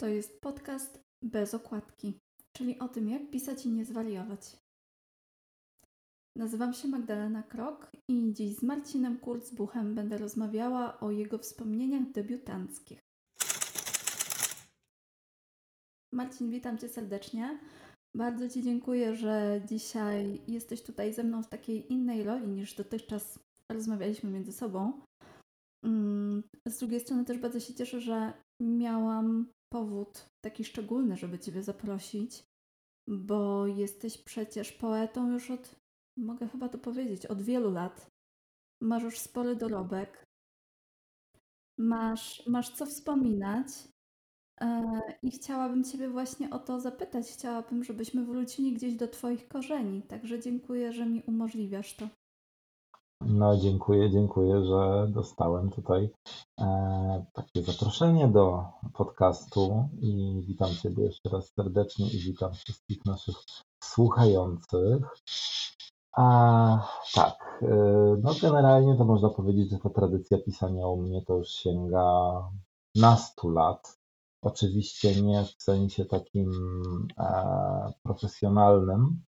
To 0.00 0.06
jest 0.08 0.40
podcast 0.40 1.00
bez 1.22 1.54
okładki, 1.54 2.18
czyli 2.56 2.78
o 2.78 2.88
tym, 2.88 3.08
jak 3.08 3.30
pisać 3.30 3.66
i 3.66 3.70
nie 3.70 3.84
zwariować. 3.84 4.56
Nazywam 6.36 6.72
się 6.72 6.88
Magdalena 6.88 7.42
Krok 7.42 7.90
i 8.08 8.32
dziś 8.32 8.56
z 8.56 8.62
Marcinem 8.62 9.18
Kurzbuchem 9.18 9.94
będę 9.94 10.18
rozmawiała 10.18 11.00
o 11.00 11.10
jego 11.10 11.38
wspomnieniach 11.38 12.12
debiutanckich. 12.12 13.00
Marcin, 16.12 16.50
witam 16.50 16.78
Cię 16.78 16.88
serdecznie. 16.88 17.58
Bardzo 18.16 18.48
Ci 18.48 18.62
dziękuję, 18.62 19.14
że 19.14 19.62
dzisiaj 19.68 20.40
jesteś 20.48 20.82
tutaj 20.82 21.14
ze 21.14 21.24
mną 21.24 21.42
w 21.42 21.48
takiej 21.48 21.92
innej 21.92 22.22
roli 22.22 22.48
niż 22.48 22.74
dotychczas 22.74 23.38
rozmawialiśmy 23.72 24.30
między 24.30 24.52
sobą. 24.52 25.00
Mm, 25.84 26.42
z 26.68 26.78
drugiej 26.78 27.00
strony 27.00 27.24
też 27.24 27.38
bardzo 27.38 27.60
się 27.60 27.74
cieszę, 27.74 28.00
że 28.00 28.32
miałam 28.62 29.52
powód 29.68 30.30
taki 30.40 30.64
szczególny, 30.64 31.16
żeby 31.16 31.38
Ciebie 31.38 31.62
zaprosić, 31.62 32.44
bo 33.08 33.66
jesteś 33.66 34.18
przecież 34.18 34.72
poetą 34.72 35.30
już 35.30 35.50
od, 35.50 35.74
mogę 36.16 36.48
chyba 36.48 36.68
to 36.68 36.78
powiedzieć, 36.78 37.26
od 37.26 37.42
wielu 37.42 37.70
lat. 37.70 38.10
Masz 38.80 39.02
już 39.02 39.18
spory 39.18 39.56
dorobek. 39.56 40.24
Masz, 41.78 42.46
masz 42.46 42.70
co 42.70 42.86
wspominać. 42.86 43.68
E, 44.60 44.82
I 45.22 45.30
chciałabym 45.30 45.84
Ciebie 45.84 46.08
właśnie 46.08 46.50
o 46.50 46.58
to 46.58 46.80
zapytać. 46.80 47.26
Chciałabym, 47.26 47.84
żebyśmy 47.84 48.24
wrócili 48.24 48.72
gdzieś 48.72 48.94
do 48.94 49.08
Twoich 49.08 49.48
korzeni. 49.48 50.02
Także 50.02 50.40
dziękuję, 50.40 50.92
że 50.92 51.06
mi 51.06 51.22
umożliwiasz 51.22 51.96
to. 51.96 52.08
No, 53.20 53.56
dziękuję, 53.56 54.10
dziękuję, 54.10 54.64
że 54.64 55.08
dostałem 55.08 55.70
tutaj 55.70 56.10
e, 56.60 57.24
takie 57.32 57.62
zaproszenie 57.62 58.28
do 58.28 58.64
podcastu 58.94 59.88
i 60.00 60.42
witam 60.46 60.70
Ciebie 60.82 61.04
jeszcze 61.04 61.28
raz 61.28 61.52
serdecznie 61.54 62.06
i 62.06 62.18
witam 62.18 62.54
wszystkich 62.54 63.04
naszych 63.04 63.36
słuchających. 63.84 65.02
A, 66.16 66.88
tak, 67.14 67.58
e, 67.62 67.66
no 68.22 68.32
generalnie 68.42 68.96
to 68.96 69.04
można 69.04 69.28
powiedzieć, 69.28 69.70
że 69.70 69.78
ta 69.78 69.90
tradycja 69.90 70.38
pisania 70.38 70.86
u 70.86 70.96
mnie 70.96 71.22
to 71.22 71.36
już 71.36 71.48
sięga 71.48 72.32
nastu 72.94 73.50
lat. 73.50 73.98
Oczywiście 74.42 75.22
nie 75.22 75.44
w 75.44 75.62
sensie 75.62 76.04
takim 76.04 76.50
e, 77.18 77.92
profesjonalnym, 78.02 79.22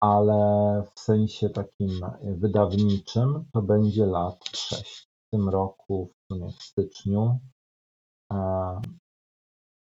ale 0.00 0.82
w 0.94 1.00
sensie 1.00 1.50
takim 1.50 2.00
wydawniczym 2.22 3.44
to 3.52 3.62
będzie 3.62 4.06
lat 4.06 4.48
sześć. 4.56 5.08
W 5.26 5.30
tym 5.30 5.48
roku, 5.48 6.12
w 6.14 6.34
sumie 6.34 6.52
w 6.52 6.62
styczniu, 6.62 7.38
e, 8.32 8.80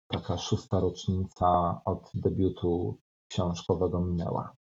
taka 0.09 0.39
szósta 0.39 0.81
rocznica 0.81 1.81
od 1.85 2.11
debiutu 2.15 2.99
książkowego 3.29 4.01
minęła. 4.01 4.55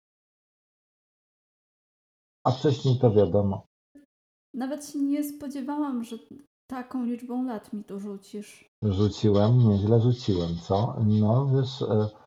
A 2.45 2.51
wcześniej 2.51 2.99
to 2.99 3.11
wiadomo. 3.11 3.67
Nawet 4.53 4.85
się 4.85 4.99
nie 4.99 5.23
spodziewałam, 5.23 6.03
że 6.03 6.17
taką 6.67 7.05
liczbą 7.05 7.45
lat 7.45 7.73
mi 7.73 7.83
tu 7.83 7.99
rzucisz. 7.99 8.69
Rzuciłem, 8.83 9.57
nieźle 9.57 10.01
rzuciłem, 10.01 10.49
co? 10.55 10.95
No 11.05 11.45
wiesz, 11.45 11.81
e, 11.81 12.09
E, 12.09 12.22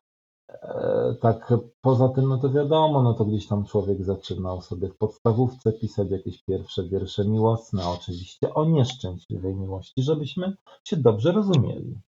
tak 1.21 1.53
poza 1.81 2.09
tym, 2.09 2.29
no 2.29 2.37
to 2.37 2.49
wiadomo, 2.49 3.03
no 3.03 3.13
to 3.13 3.25
gdzieś 3.25 3.47
tam 3.47 3.65
człowiek 3.65 4.03
zaczynał 4.03 4.61
sobie 4.61 4.89
w 4.89 4.97
podstawówce 4.97 5.73
pisać 5.73 6.11
jakieś 6.11 6.43
pierwsze 6.43 6.83
wiersze 6.83 7.25
miłosne, 7.25 7.89
oczywiście 7.89 8.53
o 8.53 8.65
nieszczęśliwej 8.65 9.55
miłości, 9.55 10.01
żebyśmy 10.01 10.55
się 10.83 10.97
dobrze 10.97 11.31
rozumieli. 11.31 11.99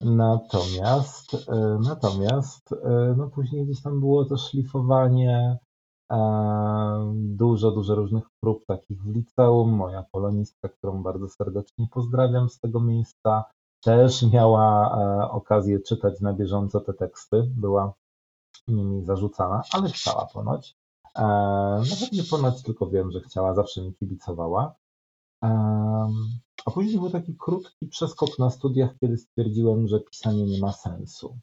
Natomiast, 0.00 1.48
e, 1.48 1.78
natomiast, 1.80 2.72
e, 2.72 3.14
no 3.16 3.28
później 3.28 3.64
gdzieś 3.64 3.82
tam 3.82 4.00
było 4.00 4.24
to 4.24 4.36
szlifowanie, 4.36 5.58
dużo, 7.14 7.70
dużo 7.70 7.94
różnych 7.94 8.24
prób 8.40 8.66
takich 8.66 9.02
w 9.02 9.14
liceum. 9.14 9.70
Moja 9.70 10.04
polonistka, 10.12 10.68
którą 10.68 11.02
bardzo 11.02 11.28
serdecznie 11.28 11.86
pozdrawiam 11.90 12.48
z 12.48 12.60
tego 12.60 12.80
miejsca, 12.80 13.44
też 13.86 14.22
miała 14.22 14.98
e, 14.98 15.30
okazję 15.30 15.80
czytać 15.80 16.20
na 16.20 16.32
bieżąco 16.32 16.80
te 16.80 16.94
teksty, 16.94 17.50
była 17.56 17.94
nimi 18.68 19.04
zarzucana, 19.04 19.62
ale 19.72 19.88
chciała 19.88 20.26
ponoć. 20.26 20.76
E, 21.16 21.22
nawet 21.90 22.12
nie 22.12 22.24
ponoć, 22.24 22.62
tylko 22.62 22.86
wiem, 22.86 23.10
że 23.10 23.20
chciała, 23.20 23.54
zawsze 23.54 23.82
mi 23.82 23.94
kibicowała. 23.94 24.74
E, 25.44 25.48
a 26.66 26.70
później 26.70 26.98
był 26.98 27.10
taki 27.10 27.36
krótki 27.36 27.86
przeskok 27.86 28.38
na 28.38 28.50
studiach, 28.50 28.90
kiedy 29.00 29.18
stwierdziłem, 29.18 29.88
że 29.88 30.00
pisanie 30.00 30.44
nie 30.44 30.60
ma 30.60 30.72
sensu. 30.72 31.38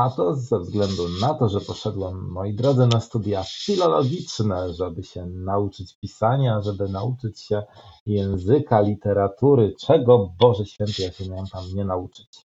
A 0.00 0.10
to 0.10 0.34
ze 0.34 0.58
względu 0.58 1.08
na 1.20 1.34
to, 1.34 1.48
że 1.48 1.60
poszedłem, 1.60 2.30
moi 2.30 2.54
drodzy, 2.54 2.86
na 2.86 3.00
studia 3.00 3.44
filologiczne, 3.44 4.74
żeby 4.74 5.02
się 5.02 5.26
nauczyć 5.26 5.98
pisania, 5.98 6.60
żeby 6.60 6.88
nauczyć 6.88 7.40
się 7.40 7.62
języka, 8.06 8.80
literatury, 8.80 9.74
czego, 9.80 10.32
Boże 10.38 10.66
Święty, 10.66 11.02
ja 11.02 11.12
się 11.12 11.28
miałem 11.28 11.46
tam 11.46 11.64
nie 11.74 11.84
nauczyć. 11.84 12.46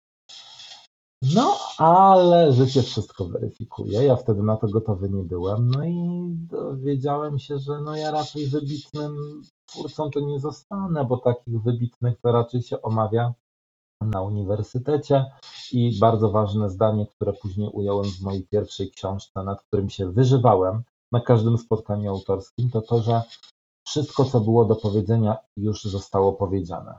No, 1.35 1.57
ale 1.79 2.53
życie 2.53 2.83
wszystko 2.83 3.25
weryfikuje. 3.25 4.05
Ja 4.05 4.17
wtedy 4.17 4.43
na 4.43 4.57
to 4.57 4.69
gotowy 4.69 5.09
nie 5.11 5.23
byłem. 5.23 5.71
No 5.71 5.85
i 5.85 5.99
dowiedziałem 6.51 7.39
się, 7.39 7.59
że 7.59 7.81
no 7.81 7.97
ja 7.97 8.11
raczej 8.11 8.47
wybitnym 8.47 9.43
twórcą 9.67 10.11
to 10.11 10.21
nie 10.21 10.41
zostanę, 10.41 11.05
bo 11.05 11.17
takich 11.17 11.63
wybitnych 11.63 12.21
to 12.21 12.33
raczej 12.33 12.63
się 12.63 12.83
omawia 12.83 13.35
na 14.01 14.23
uniwersytecie 14.23 15.25
i 15.73 15.99
bardzo 15.99 16.31
ważne 16.31 16.71
zdanie, 16.71 17.07
które 17.07 17.33
później 17.33 17.69
ująłem 17.73 18.11
w 18.11 18.21
mojej 18.21 18.47
pierwszej 18.47 18.91
książce, 18.91 19.43
nad 19.43 19.63
którym 19.63 19.91
się 19.91 20.13
wyżywałem 20.13 20.83
na 21.13 21.21
każdym 21.21 21.59
spotkaniu 21.59 22.11
autorskim, 22.11 22.71
to 22.71 22.83
to, 22.83 23.03
że 23.03 23.23
wszystko, 23.87 24.25
co 24.25 24.41
było 24.41 24.65
do 24.65 24.77
powiedzenia, 24.77 25.37
już 25.57 25.85
zostało 25.85 26.33
powiedziane. 26.33 26.99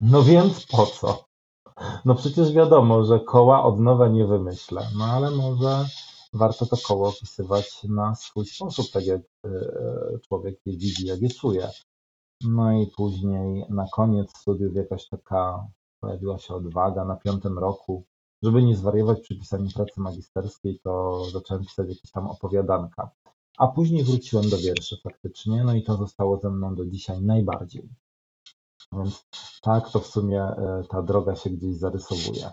No 0.00 0.22
więc 0.22 0.66
po 0.66 0.86
co? 0.86 1.24
No 2.04 2.14
przecież 2.14 2.52
wiadomo, 2.52 3.04
że 3.04 3.20
koła 3.20 3.64
od 3.64 3.80
nowa 3.80 4.08
nie 4.08 4.26
wymyślę, 4.26 4.86
no 4.96 5.04
ale 5.04 5.30
może 5.30 5.84
warto 6.32 6.66
to 6.66 6.76
koło 6.76 7.08
opisywać 7.08 7.84
na 7.84 8.14
swój 8.14 8.46
sposób, 8.46 8.90
tak 8.92 9.06
jak 9.06 9.20
e, 9.44 9.48
człowiek 10.28 10.60
je 10.66 10.72
widzi, 10.72 11.06
jak 11.06 11.22
je 11.22 11.30
czuje. 11.30 11.70
No 12.48 12.72
i 12.72 12.86
później 12.86 13.64
na 13.68 13.86
koniec 13.92 14.38
studiów 14.38 14.74
jakaś 14.74 15.08
taka 15.08 15.66
pojawiła 16.00 16.38
się 16.38 16.54
odwaga 16.54 17.04
na 17.04 17.16
piątym 17.16 17.58
roku. 17.58 18.04
Żeby 18.42 18.62
nie 18.62 18.76
zwariować 18.76 19.20
przy 19.20 19.38
pisaniu 19.38 19.70
pracy 19.74 20.00
magisterskiej, 20.00 20.80
to 20.84 21.24
zacząłem 21.32 21.64
pisać 21.64 21.88
jakieś 21.88 22.10
tam 22.10 22.26
opowiadanka. 22.26 23.10
A 23.58 23.68
później 23.68 24.04
wróciłem 24.04 24.50
do 24.50 24.58
wierszy 24.58 24.96
faktycznie, 25.02 25.64
no 25.64 25.74
i 25.74 25.82
to 25.82 25.96
zostało 25.96 26.38
ze 26.38 26.50
mną 26.50 26.74
do 26.74 26.86
dzisiaj 26.86 27.22
najbardziej. 27.22 27.88
Więc 28.92 29.26
tak 29.62 29.90
to 29.90 30.00
w 30.00 30.06
sumie 30.06 30.42
e, 30.42 30.82
ta 30.88 31.02
droga 31.02 31.36
się 31.36 31.50
gdzieś 31.50 31.76
zarysowuje 31.76 32.50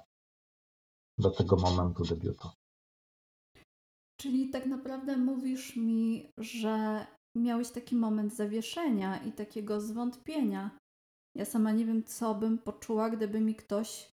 do 1.18 1.32
tego 1.32 1.56
momentu 1.56 2.04
debiutu. 2.04 2.50
Czyli 4.18 4.50
tak 4.50 4.66
naprawdę 4.66 5.18
mówisz 5.18 5.76
mi, 5.76 6.32
że 6.38 7.06
miałeś 7.38 7.70
taki 7.70 7.96
moment 7.96 8.36
zawieszenia 8.36 9.18
i 9.18 9.32
takiego 9.32 9.82
zwątpienia. 9.82 10.72
Ja 11.36 11.46
sama 11.46 11.72
nie 11.72 11.86
wiem, 11.86 12.04
co 12.04 12.36
bym 12.36 12.58
poczuła, 12.58 13.10
gdyby 13.10 13.42
mi 13.42 13.56
ktoś 13.56 14.12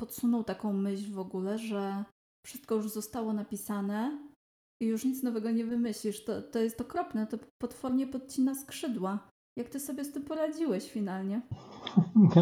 podsunął 0.00 0.44
taką 0.44 0.72
myśl 0.72 1.12
w 1.12 1.18
ogóle, 1.18 1.58
że 1.58 2.04
wszystko 2.46 2.74
już 2.74 2.90
zostało 2.90 3.32
napisane 3.32 4.30
i 4.82 4.86
już 4.86 5.04
nic 5.04 5.22
nowego 5.22 5.50
nie 5.50 5.64
wymyślisz. 5.64 6.24
To, 6.24 6.42
to 6.42 6.58
jest 6.58 6.80
okropne, 6.80 7.26
to 7.26 7.38
potwornie 7.62 8.06
podcina 8.06 8.54
skrzydła. 8.54 9.28
Jak 9.58 9.68
ty 9.68 9.80
sobie 9.80 10.04
z 10.04 10.12
tym 10.12 10.22
poradziłeś 10.24 10.90
finalnie? 10.90 11.42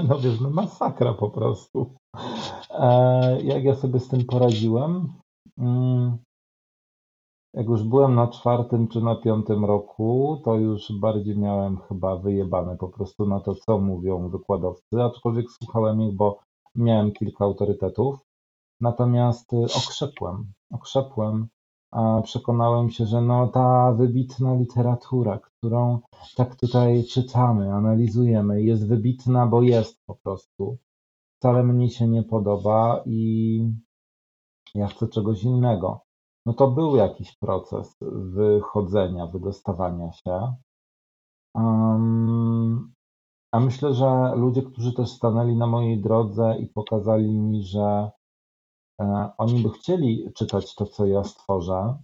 No 0.08 0.18
wiesz, 0.18 0.40
no 0.40 0.50
masakra 0.50 1.14
po 1.14 1.30
prostu. 1.30 1.96
E, 2.70 3.42
jak 3.42 3.64
ja 3.64 3.74
sobie 3.74 4.00
z 4.00 4.08
tym 4.08 4.24
poradziłem? 4.24 5.12
Mm, 5.58 6.18
jak 7.54 7.66
już 7.66 7.82
byłem 7.82 8.14
na 8.14 8.28
czwartym 8.28 8.88
czy 8.88 9.00
na 9.00 9.16
piątym 9.16 9.64
roku, 9.64 10.40
to 10.44 10.54
już 10.54 10.92
bardziej 11.00 11.38
miałem 11.38 11.78
chyba 11.78 12.16
wyjebane 12.16 12.76
po 12.76 12.88
prostu 12.88 13.26
na 13.26 13.40
to, 13.40 13.54
co 13.54 13.78
mówią 13.78 14.28
wykładowcy, 14.28 15.02
aczkolwiek 15.02 15.50
słuchałem 15.50 16.02
ich, 16.02 16.14
bo 16.14 16.38
miałem 16.74 17.12
kilka 17.12 17.44
autorytetów. 17.44 18.18
Natomiast 18.80 19.52
y, 19.52 19.64
okrzepłem, 19.64 20.52
okrzepłem, 20.70 21.48
a 21.90 22.22
przekonałem 22.22 22.90
się, 22.90 23.06
że 23.06 23.20
no 23.20 23.48
ta 23.48 23.92
wybitna 23.92 24.54
literatura, 24.54 25.38
którą 25.38 26.00
tak 26.36 26.56
tutaj 26.56 27.04
czytamy, 27.04 27.74
analizujemy, 27.74 28.62
jest 28.62 28.88
wybitna, 28.88 29.46
bo 29.46 29.62
jest 29.62 29.98
po 30.06 30.14
prostu. 30.14 30.78
Wcale 31.36 31.62
mnie 31.62 31.90
się 31.90 32.08
nie 32.08 32.22
podoba 32.22 33.02
i 33.06 33.72
ja 34.74 34.86
chcę 34.86 35.08
czegoś 35.08 35.42
innego 35.42 36.07
no 36.48 36.54
to 36.54 36.68
był 36.68 36.96
jakiś 36.96 37.36
proces 37.36 37.96
wychodzenia, 38.32 39.26
wydostawania 39.26 40.12
się. 40.12 40.54
A 43.52 43.60
myślę, 43.60 43.94
że 43.94 44.32
ludzie, 44.36 44.62
którzy 44.62 44.92
też 44.92 45.08
stanęli 45.10 45.56
na 45.56 45.66
mojej 45.66 46.00
drodze 46.02 46.56
i 46.58 46.66
pokazali 46.66 47.38
mi, 47.38 47.62
że 47.62 48.10
e, 49.00 49.30
oni 49.38 49.62
by 49.62 49.70
chcieli 49.70 50.32
czytać 50.34 50.74
to, 50.74 50.86
co 50.86 51.06
ja 51.06 51.24
stworzę, 51.24 51.98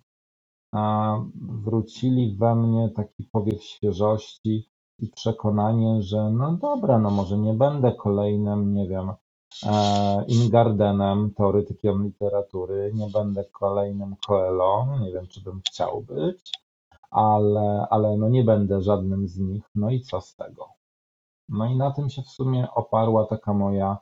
wrócili 1.65 2.37
we 2.37 2.55
mnie 2.55 2.91
taki 2.91 3.25
powiew 3.33 3.63
świeżości 3.65 4.69
i 4.99 5.09
przekonanie, 5.09 6.03
że 6.03 6.31
no 6.31 6.53
dobra, 6.53 6.99
no 6.99 7.11
może 7.11 7.39
nie 7.39 7.55
będę 7.55 7.93
kolejnym, 7.93 8.75
nie 8.75 8.89
wiem, 8.89 9.11
e, 9.11 9.15
Ingardenem, 10.29 11.35
teoretykiem 11.35 12.05
literatury, 12.05 12.91
nie 12.95 13.07
będę 13.11 13.45
kolejnym 13.45 14.17
Coelho, 14.27 14.99
nie 15.01 15.13
wiem, 15.13 15.27
czy 15.27 15.41
bym 15.41 15.61
chciał 15.69 16.03
być, 16.03 16.53
ale, 17.11 17.87
ale 17.91 18.17
no 18.17 18.29
nie 18.29 18.45
będę 18.45 18.83
żadnym 18.83 19.29
z 19.29 19.39
nich, 19.39 19.65
no 19.75 19.91
i 19.91 20.01
co 20.01 20.21
z 20.21 20.37
tego? 20.37 20.69
No 21.49 21.67
i 21.67 21.77
na 21.77 21.91
tym 21.91 22.11
się 22.11 22.23
w 22.23 22.29
sumie 22.29 22.71
oparła 22.75 23.27
taka 23.27 23.55
moja 23.55 23.99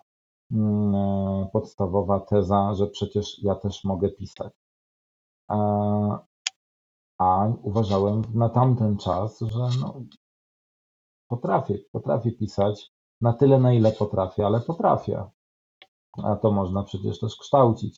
mm, 0.53 0.95
e, 0.95 1.49
podstawowa 1.53 2.21
teza, 2.21 2.75
że 2.75 2.87
przecież 2.87 3.43
ja 3.43 3.55
też 3.55 3.85
mogę 3.85 4.09
pisać. 4.09 4.53
E, 5.51 5.57
a 7.19 7.47
uważałem 7.63 8.23
na 8.35 8.49
tamten 8.49 8.99
czas, 8.99 9.41
że 9.41 9.69
no, 9.81 10.03
potrafię, 11.29 11.79
potrafię 11.93 12.33
pisać 12.33 12.93
na 13.21 13.33
tyle, 13.33 13.59
na 13.59 13.73
ile 13.73 13.93
potrafię, 13.93 14.47
ale 14.47 14.61
potrafię. 14.61 15.25
A 16.23 16.37
to 16.37 16.51
można 16.51 16.83
przecież 16.83 17.21
też 17.21 17.37
kształcić. 17.37 17.97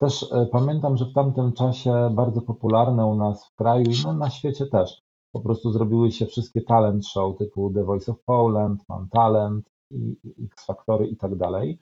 Też 0.00 0.32
e, 0.32 0.46
pamiętam, 0.52 0.96
że 0.96 1.04
w 1.04 1.12
tamtym 1.12 1.52
czasie 1.52 2.10
bardzo 2.14 2.42
popularne 2.42 3.06
u 3.06 3.14
nas 3.14 3.46
w 3.46 3.54
kraju 3.54 3.90
i 3.90 3.94
no, 4.04 4.12
na 4.12 4.30
świecie 4.30 4.66
też 4.66 5.02
po 5.32 5.40
prostu 5.40 5.72
zrobiły 5.72 6.12
się 6.12 6.26
wszystkie 6.26 6.62
talent 6.62 7.06
show 7.06 7.38
typu 7.38 7.72
The 7.74 7.84
Voice 7.84 8.12
of 8.12 8.18
Poland, 8.24 8.82
Mam 8.88 9.08
Talent, 9.08 9.70
i 9.90 10.16
X 10.44 10.66
Factory 10.66 11.06
i 11.06 11.16
tak 11.16 11.36
dalej. 11.36 11.78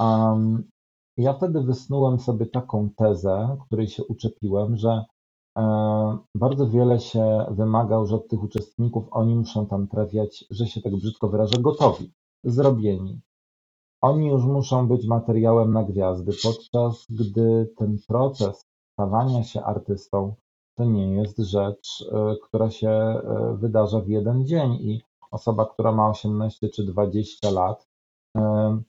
Um, 0.00 0.70
ja 1.16 1.32
wtedy 1.32 1.60
wysnułem 1.62 2.20
sobie 2.20 2.46
taką 2.46 2.90
tezę, 2.96 3.56
której 3.66 3.88
się 3.88 4.04
uczepiłem, 4.04 4.76
że 4.76 5.04
e, 5.58 5.62
bardzo 6.34 6.66
wiele 6.66 7.00
się 7.00 7.46
wymagał, 7.50 8.06
że 8.06 8.16
od 8.16 8.28
tych 8.28 8.42
uczestników 8.42 9.04
oni 9.10 9.34
muszą 9.34 9.66
tam 9.66 9.88
trafiać, 9.88 10.44
że 10.50 10.66
się 10.66 10.80
tak 10.80 10.96
brzydko 10.96 11.28
wyrażę, 11.28 11.56
gotowi, 11.60 12.12
zrobieni. 12.44 13.20
Oni 14.00 14.28
już 14.28 14.44
muszą 14.44 14.88
być 14.88 15.06
materiałem 15.06 15.72
na 15.72 15.84
gwiazdy, 15.84 16.32
podczas 16.42 17.06
gdy 17.10 17.72
ten 17.76 17.98
proces 18.08 18.64
stawania 18.92 19.44
się 19.44 19.62
artystą 19.62 20.34
to 20.80 20.84
nie 20.84 21.14
jest 21.14 21.38
rzecz, 21.38 22.04
e, 22.12 22.36
która 22.42 22.70
się 22.70 22.88
e, 22.88 23.56
wydarza 23.60 24.00
w 24.00 24.08
jeden 24.08 24.46
dzień 24.46 24.72
i 24.72 25.02
osoba, 25.30 25.66
która 25.66 25.92
ma 25.92 26.10
18 26.10 26.68
czy 26.68 26.84
20 26.84 27.50
lat, 27.50 27.88
e, 28.36 28.82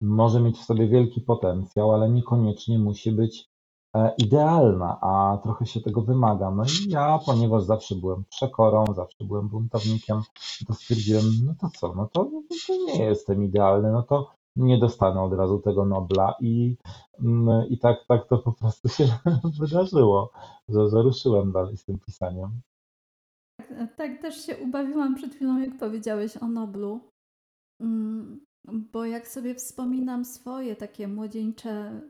może 0.00 0.40
mieć 0.40 0.58
w 0.58 0.64
sobie 0.64 0.88
wielki 0.88 1.20
potencjał, 1.20 1.92
ale 1.94 2.10
niekoniecznie 2.10 2.78
musi 2.78 3.12
być 3.12 3.48
idealna, 4.18 4.98
a 5.00 5.38
trochę 5.42 5.66
się 5.66 5.80
tego 5.80 6.02
wymaga. 6.02 6.50
No 6.50 6.64
i 6.64 6.90
ja, 6.90 7.18
ponieważ 7.26 7.64
zawsze 7.64 7.94
byłem 7.94 8.24
przekorą, 8.30 8.84
zawsze 8.96 9.24
byłem 9.24 9.48
buntownikiem, 9.48 10.22
to 10.66 10.74
stwierdziłem, 10.74 11.24
no 11.46 11.54
to 11.60 11.70
co, 11.78 11.94
no 11.94 12.08
to, 12.12 12.30
no 12.32 12.42
to 12.66 12.74
nie 12.74 13.04
jestem 13.04 13.44
idealny, 13.44 13.92
no 13.92 14.02
to 14.02 14.30
nie 14.56 14.78
dostanę 14.78 15.22
od 15.22 15.32
razu 15.32 15.58
tego 15.58 15.84
Nobla 15.84 16.34
i, 16.40 16.76
mm, 17.24 17.68
i 17.68 17.78
tak, 17.78 17.96
tak 18.08 18.28
to 18.28 18.38
po 18.38 18.52
prostu 18.52 18.88
się 18.88 19.08
wydarzyło, 19.60 20.32
że, 20.68 20.88
że 20.88 21.02
ruszyłem 21.02 21.52
dalej 21.52 21.76
z 21.76 21.84
tym 21.84 21.98
pisaniem. 21.98 22.50
Tak, 23.56 23.96
tak, 23.96 24.22
też 24.22 24.46
się 24.46 24.56
ubawiłam 24.56 25.14
przed 25.14 25.34
chwilą, 25.34 25.58
jak 25.58 25.78
powiedziałeś 25.78 26.36
o 26.36 26.48
Noblu, 26.48 27.00
mm, 27.80 28.40
bo 28.92 29.04
jak 29.04 29.28
sobie 29.28 29.54
wspominam 29.54 30.24
swoje 30.24 30.76
takie 30.76 31.08
młodzieńcze 31.08 32.00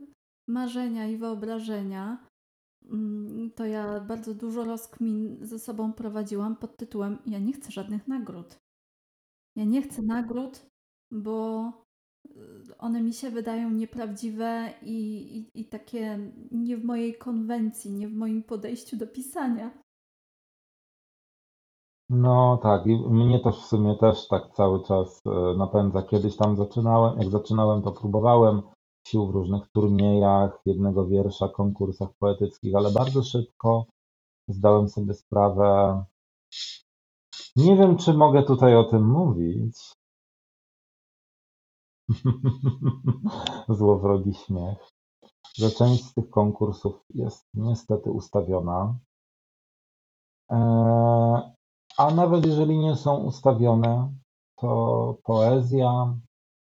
marzenia 0.48 1.06
i 1.06 1.16
wyobrażenia, 1.16 2.26
mm, 2.90 3.50
to 3.50 3.66
ja 3.66 4.00
bardzo 4.00 4.34
dużo 4.34 4.64
rozkmin 4.64 5.38
ze 5.40 5.58
sobą 5.58 5.92
prowadziłam 5.92 6.56
pod 6.56 6.76
tytułem 6.76 7.18
Ja 7.26 7.38
nie 7.38 7.52
chcę 7.52 7.70
żadnych 7.70 8.08
nagród. 8.08 8.58
Ja 9.56 9.64
nie 9.64 9.82
chcę 9.82 10.02
nagród, 10.02 10.66
bo 11.10 11.72
one 12.78 13.02
mi 13.02 13.12
się 13.12 13.30
wydają 13.30 13.70
nieprawdziwe 13.70 14.72
i, 14.82 14.96
i, 15.38 15.60
i 15.60 15.68
takie 15.68 16.32
nie 16.50 16.76
w 16.76 16.84
mojej 16.84 17.18
konwencji, 17.18 17.92
nie 17.92 18.08
w 18.08 18.14
moim 18.14 18.42
podejściu 18.42 18.96
do 18.96 19.06
pisania. 19.06 19.70
No 22.10 22.58
tak, 22.62 22.86
i 22.86 22.96
mnie 22.96 23.40
to 23.40 23.52
w 23.52 23.66
sumie 23.66 23.96
też 23.96 24.28
tak 24.28 24.42
cały 24.52 24.84
czas 24.84 25.20
e, 25.26 25.58
napędza. 25.58 26.02
Kiedyś 26.02 26.36
tam 26.36 26.56
zaczynałem, 26.56 27.18
jak 27.18 27.30
zaczynałem, 27.30 27.82
to 27.82 27.92
próbowałem 27.92 28.62
sił 29.08 29.26
w 29.26 29.31
różnych 29.31 29.69
turniejach, 29.69 30.60
jednego 30.66 31.06
wiersza, 31.06 31.49
konkursach 31.49 32.08
poetyckich, 32.19 32.75
ale 32.75 32.90
bardzo 32.90 33.22
szybko 33.22 33.87
zdałem 34.49 34.88
sobie 34.88 35.14
sprawę. 35.14 36.05
Nie 37.56 37.76
wiem, 37.76 37.96
czy 37.96 38.14
mogę 38.14 38.43
tutaj 38.43 38.76
o 38.76 38.84
tym 38.84 39.06
mówić, 39.08 39.76
Złowrogi 43.78 44.34
śmiech, 44.34 44.88
że 45.56 45.70
część 45.70 46.04
z 46.04 46.14
tych 46.14 46.31
konkursów 46.31 47.04
jest 47.14 47.46
niestety 47.54 48.11
ustawiona. 48.11 48.99
Eee, 50.50 51.43
a 51.99 52.11
nawet 52.14 52.46
jeżeli 52.46 52.78
nie 52.78 52.96
są 52.96 53.16
ustawione, 53.16 54.12
to 54.61 55.16
poezja 55.25 56.16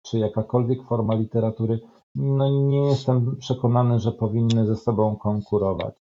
czy 0.02 0.18
jakakolwiek 0.18 0.88
forma 0.88 1.14
literatury, 1.14 1.80
no 2.16 2.48
nie 2.48 2.86
jestem 2.86 3.36
przekonany, 3.36 3.98
że 3.98 4.12
powinny 4.12 4.66
ze 4.66 4.76
sobą 4.76 5.16
konkurować. 5.16 5.94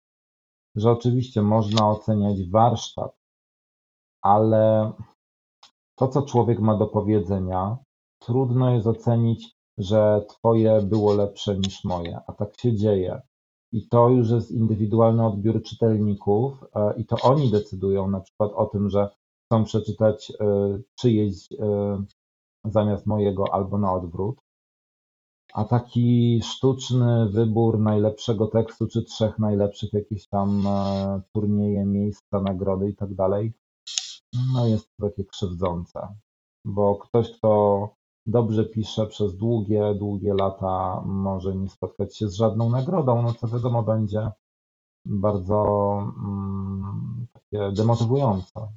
Że 0.74 0.90
oczywiście 0.90 1.42
można 1.42 1.90
oceniać 1.90 2.50
warsztat, 2.50 3.16
ale 4.22 4.92
to, 5.94 6.08
co 6.08 6.22
człowiek 6.22 6.60
ma 6.60 6.76
do 6.76 6.86
powiedzenia, 6.86 7.78
Trudno 8.26 8.70
jest 8.70 8.86
ocenić, 8.86 9.56
że 9.78 10.24
twoje 10.28 10.82
było 10.82 11.14
lepsze 11.14 11.56
niż 11.56 11.84
moje, 11.84 12.20
a 12.26 12.32
tak 12.32 12.60
się 12.60 12.76
dzieje. 12.76 13.22
I 13.72 13.88
to 13.88 14.08
już 14.08 14.30
jest 14.30 14.50
indywidualny 14.50 15.26
odbiór 15.26 15.62
czytelników 15.62 16.64
e, 16.74 16.94
i 16.96 17.06
to 17.06 17.16
oni 17.22 17.50
decydują 17.50 18.10
na 18.10 18.20
przykład 18.20 18.52
o 18.52 18.66
tym, 18.66 18.90
że 18.90 19.08
chcą 19.44 19.64
przeczytać 19.64 20.32
e, 20.40 20.78
czyjeś 20.98 21.52
e, 21.52 22.02
zamiast 22.64 23.06
mojego 23.06 23.54
albo 23.54 23.78
na 23.78 23.92
odwrót. 23.92 24.40
A 25.54 25.64
taki 25.64 26.40
sztuczny 26.42 27.28
wybór 27.30 27.78
najlepszego 27.78 28.46
tekstu, 28.46 28.86
czy 28.86 29.02
trzech 29.02 29.38
najlepszych, 29.38 29.92
jakieś 29.92 30.28
tam 30.28 30.62
turnieje, 31.32 31.86
miejsca, 31.86 32.40
nagrody 32.40 32.88
i 32.88 32.96
tak 32.96 33.14
dalej, 33.14 33.52
no 34.54 34.66
jest 34.66 34.90
takie 35.00 35.24
krzywdzące. 35.24 36.08
Bo 36.64 36.96
ktoś, 36.96 37.38
kto 37.38 37.88
dobrze 38.26 38.64
pisze 38.64 39.06
przez 39.06 39.36
długie, 39.36 39.94
długie 39.94 40.34
lata, 40.34 41.02
może 41.06 41.56
nie 41.56 41.68
spotkać 41.68 42.16
się 42.16 42.28
z 42.28 42.34
żadną 42.34 42.70
nagrodą, 42.70 43.22
no 43.22 43.34
co 43.34 43.48
wiadomo 43.48 43.82
będzie 43.82 44.30
bardzo 45.06 45.64
mm, 46.18 47.26
takie 47.32 47.72
demotywujące. 47.72 48.68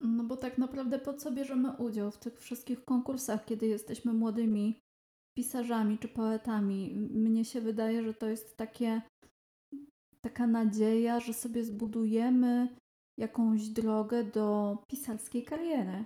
No 0.00 0.24
bo 0.24 0.36
tak 0.36 0.58
naprawdę 0.58 0.98
po 0.98 1.14
co 1.14 1.32
bierzemy 1.32 1.76
udział 1.76 2.10
w 2.10 2.18
tych 2.18 2.40
wszystkich 2.40 2.84
konkursach, 2.84 3.44
kiedy 3.44 3.66
jesteśmy 3.66 4.12
młodymi 4.12 4.80
pisarzami 5.38 5.98
czy 5.98 6.08
poetami? 6.08 6.94
Mnie 7.10 7.44
się 7.44 7.60
wydaje, 7.60 8.02
że 8.02 8.14
to 8.14 8.26
jest 8.26 8.56
takie 8.56 9.02
taka 10.20 10.46
nadzieja, 10.46 11.20
że 11.20 11.32
sobie 11.32 11.64
zbudujemy 11.64 12.68
jakąś 13.18 13.68
drogę 13.68 14.24
do 14.24 14.78
pisarskiej 14.88 15.44
kariery. 15.44 16.04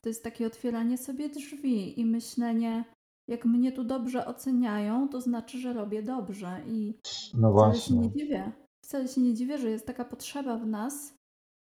To 0.00 0.08
jest 0.08 0.24
takie 0.24 0.46
otwieranie 0.46 0.98
sobie 0.98 1.28
drzwi 1.28 2.00
i 2.00 2.04
myślenie, 2.04 2.84
jak 3.28 3.44
mnie 3.44 3.72
tu 3.72 3.84
dobrze 3.84 4.26
oceniają, 4.26 5.08
to 5.08 5.20
znaczy, 5.20 5.58
że 5.58 5.72
robię 5.72 6.02
dobrze. 6.02 6.62
I 6.66 6.94
no 7.34 7.52
wcale 7.52 7.74
się 7.74 7.94
nie 7.94 8.10
dziwię. 8.12 8.52
Wcale 8.84 9.08
się 9.08 9.20
nie 9.20 9.34
dziwię, 9.34 9.58
że 9.58 9.70
jest 9.70 9.86
taka 9.86 10.04
potrzeba 10.04 10.56
w 10.56 10.66
nas 10.66 11.14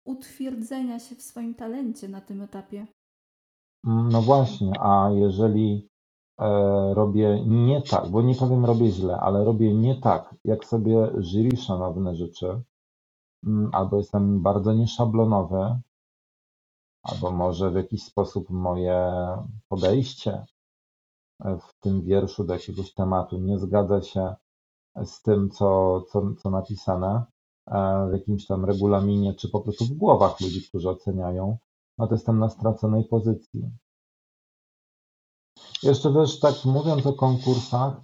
utwierdzenia 0.07 0.99
się 0.99 1.15
w 1.17 1.23
swoim 1.23 1.55
talencie 1.55 2.09
na 2.09 2.21
tym 2.21 2.43
etapie. 2.43 2.87
No 3.85 4.23
właśnie, 4.23 4.73
a 4.81 5.11
jeżeli 5.11 5.89
robię 6.95 7.45
nie 7.47 7.83
tak, 7.83 8.09
bo 8.09 8.23
nie 8.23 8.35
powiem 8.35 8.65
robię 8.65 8.91
źle, 8.91 9.21
ale 9.21 9.45
robię 9.45 9.75
nie 9.75 10.01
tak, 10.01 10.35
jak 10.45 10.65
sobie 10.65 11.11
jury 11.19 11.57
szanowne 11.57 12.17
życzy, 12.17 12.63
mm, 13.47 13.71
albo 13.73 13.97
jestem 13.97 14.43
bardzo 14.43 14.73
nieszablonowy, 14.73 15.81
albo 17.03 17.31
może 17.31 17.71
w 17.71 17.75
jakiś 17.75 18.05
sposób 18.05 18.51
moje 18.51 19.13
podejście 19.69 20.45
w 21.41 21.81
tym 21.81 22.03
wierszu 22.03 22.45
do 22.45 22.55
jakiegoś 22.55 22.95
tematu 22.95 23.39
nie 23.39 23.59
zgadza 23.59 24.03
się 24.03 24.35
z 25.05 25.23
tym, 25.23 25.51
co, 25.51 26.01
co, 26.01 26.35
co 26.35 26.51
napisane 26.51 27.23
e, 27.67 28.09
w 28.11 28.13
jakimś 28.13 28.47
tam 28.47 28.65
regulaminie, 28.65 29.35
czy 29.35 29.49
po 29.49 29.61
prostu 29.61 29.85
w 29.85 29.93
głowach 29.93 30.41
ludzi, 30.41 30.69
którzy 30.69 30.91
oceniają, 30.91 31.59
no 31.99 32.07
to 32.07 32.15
jestem 32.15 32.39
na 32.39 32.49
straconej 32.49 33.05
pozycji. 33.05 33.71
Jeszcze 35.83 36.13
też 36.13 36.41
tak 36.41 36.55
mówiąc 36.65 37.07
o 37.07 37.13
konkursach, 37.13 38.01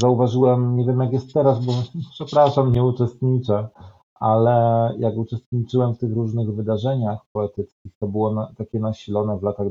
zauważyłem, 0.00 0.76
nie 0.76 0.84
wiem 0.84 1.00
jak 1.00 1.12
jest 1.12 1.34
teraz, 1.34 1.64
bo 1.64 1.72
przepraszam, 2.14 2.72
nie 2.72 2.84
uczestniczę, 2.84 3.68
ale 4.14 4.94
jak 4.98 5.16
uczestniczyłem 5.16 5.94
w 5.94 5.98
tych 5.98 6.12
różnych 6.12 6.54
wydarzeniach 6.54 7.18
poetyckich, 7.32 7.92
to 7.98 8.06
było 8.06 8.34
na, 8.34 8.52
takie 8.58 8.78
nasilone 8.78 9.38
w 9.38 9.42
latach 9.42 9.66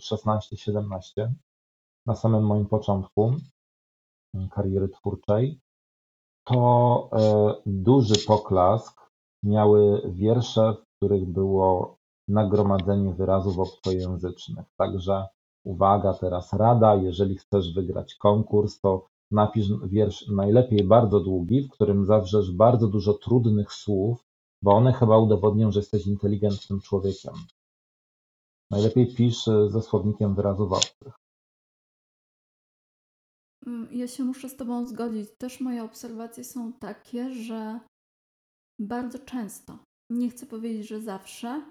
2016-17, 0.00 1.28
na 2.06 2.14
samym 2.14 2.46
moim 2.46 2.66
początku 2.66 3.32
kariery 4.50 4.88
twórczej, 4.88 5.60
to 6.44 7.08
e, 7.12 7.54
duży 7.66 8.14
poklask 8.26 9.00
miały 9.42 10.02
wiersze, 10.14 10.72
w 10.72 10.96
których 10.96 11.24
było 11.26 11.96
nagromadzenie 12.28 13.14
wyrazów 13.14 13.58
obcojęzycznych. 13.58 14.66
Także 14.76 15.26
uwaga, 15.64 16.14
teraz 16.14 16.52
rada, 16.52 16.94
jeżeli 16.94 17.36
chcesz 17.36 17.74
wygrać 17.74 18.14
konkurs, 18.14 18.80
to 18.80 19.06
napisz 19.30 19.66
wiersz 19.86 20.28
najlepiej 20.28 20.84
bardzo 20.84 21.20
długi, 21.20 21.62
w 21.62 21.70
którym 21.70 22.06
zawrzesz 22.06 22.52
bardzo 22.52 22.88
dużo 22.88 23.14
trudnych 23.14 23.72
słów, 23.72 24.24
bo 24.62 24.72
one 24.72 24.92
chyba 24.92 25.18
udowodnią, 25.18 25.70
że 25.70 25.80
jesteś 25.80 26.06
inteligentnym 26.06 26.80
człowiekiem. 26.80 27.34
Najlepiej 28.70 29.14
pisz 29.14 29.48
e, 29.48 29.70
ze 29.70 29.82
słownikiem 29.82 30.34
wyrazów 30.34 30.72
obcych. 30.72 31.14
Mm, 33.66 33.88
ja 33.92 34.08
się 34.08 34.24
muszę 34.24 34.48
z 34.48 34.56
Tobą 34.56 34.86
zgodzić. 34.86 35.30
Też 35.38 35.60
moje 35.60 35.84
obserwacje 35.84 36.44
są 36.44 36.72
takie, 36.72 37.34
że 37.34 37.80
bardzo 38.80 39.18
często, 39.18 39.78
nie 40.10 40.30
chcę 40.30 40.46
powiedzieć, 40.46 40.88
że 40.88 41.00
zawsze, 41.00 41.62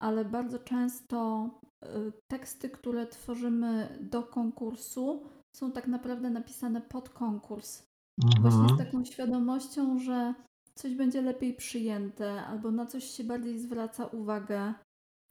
ale 0.00 0.24
bardzo 0.24 0.58
często 0.58 1.50
y, 1.84 1.88
teksty, 2.28 2.70
które 2.70 3.06
tworzymy 3.06 3.98
do 4.00 4.22
konkursu, 4.22 5.22
są 5.56 5.72
tak 5.72 5.86
naprawdę 5.86 6.30
napisane 6.30 6.80
pod 6.80 7.08
konkurs. 7.08 7.86
Mhm. 8.24 8.42
Właśnie 8.42 8.76
z 8.76 8.78
taką 8.78 9.04
świadomością, 9.04 9.98
że 9.98 10.34
coś 10.74 10.94
będzie 10.94 11.22
lepiej 11.22 11.54
przyjęte, 11.54 12.42
albo 12.44 12.70
na 12.70 12.86
coś 12.86 13.04
się 13.04 13.24
bardziej 13.24 13.58
zwraca 13.58 14.06
uwagę. 14.06 14.74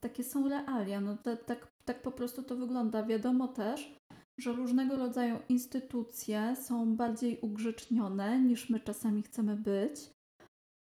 Takie 0.04 0.24
są 0.24 0.50
realia. 0.50 1.02
No, 1.02 1.18
tak, 1.18 1.44
tak, 1.44 1.68
tak 1.86 2.02
po 2.02 2.12
prostu 2.12 2.44
to 2.44 2.56
wygląda. 2.56 3.04
Wiadomo 3.04 3.48
też, 3.48 3.96
że 4.40 4.54
różnego 4.54 4.96
rodzaju 4.96 5.40
instytucje 5.50 6.56
są 6.56 6.96
bardziej 6.96 7.40
ugrzecznione 7.42 8.40
niż 8.40 8.70
my 8.70 8.80
czasami 8.80 9.24
chcemy 9.24 9.56
być. 9.56 10.10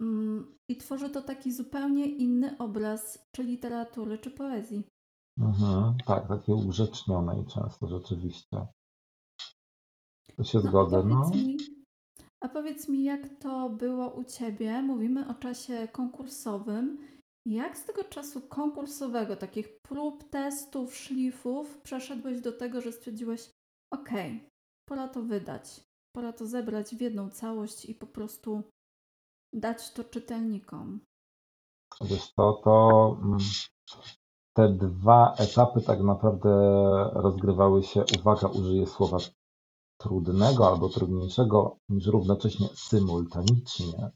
Mm, 0.01 0.57
I 0.69 0.77
tworzy 0.77 1.09
to 1.09 1.21
taki 1.21 1.51
zupełnie 1.51 2.05
inny 2.05 2.57
obraz, 2.57 3.27
czy 3.31 3.43
literatury, 3.43 4.17
czy 4.17 4.31
poezji. 4.31 4.83
Mhm, 5.39 5.97
tak, 6.05 6.27
takie 6.27 6.53
ugrzecznione 6.53 7.41
i 7.41 7.45
często 7.45 7.87
rzeczywiście. 7.87 8.67
To 10.35 10.43
się 10.43 10.59
no, 10.59 10.69
zgodzę. 10.69 11.03
No. 11.03 11.29
Mi, 11.29 11.57
a 12.43 12.49
powiedz 12.49 12.89
mi, 12.89 13.03
jak 13.03 13.29
to 13.39 13.69
było 13.69 14.09
u 14.09 14.23
Ciebie? 14.23 14.81
Mówimy 14.81 15.27
o 15.27 15.33
czasie 15.33 15.87
konkursowym. 15.91 16.97
Jak 17.45 17.77
z 17.77 17.85
tego 17.85 18.03
czasu 18.03 18.41
konkursowego, 18.41 19.35
takich 19.35 19.81
prób, 19.81 20.29
testów, 20.29 20.95
szlifów, 20.95 21.77
przeszedłeś 21.77 22.41
do 22.41 22.51
tego, 22.51 22.81
że 22.81 22.91
stwierdziłeś, 22.91 23.49
ok, 23.93 24.09
pora 24.89 25.07
to 25.07 25.23
wydać, 25.23 25.83
pora 26.15 26.33
to 26.33 26.47
zebrać 26.47 26.95
w 26.95 27.01
jedną 27.01 27.29
całość 27.29 27.85
i 27.85 27.95
po 27.95 28.07
prostu 28.07 28.63
dać 29.53 29.93
to 29.93 30.03
czytelnikom? 30.03 30.99
Wiesz 32.01 32.33
to, 32.33 32.61
to 32.63 33.17
mm, 33.21 33.37
te 34.53 34.69
dwa 34.69 35.33
etapy 35.37 35.81
tak 35.81 36.01
naprawdę 36.01 36.49
rozgrywały 37.13 37.83
się, 37.83 38.03
uwaga, 38.19 38.47
użyję 38.47 38.87
słowa 38.87 39.17
trudnego 39.97 40.67
albo 40.67 40.89
trudniejszego, 40.89 41.77
niż 41.89 42.05
równocześnie 42.05 42.67
symultanicznie 42.73 44.11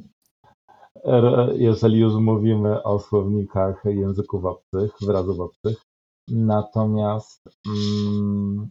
jeżeli 1.55 1.99
już 1.99 2.13
mówimy 2.13 2.83
o 2.83 2.99
słownikach 2.99 3.85
języków 3.85 4.45
obcych, 4.45 4.91
wyrazów 5.01 5.39
obcych. 5.39 5.81
Natomiast 6.27 7.49
mm, 7.67 8.69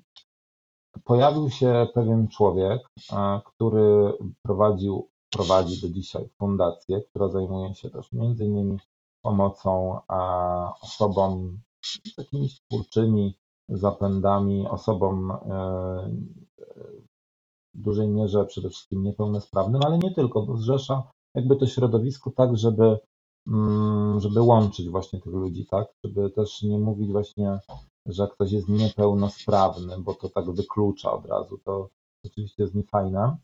pojawił 1.05 1.51
się 1.51 1.87
pewien 1.95 2.29
człowiek, 2.29 2.81
który 3.45 4.13
prowadził, 4.43 5.09
prowadzi 5.31 5.81
do 5.81 5.89
dzisiaj 5.89 6.29
fundację, 6.39 7.01
która 7.01 7.29
zajmuje 7.29 7.75
się 7.75 7.91
też 7.91 8.13
między 8.13 8.45
innymi 8.45 8.79
pomocą 9.23 10.01
osobom 10.83 11.59
z 11.85 12.19
jakimiś 12.19 12.61
twórczymi 12.61 13.35
zapędami, 13.69 14.67
osobom 14.69 15.31
e, 15.31 15.39
w 17.75 17.81
dużej 17.83 18.09
mierze 18.09 18.45
przede 18.45 18.71
wszystkim 18.71 19.03
niepełnosprawnym, 19.03 19.81
ale 19.85 19.99
nie 19.99 20.15
tylko, 20.15 20.43
bo 20.43 20.57
zrzesza 20.57 21.11
jakby 21.35 21.57
to 21.57 21.67
środowisko 21.67 22.31
tak, 22.31 22.57
żeby, 22.57 22.99
mm, 23.47 24.21
żeby 24.21 24.43
łączyć 24.43 24.89
właśnie 24.89 25.21
tych 25.21 25.33
ludzi, 25.33 25.67
tak? 25.67 25.89
Żeby 26.05 26.31
też 26.31 26.63
nie 26.63 26.79
mówić 26.79 27.13
właśnie, 27.13 27.59
że 28.07 28.29
ktoś 28.29 28.53
jest 28.53 28.69
niepełnosprawny, 28.69 29.99
bo 29.99 30.15
to 30.15 30.29
tak 30.29 30.51
wyklucza 30.51 31.13
od 31.13 31.27
razu. 31.27 31.59
To 31.65 31.89
oczywiście 32.25 32.63
jest 32.63 32.75
niefajne. 32.75 33.37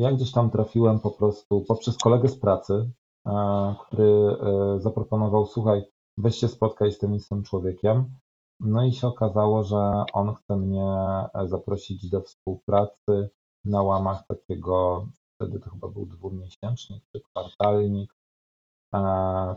Ja 0.00 0.12
gdzieś 0.12 0.32
tam 0.32 0.50
trafiłem 0.50 1.00
po 1.00 1.10
prostu 1.10 1.64
poprzez 1.68 1.96
kolegę 1.96 2.28
z 2.28 2.38
pracy, 2.38 2.90
e, 3.26 3.74
który 3.86 4.04
e, 4.04 4.80
zaproponował, 4.80 5.46
słuchaj, 5.46 5.82
weź 6.18 6.36
się 6.36 6.48
spotkaj 6.48 6.92
z 6.92 6.98
tym 6.98 7.14
istym 7.14 7.42
człowiekiem. 7.42 8.14
No 8.60 8.84
i 8.84 8.92
się 8.92 9.06
okazało, 9.06 9.64
że 9.64 10.04
on 10.12 10.34
chce 10.34 10.56
mnie 10.56 10.84
e, 11.34 11.48
zaprosić 11.48 12.10
do 12.10 12.20
współpracy 12.20 13.30
na 13.64 13.82
łamach 13.82 14.26
takiego 14.26 15.06
wtedy 15.34 15.60
to 15.60 15.70
chyba 15.70 15.88
był 15.88 16.06
dwumiesięcznik 16.06 17.04
czy 17.12 17.20
kwartalnik 17.20 18.14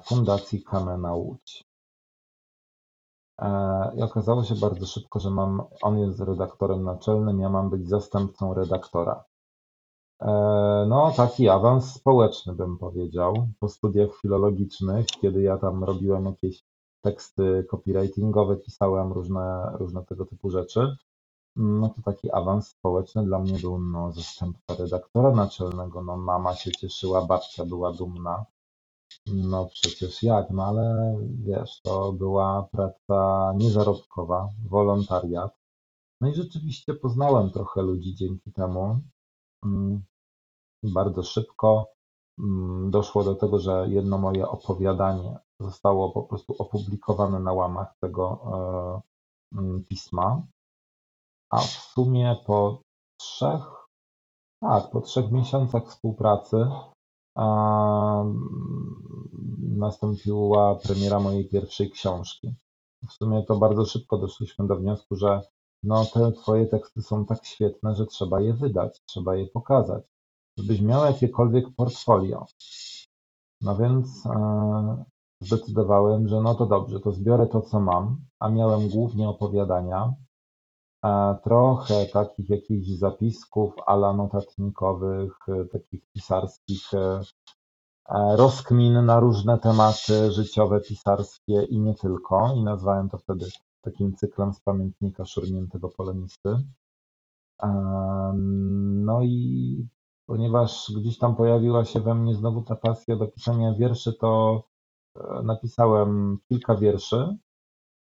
Fundacji 0.05 0.63
Kamena 0.63 1.13
Łódź. 1.13 1.63
I 3.95 4.01
okazało 4.01 4.43
się 4.43 4.55
bardzo 4.55 4.85
szybko, 4.85 5.19
że 5.19 5.29
mam, 5.29 5.63
on 5.81 5.99
jest 5.99 6.19
redaktorem 6.19 6.83
naczelnym, 6.83 7.39
ja 7.39 7.49
mam 7.49 7.69
być 7.69 7.89
zastępcą 7.89 8.53
redaktora. 8.53 9.25
E, 10.21 10.27
no, 10.89 11.11
taki 11.17 11.49
awans 11.49 11.93
społeczny 11.93 12.53
bym 12.53 12.77
powiedział. 12.77 13.47
Po 13.59 13.69
studiach 13.69 14.09
filologicznych, 14.21 15.05
kiedy 15.05 15.41
ja 15.41 15.57
tam 15.57 15.83
robiłem 15.83 16.25
jakieś 16.25 16.63
teksty 17.01 17.65
copywritingowe, 17.69 18.57
pisałem 18.57 19.13
różne, 19.13 19.71
różne 19.79 20.05
tego 20.05 20.25
typu 20.25 20.49
rzeczy, 20.49 20.95
no 21.55 21.89
to 21.89 22.01
taki 22.01 22.31
awans 22.31 22.67
społeczny 22.67 23.25
dla 23.25 23.39
mnie 23.39 23.59
był 23.59 23.79
no, 23.79 24.11
zastępca 24.11 24.75
redaktora 24.79 25.31
naczelnego. 25.31 26.03
No, 26.03 26.17
mama 26.17 26.55
się 26.55 26.71
cieszyła, 26.71 27.25
babcia 27.25 27.65
była 27.65 27.93
dumna. 27.93 28.45
No 29.27 29.65
przecież 29.73 30.23
jak, 30.23 30.49
no 30.49 30.65
ale 30.65 31.15
wiesz, 31.43 31.81
to 31.81 32.13
była 32.13 32.67
praca 32.71 33.53
niezarobkowa, 33.55 34.49
wolontariat. 34.69 35.57
No 36.21 36.29
i 36.29 36.33
rzeczywiście 36.33 36.93
poznałem 36.93 37.51
trochę 37.51 37.81
ludzi 37.81 38.15
dzięki 38.15 38.51
temu. 38.51 38.99
Mm, 39.65 40.03
bardzo 40.83 41.23
szybko 41.23 41.85
mm, 42.39 42.91
doszło 42.91 43.23
do 43.23 43.35
tego, 43.35 43.59
że 43.59 43.85
jedno 43.89 44.17
moje 44.17 44.47
opowiadanie 44.47 45.37
zostało 45.59 46.11
po 46.11 46.23
prostu 46.23 46.55
opublikowane 46.59 47.39
na 47.39 47.53
łamach 47.53 47.97
tego 47.99 48.41
e, 49.53 49.57
mm, 49.59 49.83
pisma. 49.83 50.41
A 51.49 51.59
w 51.59 51.69
sumie 51.93 52.35
po 52.45 52.81
trzech, 53.19 53.87
tak, 54.61 54.89
po 54.91 55.01
trzech 55.01 55.31
miesiącach 55.31 55.87
współpracy 55.87 56.67
nastąpiła 59.59 60.75
premiera 60.75 61.19
mojej 61.19 61.49
pierwszej 61.49 61.91
książki. 61.91 62.53
W 63.09 63.13
sumie 63.13 63.43
to 63.43 63.57
bardzo 63.57 63.85
szybko 63.85 64.17
doszliśmy 64.17 64.67
do 64.67 64.75
wniosku, 64.75 65.15
że 65.15 65.41
no 65.83 66.05
te 66.05 66.31
twoje 66.31 66.65
teksty 66.65 67.01
są 67.01 67.25
tak 67.25 67.45
świetne, 67.45 67.95
że 67.95 68.05
trzeba 68.05 68.41
je 68.41 68.53
wydać, 68.53 69.01
trzeba 69.05 69.35
je 69.35 69.47
pokazać, 69.47 70.03
żebyś 70.57 70.81
miał 70.81 71.05
jakiekolwiek 71.05 71.65
portfolio. 71.75 72.45
No 73.61 73.77
więc 73.77 74.25
e, 74.25 75.03
zdecydowałem, 75.41 76.27
że 76.27 76.41
no 76.41 76.55
to 76.55 76.65
dobrze, 76.65 76.99
to 76.99 77.11
zbiorę 77.11 77.47
to, 77.47 77.61
co 77.61 77.79
mam, 77.79 78.25
a 78.39 78.49
miałem 78.49 78.89
głównie 78.89 79.29
opowiadania, 79.29 80.13
trochę 81.43 82.05
takich 82.05 82.49
jakichś 82.49 82.87
zapisków 82.87 83.73
ala 83.85 84.13
notatnikowych, 84.13 85.37
e, 85.47 85.65
takich 85.65 86.01
pisarskich 86.13 86.93
e, 86.93 87.21
e, 88.09 88.35
rozkmin 88.35 89.05
na 89.05 89.19
różne 89.19 89.59
tematy 89.59 90.31
życiowe, 90.31 90.81
pisarskie 90.81 91.63
i 91.63 91.79
nie 91.79 91.95
tylko. 91.95 92.53
I 92.55 92.63
nazwałem 92.63 93.09
to 93.09 93.17
wtedy 93.17 93.45
takim 93.83 94.15
cyklem 94.15 94.53
z 94.53 94.61
pamiętnika 94.61 95.25
szurniętego 95.25 95.89
polonisty. 95.89 96.55
No 99.05 99.23
i 99.23 99.87
ponieważ 100.25 100.91
gdzieś 100.97 101.17
tam 101.17 101.35
pojawiła 101.35 101.85
się 101.85 101.99
we 101.99 102.15
mnie 102.15 102.35
znowu 102.35 102.61
ta 102.61 102.75
pasja 102.75 103.15
do 103.15 103.27
pisania 103.27 103.73
wierszy, 103.73 104.13
to 104.13 104.63
napisałem 105.43 106.37
kilka 106.49 106.75
wierszy 106.75 107.37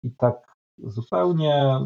i 0.03 0.11
tak 0.17 0.55
zupełnie 0.79 1.81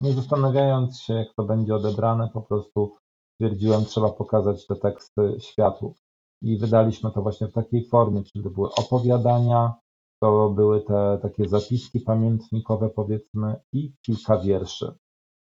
nie 0.00 0.12
zastanawiając 0.12 1.00
się, 1.00 1.14
jak 1.14 1.34
to 1.36 1.44
będzie 1.44 1.74
odebrane, 1.74 2.30
po 2.32 2.42
prostu 2.42 2.96
stwierdziłem, 3.34 3.84
trzeba 3.84 4.10
pokazać 4.10 4.66
te 4.66 4.76
teksty 4.76 5.36
światu. 5.38 5.94
I 6.42 6.58
wydaliśmy 6.58 7.10
to 7.10 7.22
właśnie 7.22 7.46
w 7.46 7.52
takiej 7.52 7.88
formie, 7.88 8.22
czyli 8.22 8.44
to 8.44 8.50
były 8.50 8.68
opowiadania, 8.74 9.74
to 10.20 10.50
były 10.50 10.82
te 10.82 11.18
takie 11.22 11.48
zapiski 11.48 12.00
pamiętnikowe, 12.00 12.90
powiedzmy, 12.90 13.60
i 13.72 13.92
kilka 14.02 14.38
wierszy. 14.38 14.94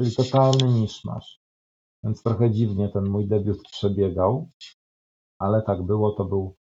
Czyli 0.01 0.15
totalny 0.15 0.79
niszmasz. 0.79 1.39
Więc 2.03 2.23
trochę 2.23 2.51
dziwnie 2.51 2.89
ten 2.89 3.09
mój 3.09 3.27
debiut 3.27 3.61
przebiegał, 3.61 4.49
ale 5.39 5.61
tak 5.61 5.81
było, 5.83 6.11
to 6.11 6.25
był 6.25 6.55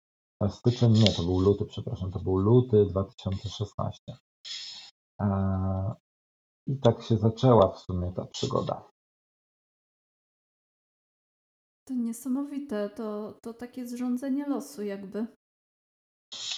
styczeń, 0.49 0.93
nie, 0.93 1.13
to 1.13 1.23
był 1.23 1.39
luty, 1.39 1.65
przepraszam, 1.65 2.11
to 2.11 2.19
był 2.19 2.37
luty 2.37 2.85
2016. 2.85 4.01
Eee, 5.19 5.91
I 6.67 6.79
tak 6.79 7.03
się 7.03 7.17
zaczęła 7.17 7.71
w 7.71 7.79
sumie 7.79 8.13
ta 8.15 8.25
przygoda. 8.25 8.91
To 11.87 11.93
niesamowite, 11.93 12.89
to, 12.89 13.33
to 13.41 13.53
takie 13.53 13.87
zrządzenie 13.87 14.45
losu 14.47 14.83
jakby. 14.83 15.27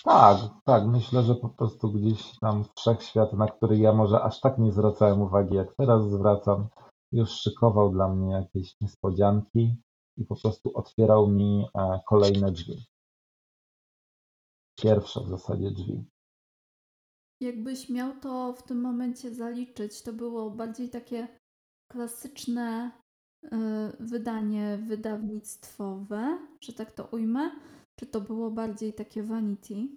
Tak, 0.04 0.38
tak. 0.66 0.86
Myślę, 0.88 1.24
że 1.24 1.36
po 1.36 1.50
prostu 1.50 1.92
gdzieś 1.92 2.40
tam 2.40 2.64
wszechświat, 2.76 3.34
na 3.34 3.48
który 3.48 3.78
ja 3.78 3.94
może 3.94 4.22
aż 4.22 4.40
tak 4.40 4.58
nie 4.58 4.72
zwracałem 4.72 5.22
uwagi, 5.22 5.56
jak 5.56 5.76
teraz 5.76 6.12
zwracam, 6.12 6.68
już 7.12 7.30
szykował 7.30 7.92
dla 7.92 8.08
mnie 8.08 8.34
jakieś 8.34 8.82
niespodzianki 8.82 9.76
i 10.18 10.26
po 10.26 10.36
prostu 10.36 10.72
otwierał 10.74 11.28
mi 11.28 11.66
e, 11.76 12.00
kolejne 12.08 12.52
drzwi. 12.52 12.86
Pierwsze 14.80 15.22
w 15.22 15.30
zasadzie 15.30 15.72
drzwi. 15.72 16.06
Jakbyś 17.40 17.90
miał 17.90 18.20
to 18.20 18.54
w 18.54 18.64
tym 18.64 18.82
momencie 18.82 19.34
zaliczyć, 19.36 20.04
to 20.04 20.14
było 20.14 20.52
bardziej 20.52 20.90
takie 20.90 21.28
klasyczne 21.92 22.92
y, 23.44 23.50
wydanie 24.00 24.78
wydawnictwowe, 24.88 26.48
że 26.62 26.74
tak 26.74 26.92
to 26.92 27.06
ujmę, 27.06 27.52
czy 28.04 28.10
to 28.10 28.22
było 28.22 28.52
bardziej 28.52 28.94
takie 28.94 29.24
vanity? 29.24 29.88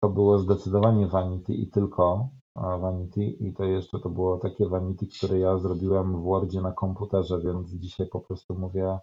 To 0.00 0.08
było 0.08 0.38
zdecydowanie 0.38 1.06
vanity 1.06 1.54
i 1.54 1.70
tylko 1.70 2.28
vanity 2.56 3.24
i 3.24 3.54
to 3.54 3.64
jeszcze 3.64 3.98
to 3.98 4.10
było 4.10 4.38
takie 4.38 4.68
vanity, 4.68 5.06
które 5.06 5.38
ja 5.38 5.58
zrobiłem 5.58 6.20
w 6.20 6.24
Wordzie 6.24 6.60
na 6.60 6.72
komputerze, 6.72 7.40
więc 7.40 7.70
dzisiaj 7.70 8.06
po 8.06 8.20
prostu 8.20 8.54
mówię 8.54 8.98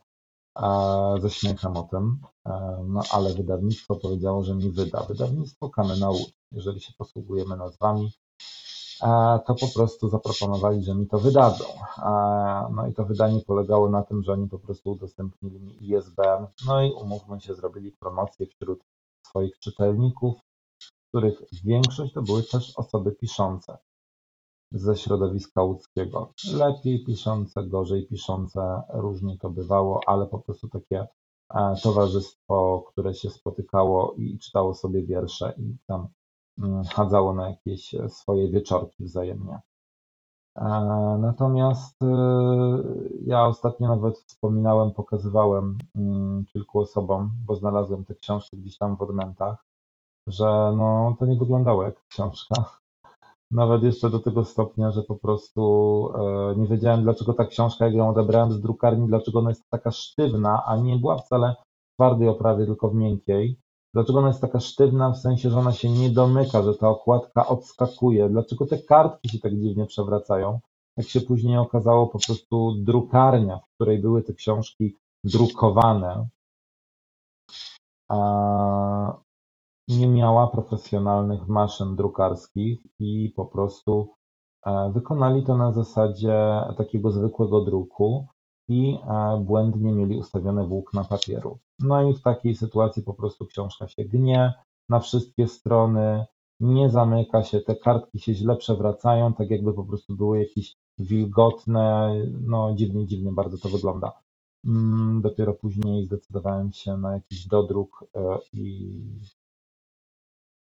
ze 1.21 1.29
śmiechem 1.29 1.77
o 1.77 1.83
tym. 1.83 2.19
No 2.87 3.01
ale 3.11 3.33
wydawnictwo 3.33 3.95
powiedziało, 3.95 4.43
że 4.43 4.55
mi 4.55 4.71
wyda. 4.71 5.03
Wydawnictwo 5.03 5.69
Kamena 5.69 6.09
Jeżeli 6.51 6.81
się 6.81 6.93
posługujemy 6.97 7.57
nazwami, 7.57 8.11
to 9.45 9.55
po 9.59 9.67
prostu 9.75 10.09
zaproponowali, 10.09 10.83
że 10.83 10.95
mi 10.95 11.07
to 11.07 11.19
wydadzą. 11.19 11.65
No 12.75 12.87
i 12.87 12.93
to 12.93 13.05
wydanie 13.05 13.41
polegało 13.47 13.89
na 13.89 14.03
tym, 14.03 14.23
że 14.23 14.31
oni 14.31 14.49
po 14.49 14.59
prostu 14.59 14.91
udostępnili 14.91 15.59
mi 15.59 15.77
ISBN, 15.81 16.47
no 16.67 16.83
i 16.83 16.91
umówmy 16.91 17.41
się, 17.41 17.55
zrobili 17.55 17.91
promocję 17.91 18.47
wśród 18.47 18.79
swoich 19.27 19.59
czytelników, 19.59 20.35
których 21.09 21.41
większość 21.63 22.13
to 22.13 22.21
były 22.21 22.43
też 22.43 22.73
osoby 22.77 23.11
piszące 23.11 23.77
ze 24.71 24.95
środowiska 24.95 25.63
łódzkiego. 25.63 26.33
Lepiej 26.53 27.05
piszące, 27.05 27.63
gorzej 27.63 28.07
piszące, 28.07 28.81
różnie 28.89 29.37
to 29.37 29.49
bywało, 29.49 29.99
ale 30.07 30.25
po 30.25 30.39
prostu 30.39 30.67
takie 30.67 31.07
e, 31.53 31.75
towarzystwo, 31.83 32.85
które 32.87 33.13
się 33.13 33.29
spotykało 33.29 34.13
i 34.17 34.39
czytało 34.39 34.73
sobie 34.73 35.03
wiersze 35.03 35.53
i 35.57 35.75
tam 35.87 36.07
chadzało 36.93 37.33
na 37.33 37.49
jakieś 37.49 37.95
e, 37.95 38.09
swoje 38.09 38.49
wieczorki 38.49 39.03
wzajemnie. 39.03 39.59
E, 40.55 40.65
natomiast 41.21 42.01
e, 42.03 42.07
ja 43.25 43.45
ostatnio 43.45 43.87
nawet 43.87 44.17
wspominałem, 44.17 44.91
pokazywałem 44.91 45.77
mm, 45.95 46.45
kilku 46.45 46.79
osobom, 46.79 47.31
bo 47.45 47.55
znalazłem 47.55 48.05
tę 48.05 48.15
książkę 48.15 48.57
gdzieś 48.57 48.77
tam 48.77 48.97
w 48.97 49.01
odmętach, 49.01 49.65
że 50.27 50.73
no, 50.77 51.15
to 51.19 51.25
nie 51.25 51.35
wyglądało 51.35 51.83
jak 51.83 52.07
książka. 52.07 52.55
Nawet 53.51 53.83
jeszcze 53.83 54.09
do 54.09 54.19
tego 54.19 54.45
stopnia, 54.45 54.91
że 54.91 55.03
po 55.03 55.15
prostu 55.15 56.09
nie 56.57 56.67
wiedziałem, 56.67 57.03
dlaczego 57.03 57.33
ta 57.33 57.45
książka, 57.45 57.85
jak 57.85 57.93
ją 57.93 58.09
odebrałem 58.09 58.51
z 58.51 58.61
drukarni, 58.61 59.07
dlaczego 59.07 59.39
ona 59.39 59.49
jest 59.49 59.69
taka 59.69 59.91
sztywna, 59.91 60.63
a 60.65 60.77
nie 60.77 60.97
była 60.97 61.17
wcale 61.17 61.55
w 61.91 61.95
twardej 61.95 62.27
oprawie, 62.27 62.65
tylko 62.65 62.89
w 62.89 62.95
miękkiej. 62.95 63.59
Dlaczego 63.95 64.19
ona 64.19 64.27
jest 64.27 64.41
taka 64.41 64.59
sztywna, 64.59 65.11
w 65.11 65.17
sensie, 65.17 65.49
że 65.49 65.59
ona 65.59 65.71
się 65.71 65.89
nie 65.89 66.09
domyka, 66.09 66.63
że 66.63 66.73
ta 66.73 66.89
okładka 66.89 67.47
odskakuje? 67.47 68.29
Dlaczego 68.29 68.65
te 68.65 68.77
kartki 68.77 69.29
się 69.29 69.39
tak 69.39 69.51
dziwnie 69.55 69.85
przewracają? 69.85 70.59
Jak 70.97 71.07
się 71.07 71.21
później 71.21 71.57
okazało, 71.57 72.07
po 72.07 72.19
prostu 72.27 72.75
drukarnia, 72.77 73.57
w 73.57 73.75
której 73.75 73.99
były 73.99 74.23
te 74.23 74.33
książki 74.33 74.97
drukowane, 75.23 76.27
nie 79.87 80.07
miała 80.07 80.47
profesjonalnych 80.47 81.47
maszyn 81.47 81.95
drukarskich 81.95 82.79
i 82.99 83.33
po 83.35 83.45
prostu 83.45 84.13
e, 84.65 84.91
wykonali 84.91 85.43
to 85.43 85.57
na 85.57 85.71
zasadzie 85.71 86.61
takiego 86.77 87.11
zwykłego 87.11 87.61
druku 87.61 88.27
i 88.67 88.97
e, 89.07 89.37
błędnie 89.45 89.91
mieli 89.91 90.17
ustawione 90.17 90.67
włókna 90.67 91.03
papieru. 91.03 91.59
No 91.79 92.09
i 92.09 92.13
w 92.13 92.21
takiej 92.21 92.55
sytuacji 92.55 93.03
po 93.03 93.13
prostu 93.13 93.45
książka 93.45 93.87
się 93.87 94.03
gnie 94.05 94.53
na 94.89 94.99
wszystkie 94.99 95.47
strony, 95.47 96.25
nie 96.59 96.89
zamyka 96.89 97.43
się, 97.43 97.61
te 97.61 97.75
kartki 97.75 98.19
się 98.19 98.33
źle 98.33 98.57
przewracają, 98.57 99.33
tak 99.33 99.49
jakby 99.49 99.73
po 99.73 99.83
prostu 99.83 100.15
były 100.15 100.39
jakieś 100.39 100.75
wilgotne, 100.97 102.15
no 102.41 102.73
dziwnie, 102.75 103.05
dziwnie 103.05 103.31
bardzo 103.31 103.57
to 103.57 103.69
wygląda. 103.69 104.11
Mm, 104.65 105.21
dopiero 105.21 105.53
później 105.53 106.05
zdecydowałem 106.05 106.71
się 106.71 106.97
na 106.97 107.13
jakiś 107.13 107.47
dodruk 107.47 108.05
e, 108.15 108.37
i, 108.53 109.01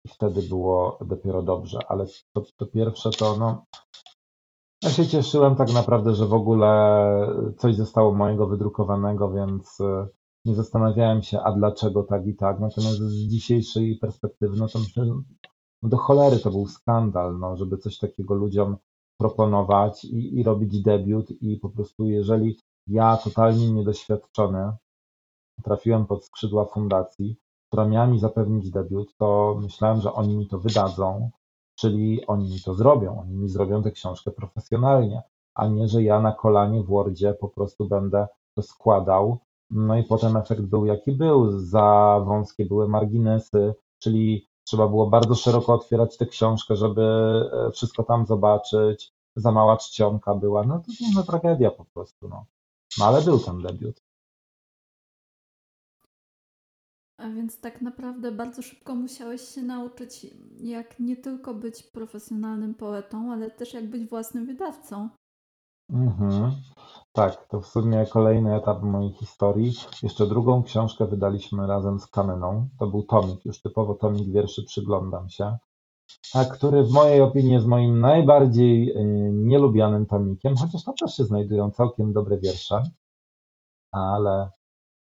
wtedy 0.08 0.42
było 0.42 0.98
dopiero 1.06 1.42
dobrze, 1.42 1.78
ale 1.88 2.06
to, 2.32 2.42
to 2.56 2.66
pierwsze 2.66 3.10
to 3.10 3.36
no, 3.36 3.64
ja 4.82 4.90
się 4.90 5.06
cieszyłem 5.06 5.56
tak 5.56 5.72
naprawdę, 5.72 6.14
że 6.14 6.26
w 6.26 6.34
ogóle 6.34 7.06
coś 7.58 7.74
zostało 7.74 8.12
mojego 8.12 8.46
wydrukowanego, 8.46 9.30
więc 9.30 9.80
e, 9.80 10.08
nie 10.46 10.54
zastanawiałem 10.54 11.22
się, 11.22 11.40
a 11.40 11.52
dlaczego 11.52 12.02
tak 12.02 12.26
i 12.26 12.34
tak. 12.34 12.60
Natomiast 12.60 12.98
z 12.98 13.12
dzisiejszej 13.12 13.98
perspektywy, 13.98 14.56
no 14.56 14.68
to 14.68 14.78
myślę, 14.78 15.06
że 15.06 15.12
do 15.82 15.96
cholery 15.96 16.38
to 16.38 16.50
był 16.50 16.66
skandal, 16.66 17.38
no, 17.38 17.56
żeby 17.56 17.78
coś 17.78 17.98
takiego 17.98 18.34
ludziom 18.34 18.76
proponować 19.20 20.04
i, 20.04 20.38
i 20.38 20.42
robić 20.42 20.82
debiut 20.82 21.30
i 21.42 21.56
po 21.56 21.68
prostu 21.68 22.06
jeżeli 22.06 22.58
ja 22.86 23.16
totalnie 23.16 23.72
niedoświadczony 23.72 24.72
trafiłem 25.64 26.06
pod 26.06 26.24
skrzydła 26.24 26.64
fundacji, 26.64 27.36
która 27.68 27.88
miała 27.88 28.06
mi 28.06 28.18
zapewnić 28.18 28.70
debiut, 28.70 29.16
to 29.16 29.58
myślałem, 29.62 30.00
że 30.00 30.12
oni 30.12 30.36
mi 30.36 30.48
to 30.48 30.58
wydadzą, 30.58 31.30
czyli 31.78 32.26
oni 32.26 32.50
mi 32.50 32.60
to 32.60 32.74
zrobią, 32.74 33.20
oni 33.20 33.34
mi 33.34 33.48
zrobią 33.48 33.82
tę 33.82 33.90
książkę 33.90 34.30
profesjonalnie, 34.30 35.22
a 35.54 35.66
nie, 35.66 35.88
że 35.88 36.02
ja 36.02 36.20
na 36.20 36.32
kolanie 36.32 36.82
w 36.82 36.86
Wordzie 36.86 37.34
po 37.34 37.48
prostu 37.48 37.88
będę 37.88 38.26
to 38.54 38.62
składał. 38.62 39.38
No 39.70 39.98
i 39.98 40.04
potem 40.04 40.36
efekt 40.36 40.62
był 40.62 40.86
jaki 40.86 41.12
był. 41.12 41.58
Za 41.60 42.20
wąskie 42.26 42.66
były 42.66 42.88
marginesy, 42.88 43.74
czyli 43.98 44.48
trzeba 44.64 44.88
było 44.88 45.06
bardzo 45.06 45.34
szeroko 45.34 45.74
otwierać 45.74 46.16
tę 46.16 46.26
książkę, 46.26 46.76
żeby 46.76 47.02
e, 47.02 47.70
wszystko 47.70 48.02
tam 48.02 48.26
zobaczyć. 48.26 49.12
Za 49.36 49.52
mała 49.52 49.76
czcionka 49.76 50.34
była. 50.34 50.64
No 50.64 50.78
to 50.78 50.92
była 51.12 51.22
tragedia 51.22 51.70
po 51.70 51.84
prostu. 51.84 52.28
No. 52.28 52.46
no 52.98 53.04
ale 53.04 53.22
był 53.22 53.38
ten 53.38 53.62
debiut. 53.62 54.02
A 57.18 57.28
więc 57.28 57.60
tak 57.60 57.82
naprawdę 57.82 58.32
bardzo 58.32 58.62
szybko 58.62 58.94
musiałeś 58.94 59.40
się 59.40 59.62
nauczyć, 59.62 60.26
jak 60.60 61.00
nie 61.00 61.16
tylko 61.16 61.54
być 61.54 61.82
profesjonalnym 61.82 62.74
poetą, 62.74 63.32
ale 63.32 63.50
też 63.50 63.74
jak 63.74 63.90
być 63.90 64.08
własnym 64.08 64.46
wydawcą. 64.46 65.08
Mhm. 65.90 66.52
Tak, 67.12 67.48
to 67.48 67.60
w 67.60 67.66
sumie 67.66 68.06
kolejny 68.06 68.56
etap 68.56 68.82
mojej 68.82 69.12
historii. 69.12 69.72
Jeszcze 70.02 70.26
drugą 70.26 70.62
książkę 70.62 71.06
wydaliśmy 71.06 71.66
razem 71.66 72.00
z 72.00 72.06
Kameną. 72.06 72.68
To 72.78 72.86
był 72.86 73.02
tomik, 73.02 73.44
już 73.44 73.62
typowo 73.62 73.94
tomik 73.94 74.32
wierszy 74.32 74.64
Przyglądam 74.64 75.28
się, 75.28 75.58
a 76.34 76.44
który 76.44 76.84
w 76.84 76.90
mojej 76.90 77.20
opinii 77.20 77.52
jest 77.52 77.66
moim 77.66 78.00
najbardziej 78.00 78.90
y, 78.90 79.04
nielubianym 79.32 80.06
tomikiem, 80.06 80.56
chociaż 80.56 80.84
tam 80.84 80.94
też 80.94 81.16
się 81.16 81.24
znajdują 81.24 81.70
całkiem 81.70 82.12
dobre 82.12 82.38
wiersze, 82.38 82.82
ale 83.92 84.50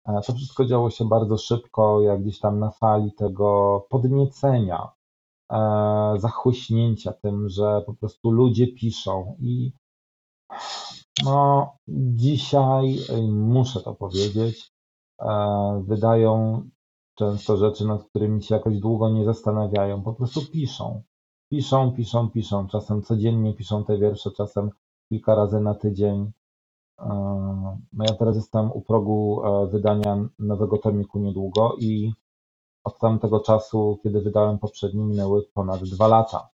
E, 0.05 0.21
to 0.21 0.33
wszystko 0.33 0.65
działo 0.65 0.89
się 0.89 1.05
bardzo 1.05 1.37
szybko, 1.37 2.01
jak 2.01 2.21
gdzieś 2.21 2.39
tam 2.39 2.59
na 2.59 2.71
fali 2.71 3.13
tego 3.13 3.79
podniecenia, 3.89 4.91
e, 5.51 6.13
zachłyśnięcia 6.17 7.13
tym, 7.13 7.49
że 7.49 7.81
po 7.85 7.93
prostu 7.93 8.31
ludzie 8.31 8.67
piszą 8.67 9.35
i 9.39 9.71
no, 11.23 11.71
dzisiaj 11.87 12.99
muszę 13.29 13.81
to 13.81 13.93
powiedzieć, 13.95 14.71
e, 15.21 15.83
wydają 15.87 16.61
często 17.15 17.57
rzeczy, 17.57 17.85
nad 17.85 18.03
którymi 18.03 18.43
się 18.43 18.55
jakoś 18.55 18.79
długo 18.79 19.09
nie 19.09 19.25
zastanawiają, 19.25 20.03
po 20.03 20.13
prostu 20.13 20.41
piszą. 20.51 21.03
Piszą, 21.51 21.91
piszą, 21.91 22.29
piszą. 22.29 22.67
Czasem 22.67 23.01
codziennie 23.01 23.53
piszą 23.53 23.85
te 23.85 23.97
wiersze, 23.97 24.31
czasem 24.31 24.69
kilka 25.09 25.35
razy 25.35 25.59
na 25.59 25.75
tydzień. 25.75 26.31
E, 26.99 27.05
no 27.93 28.05
ja 28.09 28.15
teraz 28.15 28.35
jestem 28.35 28.71
u 28.71 28.81
progu 28.81 29.41
e, 29.45 29.67
wydania 29.67 30.17
nowego 30.39 30.77
tomiku 30.77 31.19
niedługo 31.19 31.75
i 31.79 32.13
od 32.83 32.99
tamtego 32.99 33.39
czasu, 33.39 33.99
kiedy 34.03 34.21
wydałem 34.21 34.59
poprzedni, 34.59 35.03
minęły 35.03 35.43
ponad 35.53 35.83
dwa 35.83 36.07
lata. 36.07 36.49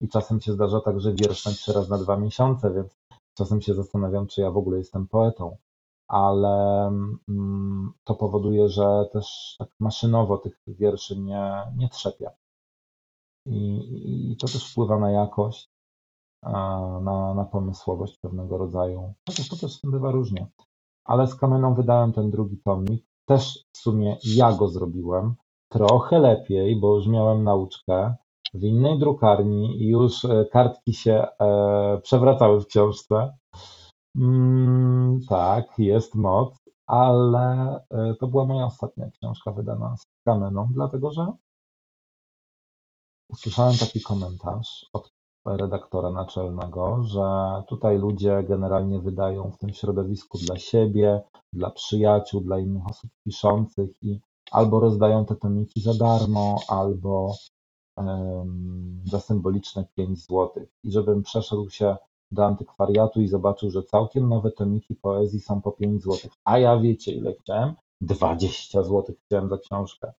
I 0.00 0.08
czasem 0.08 0.40
się 0.40 0.52
zdarza 0.52 0.80
tak, 0.80 1.00
że 1.00 1.14
wiersz 1.14 1.44
napiszę 1.44 1.72
raz 1.72 1.88
na 1.88 1.98
dwa 1.98 2.16
miesiące, 2.16 2.74
więc 2.74 2.96
czasem 3.36 3.60
się 3.60 3.74
zastanawiam, 3.74 4.26
czy 4.26 4.40
ja 4.40 4.50
w 4.50 4.56
ogóle 4.56 4.78
jestem 4.78 5.08
poetą. 5.08 5.56
Ale 6.08 6.86
mm, 7.28 7.92
to 8.04 8.14
powoduje, 8.14 8.68
że 8.68 9.08
też 9.12 9.56
tak 9.58 9.68
maszynowo 9.80 10.38
tych 10.38 10.62
wierszy 10.66 11.18
nie, 11.18 11.52
nie 11.76 11.88
trzepię. 11.88 12.30
I, 13.46 14.32
I 14.32 14.36
to 14.36 14.46
też 14.46 14.72
wpływa 14.72 14.98
na 14.98 15.10
jakość, 15.10 15.70
na, 17.02 17.34
na 17.34 17.44
pomysłowość 17.44 18.18
pewnego 18.18 18.58
rodzaju. 18.58 19.14
Chociaż 19.28 19.48
to 19.48 19.56
też 19.56 19.72
z 19.72 19.80
tym 19.80 19.90
bywa 19.90 20.10
różnie. 20.10 20.46
Ale 21.04 21.26
z 21.26 21.34
Kameną 21.34 21.74
wydałem 21.74 22.12
ten 22.12 22.30
drugi 22.30 22.58
tomik. 22.58 23.06
Też 23.24 23.64
w 23.72 23.78
sumie 23.78 24.18
ja 24.24 24.52
go 24.52 24.68
zrobiłem. 24.68 25.34
Trochę 25.68 26.18
lepiej, 26.18 26.80
bo 26.80 26.96
już 26.96 27.06
miałem 27.06 27.44
nauczkę 27.44 28.14
w 28.54 28.62
innej 28.62 28.98
drukarni 28.98 29.82
i 29.82 29.88
już 29.88 30.24
e, 30.24 30.44
kartki 30.52 30.94
się 30.94 31.26
e, 31.40 32.00
przewracały 32.02 32.60
w 32.60 32.66
książce. 32.66 33.36
Mm, 34.16 35.20
tak, 35.28 35.78
jest 35.78 36.14
moc, 36.14 36.56
ale 36.86 37.80
e, 37.90 38.14
to 38.20 38.26
była 38.26 38.44
moja 38.44 38.64
ostatnia 38.66 39.10
książka 39.10 39.52
wydana 39.52 39.96
z 39.96 40.06
Kameną, 40.24 40.68
dlatego 40.70 41.12
że 41.12 41.32
usłyszałem 43.30 43.74
taki 43.80 44.00
komentarz 44.02 44.86
od 44.92 45.10
redaktora 45.46 46.10
naczelnego, 46.10 47.02
że 47.02 47.62
tutaj 47.68 47.98
ludzie 47.98 48.42
generalnie 48.48 49.00
wydają 49.00 49.50
w 49.50 49.58
tym 49.58 49.72
środowisku 49.72 50.38
dla 50.38 50.58
siebie, 50.58 51.22
dla 51.52 51.70
przyjaciół, 51.70 52.40
dla 52.40 52.58
innych 52.58 52.86
osób 52.86 53.10
piszących 53.24 53.90
i 54.02 54.20
albo 54.50 54.80
rozdają 54.80 55.26
te 55.26 55.36
tomiki 55.36 55.80
za 55.80 55.94
darmo, 55.94 56.56
albo 56.68 57.34
za 59.04 59.20
symboliczne 59.20 59.84
5 59.94 60.18
zł. 60.18 60.50
I 60.84 60.90
żebym 60.90 61.22
przeszedł 61.22 61.70
się 61.70 61.96
do 62.30 62.46
antykwariatu 62.46 63.20
i 63.20 63.28
zobaczył, 63.28 63.70
że 63.70 63.82
całkiem 63.82 64.28
nowe 64.28 64.50
tomiki 64.50 64.94
poezji 64.94 65.40
są 65.40 65.62
po 65.62 65.72
5 65.72 66.02
zł. 66.02 66.30
A 66.44 66.58
ja 66.58 66.78
wiecie 66.78 67.12
ile 67.12 67.34
chciałem? 67.34 67.74
20 68.00 68.82
zł 68.82 69.14
chciałem 69.26 69.48
za 69.48 69.58
książkę. 69.58 70.12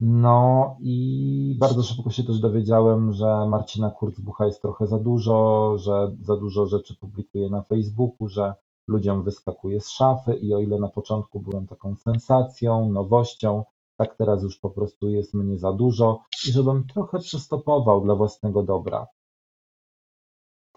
No 0.00 0.76
i 0.80 1.56
bardzo 1.60 1.82
szybko 1.82 2.10
się 2.10 2.24
też 2.24 2.38
dowiedziałem, 2.40 3.12
że 3.12 3.46
Marcina 3.46 3.90
Kurzbucha 3.90 4.46
jest 4.46 4.62
trochę 4.62 4.86
za 4.86 4.98
dużo, 4.98 5.74
że 5.78 6.16
za 6.22 6.36
dużo 6.36 6.66
rzeczy 6.66 6.96
publikuje 6.96 7.50
na 7.50 7.62
Facebooku, 7.62 8.28
że 8.28 8.54
ludziom 8.88 9.22
wyskakuje 9.22 9.80
z 9.80 9.90
szafy 9.90 10.34
i 10.34 10.54
o 10.54 10.58
ile 10.58 10.78
na 10.78 10.88
początku 10.88 11.40
byłem 11.40 11.66
taką 11.66 11.96
sensacją, 11.96 12.92
nowością, 12.92 13.64
tak 13.98 14.16
teraz 14.16 14.42
już 14.42 14.58
po 14.58 14.70
prostu 14.70 15.08
jest 15.08 15.34
mnie 15.34 15.58
za 15.58 15.72
dużo 15.72 16.24
i 16.48 16.52
żebym 16.52 16.86
trochę 16.86 17.18
przystopował 17.18 18.04
dla 18.04 18.14
własnego 18.14 18.62
dobra. 18.62 19.06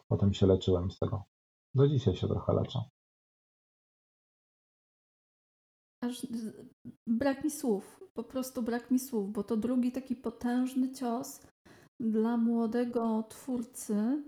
Potem 0.08 0.34
się 0.34 0.48
leczyłem 0.48 0.92
z 0.92 1.00
tego. 1.00 1.24
Do 1.76 1.88
dzisiaj 1.88 2.16
się 2.16 2.28
trochę 2.28 2.54
leczę. 2.54 2.80
Aż 6.04 6.28
brak 7.08 7.44
mi 7.44 7.52
słów, 7.52 8.04
po 8.14 8.24
prostu 8.24 8.64
brak 8.64 8.92
mi 8.92 9.00
słów, 9.00 9.32
bo 9.32 9.44
to 9.44 9.58
drugi 9.58 9.92
taki 9.92 10.16
potężny 10.16 10.92
cios 10.92 11.48
dla 12.00 12.38
młodego 12.38 13.24
twórcy. 13.30 14.24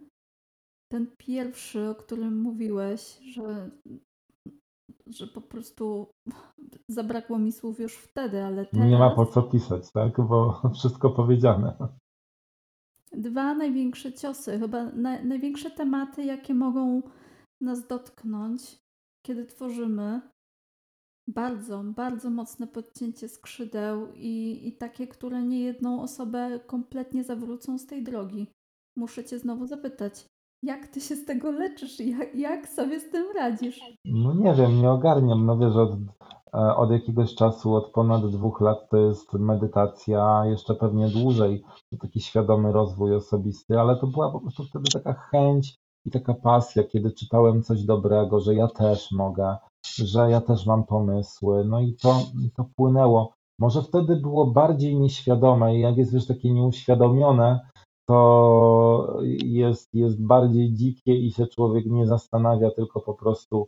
Ten 0.91 1.15
pierwszy, 1.17 1.89
o 1.89 1.95
którym 1.95 2.41
mówiłeś, 2.41 3.19
że, 3.19 3.71
że 5.07 5.27
po 5.27 5.41
prostu 5.41 6.11
zabrakło 6.87 7.39
mi 7.39 7.51
słów 7.51 7.79
już 7.79 7.95
wtedy, 7.95 8.43
ale 8.43 8.65
teraz... 8.65 8.89
Nie 8.89 8.97
ma 8.99 9.09
po 9.09 9.25
co 9.25 9.43
pisać, 9.43 9.91
tak? 9.91 10.21
Bo 10.21 10.61
wszystko 10.79 11.09
powiedziane. 11.09 11.73
Dwa 13.11 13.53
największe 13.53 14.13
ciosy, 14.13 14.59
chyba 14.59 14.83
na, 14.83 15.23
największe 15.23 15.71
tematy, 15.71 16.23
jakie 16.23 16.53
mogą 16.53 17.01
nas 17.61 17.87
dotknąć, 17.87 18.79
kiedy 19.25 19.45
tworzymy, 19.45 20.21
bardzo, 21.27 21.83
bardzo 21.83 22.29
mocne 22.29 22.67
podcięcie 22.67 23.29
skrzydeł 23.29 24.07
i, 24.15 24.61
i 24.67 24.77
takie, 24.77 25.07
które 25.07 25.43
niejedną 25.43 26.01
osobę 26.01 26.59
kompletnie 26.67 27.23
zawrócą 27.23 27.77
z 27.77 27.85
tej 27.85 28.03
drogi. 28.03 28.47
Muszę 28.97 29.23
Cię 29.23 29.39
znowu 29.39 29.65
zapytać, 29.65 30.25
jak 30.63 30.87
Ty 30.87 31.01
się 31.01 31.15
z 31.15 31.25
tego 31.25 31.51
leczysz? 31.51 31.99
Jak, 31.99 32.35
jak 32.35 32.67
sobie 32.67 32.99
z 32.99 33.09
tym 33.09 33.25
radzisz? 33.35 33.79
No 34.05 34.33
nie 34.33 34.53
wiem, 34.53 34.81
nie 34.81 34.91
ogarniam. 34.91 35.45
No 35.45 35.57
wiesz, 35.57 35.75
od, 35.75 35.91
od 36.53 36.91
jakiegoś 36.91 37.35
czasu, 37.35 37.75
od 37.75 37.91
ponad 37.91 38.27
dwóch 38.27 38.61
lat 38.61 38.89
to 38.89 38.97
jest 38.97 39.33
medytacja, 39.33 40.45
jeszcze 40.45 40.75
pewnie 40.75 41.09
dłużej, 41.09 41.63
taki 41.99 42.21
świadomy 42.21 42.71
rozwój 42.71 43.15
osobisty, 43.15 43.79
ale 43.79 43.95
to 43.95 44.07
była 44.07 44.31
po 44.31 44.39
prostu 44.39 44.63
wtedy 44.63 44.85
taka 44.93 45.13
chęć 45.13 45.75
i 46.05 46.11
taka 46.11 46.33
pasja, 46.33 46.83
kiedy 46.83 47.11
czytałem 47.11 47.63
coś 47.63 47.83
dobrego, 47.83 48.39
że 48.39 48.55
ja 48.55 48.67
też 48.67 49.11
mogę, 49.11 49.57
że 49.97 50.31
ja 50.31 50.41
też 50.41 50.65
mam 50.65 50.83
pomysły. 50.83 51.65
No 51.65 51.81
i 51.81 51.95
to, 52.01 52.19
to 52.55 52.65
płynęło. 52.75 53.33
Może 53.59 53.81
wtedy 53.81 54.15
było 54.15 54.45
bardziej 54.45 54.99
nieświadome 54.99 55.77
i 55.77 55.79
jak 55.79 55.97
jest 55.97 56.13
już 56.13 56.27
takie 56.27 56.53
nieuświadomione, 56.53 57.59
to 58.07 59.19
jest, 59.43 59.93
jest 59.93 60.25
bardziej 60.25 60.73
dzikie 60.73 61.15
i 61.15 61.31
się 61.31 61.47
człowiek 61.47 61.85
nie 61.85 62.07
zastanawia, 62.07 62.71
tylko 62.71 63.01
po 63.01 63.13
prostu 63.13 63.67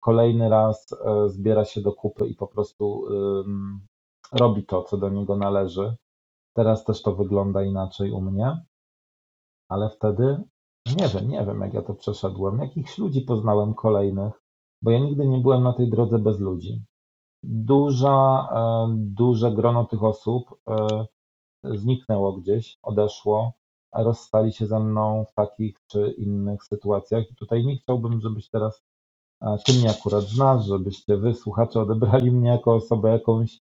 kolejny 0.00 0.48
raz 0.48 0.92
e, 0.92 1.28
zbiera 1.28 1.64
się 1.64 1.80
do 1.80 1.92
kupy 1.92 2.26
i 2.26 2.34
po 2.34 2.46
prostu 2.46 3.04
robi 4.32 4.66
to, 4.66 4.82
co 4.82 4.96
do 4.96 5.08
niego 5.08 5.36
należy. 5.36 5.96
Teraz 6.52 6.84
też 6.84 7.02
to 7.02 7.14
wygląda 7.14 7.62
inaczej 7.62 8.10
u 8.10 8.20
mnie, 8.20 8.64
ale 9.68 9.90
wtedy 9.90 10.44
nie 10.86 11.08
wiem, 11.08 11.28
nie 11.28 11.44
wiem, 11.46 11.60
jak 11.60 11.74
ja 11.74 11.82
to 11.82 11.94
przeszedłem, 11.94 12.58
jakichś 12.58 12.98
ludzi 12.98 13.20
poznałem 13.20 13.74
kolejnych, 13.74 14.42
bo 14.82 14.90
ja 14.90 14.98
nigdy 14.98 15.26
nie 15.26 15.38
byłem 15.38 15.62
na 15.62 15.72
tej 15.72 15.90
drodze 15.90 16.18
bez 16.18 16.40
ludzi. 16.40 16.84
Duża, 17.42 18.48
e, 18.52 18.94
duże 18.96 19.52
grono 19.52 19.84
tych 19.84 20.02
osób 20.02 20.60
e, 20.68 21.06
zniknęło 21.64 22.32
gdzieś, 22.32 22.78
odeszło, 22.82 23.52
rozstali 23.94 24.52
się 24.52 24.66
ze 24.66 24.80
mną 24.80 25.24
w 25.24 25.34
takich 25.34 25.80
czy 25.86 26.14
innych 26.18 26.64
sytuacjach. 26.64 27.30
I 27.30 27.34
tutaj 27.34 27.64
nie 27.64 27.76
chciałbym, 27.76 28.20
żebyś 28.20 28.48
teraz 28.48 28.82
e, 29.42 29.56
ty 29.66 29.72
mnie 29.72 29.90
akurat 29.90 30.24
znasz, 30.24 30.66
żebyście 30.66 31.16
wy, 31.16 31.34
słuchacze, 31.34 31.80
odebrali 31.80 32.30
mnie 32.30 32.48
jako 32.48 32.74
osobę 32.74 33.10
jakąś 33.10 33.60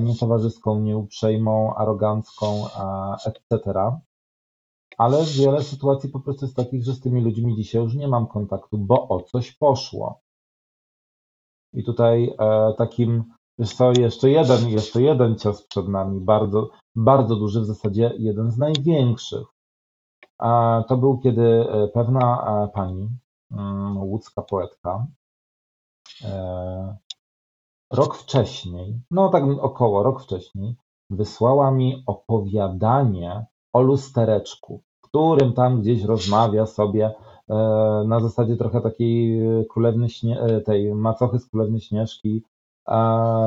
nietowarzyską, 0.00 0.80
nieuprzejmą, 0.80 1.74
arogancką, 1.74 2.64
etc. 3.26 3.74
Ale 4.98 5.24
wiele 5.24 5.62
sytuacji 5.62 6.08
po 6.10 6.20
prostu 6.20 6.44
jest 6.44 6.56
takich, 6.56 6.84
że 6.84 6.92
z 6.94 7.00
tymi 7.00 7.20
ludźmi 7.20 7.56
dzisiaj 7.56 7.82
już 7.82 7.94
nie 7.94 8.08
mam 8.08 8.26
kontaktu, 8.26 8.78
bo 8.78 9.08
o 9.08 9.22
coś 9.22 9.52
poszło. 9.52 10.20
I 11.72 11.84
tutaj 11.84 12.34
e, 12.38 12.74
takim, 12.78 13.24
wiesz 13.58 13.74
co, 13.74 13.92
jeszcze 13.92 14.30
jeden, 14.30 14.68
jeszcze 14.68 15.02
jeden 15.02 15.38
cios 15.38 15.66
przed 15.66 15.88
nami, 15.88 16.20
bardzo, 16.20 16.70
bardzo 16.96 17.36
duży, 17.36 17.60
w 17.60 17.66
zasadzie 17.66 18.14
jeden 18.18 18.50
z 18.50 18.58
największych. 18.58 19.46
E, 20.42 20.84
to 20.88 20.96
był, 20.96 21.18
kiedy 21.18 21.42
e, 21.42 21.88
pewna 21.88 22.44
e, 22.46 22.68
pani, 22.68 23.08
łódzka 23.96 24.42
poetka, 24.42 25.06
e, 26.24 26.96
rok 27.92 28.16
wcześniej, 28.16 29.00
no 29.10 29.28
tak 29.28 29.44
około 29.60 30.02
rok 30.02 30.22
wcześniej, 30.22 30.76
wysłała 31.10 31.70
mi 31.70 32.02
opowiadanie 32.06 33.46
o 33.72 33.80
lustereczku, 33.80 34.82
w 34.98 35.08
którym 35.08 35.52
tam 35.52 35.80
gdzieś 35.80 36.02
rozmawia 36.02 36.66
sobie 36.66 37.14
E, 37.48 37.54
na 38.06 38.20
zasadzie 38.20 38.56
trochę 38.56 38.80
takiej 38.80 39.40
królewny 39.68 40.08
śnie, 40.08 40.40
e, 40.40 40.60
tej 40.60 40.94
macochy 40.94 41.38
z 41.38 41.46
królewny 41.46 41.80
Śnieżki, 41.80 42.42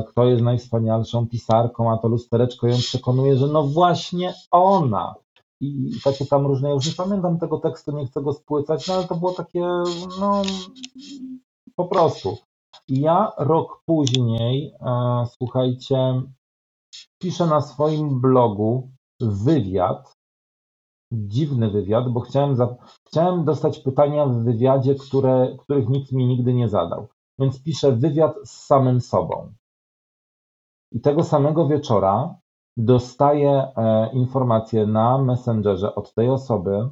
kto 0.07 0.25
jest 0.25 0.43
najwspanialszą 0.43 1.27
pisarką, 1.27 1.91
a 1.91 1.97
to 1.97 2.07
lustereczko 2.07 2.67
ją 2.67 2.75
przekonuje, 2.75 3.37
że 3.37 3.47
no 3.47 3.63
właśnie 3.63 4.33
ona. 4.51 5.15
I 5.61 5.99
takie 6.03 6.25
tam 6.25 6.45
różne, 6.45 6.69
już 6.69 6.87
nie 6.87 6.93
pamiętam 6.93 7.39
tego 7.39 7.57
tekstu, 7.57 7.91
nie 7.91 8.05
chcę 8.05 8.21
go 8.21 8.33
spłycać, 8.33 8.87
no 8.87 8.93
ale 8.93 9.07
to 9.07 9.15
było 9.15 9.33
takie, 9.33 9.61
no 10.19 10.41
po 11.75 11.87
prostu. 11.87 12.37
I 12.87 13.01
ja 13.01 13.31
rok 13.37 13.81
później, 13.85 14.73
e, 14.81 15.23
słuchajcie, 15.37 16.21
piszę 17.19 17.45
na 17.45 17.61
swoim 17.61 18.21
blogu 18.21 18.91
wywiad 19.19 20.21
dziwny 21.11 21.71
wywiad, 21.71 22.09
bo 22.09 22.19
chciałem, 22.19 22.55
za, 22.55 22.75
chciałem 23.07 23.45
dostać 23.45 23.79
pytania 23.79 24.25
w 24.25 24.43
wywiadzie, 24.43 24.95
które, 24.95 25.57
których 25.59 25.89
nikt 25.89 26.11
mi 26.11 26.27
nigdy 26.27 26.53
nie 26.53 26.69
zadał. 26.69 27.07
Więc 27.39 27.63
piszę 27.63 27.91
wywiad 27.91 28.35
z 28.45 28.51
samym 28.51 29.01
sobą. 29.01 29.53
I 30.91 31.01
tego 31.01 31.23
samego 31.23 31.67
wieczora 31.67 32.35
dostaję 32.77 33.67
e, 33.77 34.09
informację 34.13 34.87
na 34.87 35.17
Messengerze 35.17 35.95
od 35.95 36.13
tej 36.13 36.29
osoby, 36.29 36.89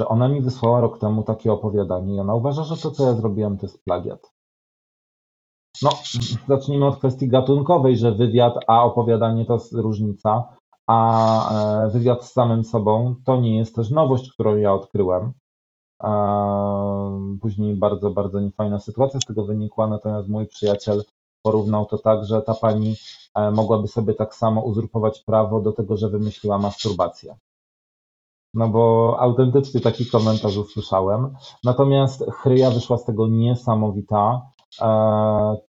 że 0.00 0.08
ona 0.08 0.28
mi 0.28 0.40
wysłała 0.40 0.80
rok 0.80 0.98
temu 0.98 1.22
takie 1.22 1.52
opowiadanie 1.52 2.14
i 2.14 2.20
ona 2.20 2.34
uważa, 2.34 2.64
że 2.64 2.76
to, 2.76 2.90
co 2.90 3.04
ja 3.04 3.14
zrobiłem, 3.14 3.58
to 3.58 3.66
jest 3.66 3.84
plagiat. 3.84 4.32
No, 5.82 5.90
zacznijmy 6.48 6.86
od 6.86 6.96
kwestii 6.96 7.28
gatunkowej, 7.28 7.96
że 7.96 8.12
wywiad, 8.12 8.54
a 8.66 8.84
opowiadanie 8.84 9.44
to 9.44 9.52
jest 9.52 9.72
różnica, 9.72 10.56
a 10.86 11.84
e, 11.84 11.90
wywiad 11.90 12.24
z 12.24 12.32
samym 12.32 12.64
sobą 12.64 13.14
to 13.24 13.36
nie 13.36 13.56
jest 13.56 13.74
też 13.74 13.90
nowość, 13.90 14.32
którą 14.32 14.56
ja 14.56 14.74
odkryłem. 14.74 15.32
Później 17.40 17.76
bardzo, 17.76 18.10
bardzo 18.10 18.40
niefajna 18.40 18.78
sytuacja 18.78 19.20
z 19.20 19.24
tego 19.24 19.44
wynikła, 19.44 19.86
natomiast 19.86 20.28
mój 20.28 20.46
przyjaciel 20.46 21.02
porównał 21.42 21.86
to 21.86 21.98
tak, 21.98 22.24
że 22.24 22.42
ta 22.42 22.54
pani 22.54 22.94
e, 23.34 23.50
mogłaby 23.50 23.88
sobie 23.88 24.14
tak 24.14 24.34
samo 24.34 24.62
uzurpować 24.62 25.20
prawo 25.20 25.60
do 25.60 25.72
tego, 25.72 25.96
że 25.96 26.08
wymyśliła 26.08 26.58
masturbację. 26.58 27.36
No 28.54 28.68
bo 28.68 29.16
autentycznie 29.20 29.80
taki 29.80 30.06
komentarz 30.06 30.56
usłyszałem. 30.56 31.34
Natomiast 31.64 32.24
chryja 32.30 32.70
wyszła 32.70 32.98
z 32.98 33.04
tego 33.04 33.28
niesamowita. 33.28 34.42
E, 34.80 34.86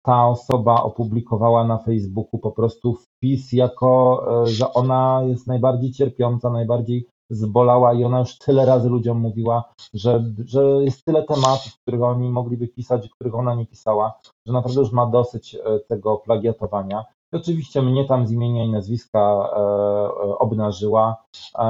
ta 0.02 0.28
osoba 0.28 0.84
opublikowała 0.84 1.64
na 1.64 1.78
Facebooku 1.78 2.40
po 2.40 2.52
prostu 2.52 2.94
wpis 2.94 3.54
jako, 3.54 4.24
e, 4.44 4.48
że 4.48 4.74
ona 4.74 5.22
jest 5.28 5.48
najbardziej 5.48 5.92
cierpiąca, 5.92 6.50
najbardziej 6.50 7.08
zbolała 7.30 7.94
i 7.94 8.04
ona 8.04 8.20
już 8.20 8.38
tyle 8.38 8.66
razy 8.66 8.90
ludziom 8.90 9.20
mówiła, 9.20 9.64
że, 9.94 10.24
że 10.46 10.64
jest 10.64 11.06
tyle 11.06 11.24
tematów, 11.24 11.78
których 11.82 12.04
oni 12.04 12.30
mogliby 12.30 12.68
pisać, 12.68 13.10
których 13.10 13.36
ona 13.36 13.56
nie 13.56 13.66
pisała, 13.66 14.20
że 14.46 14.54
naprawdę 14.54 14.82
już 14.82 14.92
ma 14.92 15.06
dosyć 15.06 15.56
e, 15.56 15.80
tego 15.80 16.18
plagiatowania. 16.18 17.06
I 17.34 17.36
oczywiście 17.36 17.82
mnie 17.82 18.06
tam 18.06 18.28
z 18.28 18.32
imienia 18.32 18.64
i 18.66 18.72
nazwiska 18.72 19.20
e, 19.20 19.58
e, 19.58 20.38
obnażyła, 20.38 21.24
e, 21.56 21.64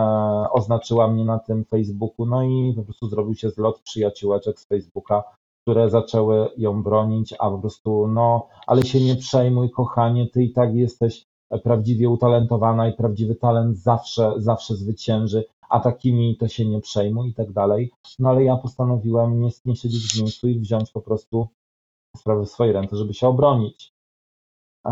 oznaczyła 0.51 1.07
mnie 1.07 1.25
na 1.25 1.39
tym 1.39 1.65
Facebooku, 1.65 2.25
no 2.25 2.43
i 2.43 2.73
po 2.75 2.83
prostu 2.83 3.07
zrobił 3.07 3.35
się 3.35 3.49
zlot 3.49 3.79
przyjaciółeczek 3.79 4.59
z 4.59 4.67
Facebooka, 4.67 5.23
które 5.61 5.89
zaczęły 5.89 6.49
ją 6.57 6.83
bronić, 6.83 7.33
a 7.39 7.49
po 7.49 7.57
prostu 7.57 8.07
no, 8.07 8.47
ale 8.67 8.83
się 8.83 9.01
nie 9.01 9.15
przejmuj, 9.15 9.71
kochanie, 9.71 10.27
ty 10.27 10.43
i 10.43 10.53
tak 10.53 10.75
jesteś 10.75 11.25
prawdziwie 11.63 12.09
utalentowana 12.09 12.87
i 12.87 12.93
prawdziwy 12.93 13.35
talent 13.35 13.77
zawsze, 13.77 14.33
zawsze 14.37 14.75
zwycięży, 14.75 15.45
a 15.69 15.79
takimi 15.79 16.37
to 16.37 16.47
się 16.47 16.65
nie 16.65 16.81
przejmuj 16.81 17.29
i 17.29 17.33
tak 17.33 17.51
dalej. 17.51 17.91
No 18.19 18.29
ale 18.29 18.43
ja 18.43 18.57
postanowiłem 18.57 19.39
nie, 19.39 19.49
nie 19.65 19.75
siedzieć 19.75 20.13
w 20.13 20.21
miejscu 20.21 20.47
i 20.47 20.59
wziąć 20.59 20.91
po 20.91 21.01
prostu 21.01 21.47
sprawę 22.17 22.45
w 22.45 22.49
swoje 22.49 22.73
ręce, 22.73 22.97
żeby 22.97 23.13
się 23.13 23.27
obronić. 23.27 23.93
E, 24.85 24.91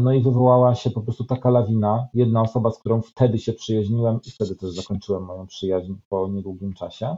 no 0.00 0.12
i 0.12 0.22
wywołała 0.22 0.74
się 0.74 0.90
po 0.90 1.00
prostu 1.00 1.24
taka 1.24 1.50
lawina. 1.50 2.08
Jedna 2.14 2.42
osoba, 2.42 2.70
z 2.70 2.78
którą 2.78 3.02
wtedy 3.02 3.38
się 3.38 3.52
przyjaźniłem 3.52 4.20
i 4.26 4.30
wtedy 4.30 4.56
też 4.56 4.70
zakończyłem 4.70 5.24
moją 5.24 5.46
przyjaźń 5.46 5.94
po 6.08 6.28
niedługim 6.28 6.74
czasie. 6.74 7.16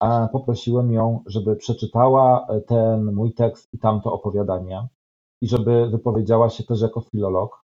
E, 0.00 0.28
poprosiłem 0.32 0.92
ją, 0.92 1.22
żeby 1.26 1.56
przeczytała 1.56 2.46
ten 2.66 3.14
mój 3.14 3.32
tekst 3.32 3.74
i 3.74 3.78
tamto 3.78 4.12
opowiadanie 4.12 4.88
i 5.42 5.48
żeby 5.48 5.90
wypowiedziała 5.90 6.50
się 6.50 6.64
też 6.64 6.80
jako 6.80 7.00
filolog, 7.00 7.65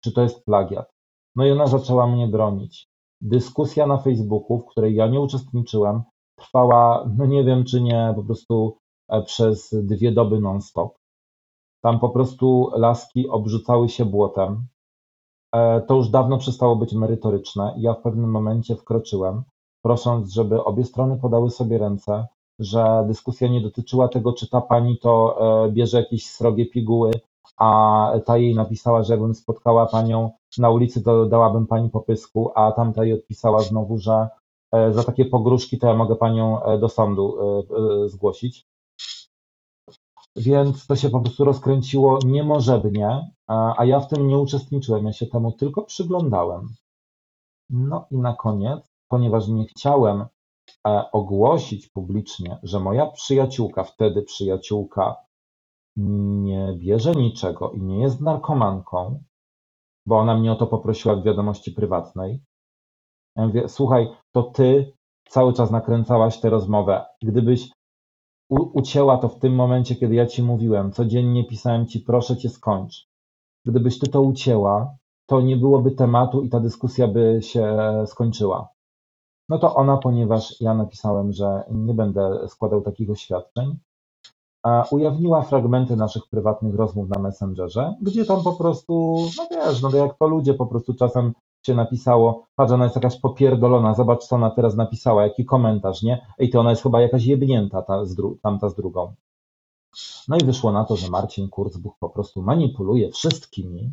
czy 0.00 0.12
to 0.12 0.22
jest 0.22 0.44
plagiat. 0.44 0.92
No 1.36 1.46
i 1.46 1.50
ona 1.50 1.66
zaczęła 1.66 2.06
mnie 2.06 2.26
bronić. 2.28 2.88
Dyskusja 3.20 3.86
na 3.86 3.98
Facebooku, 3.98 4.58
w 4.58 4.66
której 4.66 4.94
ja 4.94 5.06
nie 5.06 5.20
uczestniczyłem, 5.20 6.02
trwała, 6.36 7.08
no 7.18 7.26
nie 7.26 7.44
wiem 7.44 7.64
czy 7.64 7.80
nie, 7.80 8.12
po 8.16 8.22
prostu 8.22 8.76
przez 9.26 9.74
dwie 9.82 10.12
doby 10.12 10.40
non-stop. 10.40 10.98
Tam 11.82 12.00
po 12.00 12.08
prostu 12.08 12.70
laski 12.76 13.28
obrzucały 13.28 13.88
się 13.88 14.04
błotem. 14.04 14.66
E, 15.54 15.80
to 15.80 15.94
już 15.94 16.08
dawno 16.08 16.38
przestało 16.38 16.76
być 16.76 16.92
merytoryczne 16.92 17.74
ja 17.78 17.94
w 17.94 18.02
pewnym 18.02 18.30
momencie 18.30 18.76
wkroczyłem, 18.76 19.42
prosząc, 19.82 20.32
żeby 20.32 20.64
obie 20.64 20.84
strony 20.84 21.18
podały 21.18 21.50
sobie 21.50 21.78
ręce, 21.78 22.26
że 22.58 23.04
dyskusja 23.06 23.48
nie 23.48 23.60
dotyczyła 23.60 24.08
tego, 24.08 24.32
czy 24.32 24.48
ta 24.48 24.60
pani 24.60 24.98
to 24.98 25.38
e, 25.66 25.72
bierze 25.72 25.98
jakieś 25.98 26.26
srogie 26.26 26.66
piguły, 26.66 27.10
a 27.56 28.12
ta 28.26 28.38
jej 28.38 28.54
napisała, 28.54 29.02
że 29.02 29.12
jakbym 29.12 29.34
spotkała 29.34 29.86
panią 29.86 30.30
na 30.58 30.70
ulicy, 30.70 31.02
to 31.02 31.26
dałabym 31.26 31.66
pani 31.66 31.90
popysku, 31.90 32.52
a 32.54 32.72
tamta 32.72 33.04
jej 33.04 33.14
odpisała 33.14 33.60
znowu, 33.60 33.98
że 33.98 34.28
e, 34.72 34.92
za 34.92 35.04
takie 35.04 35.24
pogróżki 35.24 35.78
to 35.78 35.86
ja 35.86 35.94
mogę 35.94 36.16
panią 36.16 36.60
do 36.80 36.88
sądu 36.88 37.36
zgłosić. 38.06 38.66
Więc 40.36 40.86
to 40.86 40.96
się 40.96 41.10
po 41.10 41.20
prostu 41.20 41.44
rozkręciło 41.44 42.18
niemożebnie, 42.24 43.30
a 43.76 43.84
ja 43.84 44.00
w 44.00 44.08
tym 44.08 44.28
nie 44.28 44.38
uczestniczyłem, 44.38 45.06
ja 45.06 45.12
się 45.12 45.26
temu 45.26 45.52
tylko 45.52 45.82
przyglądałem. 45.82 46.68
No 47.70 48.06
i 48.10 48.18
na 48.18 48.36
koniec, 48.36 48.92
ponieważ 49.08 49.48
nie 49.48 49.66
chciałem 49.66 50.24
e, 50.86 51.10
ogłosić 51.12 51.88
publicznie, 51.88 52.58
że 52.62 52.80
moja 52.80 53.06
przyjaciółka, 53.06 53.84
wtedy 53.84 54.22
przyjaciółka, 54.22 55.16
nie 55.96 56.76
bierze 56.78 57.12
niczego 57.12 57.70
i 57.70 57.82
nie 57.82 58.00
jest 58.00 58.20
narkomanką, 58.20 59.22
bo 60.06 60.18
ona 60.18 60.38
mnie 60.38 60.52
o 60.52 60.56
to 60.56 60.66
poprosiła 60.66 61.16
w 61.16 61.22
wiadomości 61.22 61.72
prywatnej. 61.72 62.40
Ja 63.36 63.46
mówię, 63.46 63.68
słuchaj, 63.68 64.08
to 64.32 64.42
ty 64.42 64.92
cały 65.28 65.52
czas 65.52 65.70
nakręcałaś 65.70 66.40
tę 66.40 66.50
rozmowę. 66.50 67.04
Gdybyś 67.22 67.70
ucięła 68.50 69.18
to 69.18 69.28
w 69.28 69.38
tym 69.38 69.54
momencie, 69.54 69.96
kiedy 69.96 70.14
ja 70.14 70.26
ci 70.26 70.42
mówiłem, 70.42 70.92
codziennie 70.92 71.44
pisałem 71.44 71.86
ci, 71.86 72.00
proszę 72.00 72.36
cię 72.36 72.48
skończ. 72.48 73.08
Gdybyś 73.64 73.98
ty 73.98 74.10
to 74.10 74.22
ucięła, 74.22 74.96
to 75.26 75.40
nie 75.40 75.56
byłoby 75.56 75.90
tematu 75.90 76.42
i 76.42 76.48
ta 76.48 76.60
dyskusja 76.60 77.08
by 77.08 77.38
się 77.42 77.76
skończyła. 78.06 78.68
No 79.48 79.58
to 79.58 79.74
ona, 79.74 79.96
ponieważ 79.96 80.60
ja 80.60 80.74
napisałem, 80.74 81.32
że 81.32 81.64
nie 81.70 81.94
będę 81.94 82.48
składał 82.48 82.80
takich 82.82 83.10
oświadczeń, 83.10 83.78
ujawniła 84.90 85.42
fragmenty 85.42 85.96
naszych 85.96 86.22
prywatnych 86.30 86.74
rozmów 86.74 87.08
na 87.08 87.22
Messengerze, 87.22 87.94
gdzie 88.02 88.24
tam 88.24 88.42
po 88.42 88.52
prostu, 88.52 89.16
no 89.38 89.46
wiesz, 89.50 89.82
no 89.82 89.90
jak 89.90 90.18
to 90.18 90.26
ludzie 90.26 90.54
po 90.54 90.66
prostu 90.66 90.94
czasem 90.94 91.32
się 91.66 91.74
napisało, 91.74 92.46
patrz, 92.56 92.72
ona 92.72 92.84
jest 92.84 92.96
jakaś 92.96 93.20
popierdolona, 93.20 93.94
zobacz, 93.94 94.24
co 94.24 94.36
ona 94.36 94.50
teraz 94.50 94.76
napisała, 94.76 95.22
jaki 95.22 95.44
komentarz, 95.44 96.02
nie? 96.02 96.26
Ej, 96.38 96.50
to 96.50 96.60
ona 96.60 96.70
jest 96.70 96.82
chyba 96.82 97.00
jakaś 97.00 97.24
jebnięta, 97.24 97.82
ta 97.82 98.04
z 98.04 98.16
tamta 98.42 98.68
z 98.68 98.74
drugą. 98.74 99.14
No 100.28 100.36
i 100.36 100.44
wyszło 100.44 100.72
na 100.72 100.84
to, 100.84 100.96
że 100.96 101.10
Marcin 101.10 101.48
Kurzbuch 101.48 101.98
po 101.98 102.08
prostu 102.08 102.42
manipuluje 102.42 103.10
wszystkimi, 103.10 103.92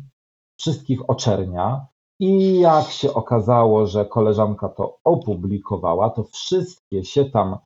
wszystkich 0.56 1.10
oczernia 1.10 1.86
i 2.20 2.60
jak 2.60 2.90
się 2.90 3.14
okazało, 3.14 3.86
że 3.86 4.04
koleżanka 4.04 4.68
to 4.68 4.98
opublikowała, 5.04 6.10
to 6.10 6.24
wszystkie 6.24 7.04
się 7.04 7.24
tam 7.24 7.58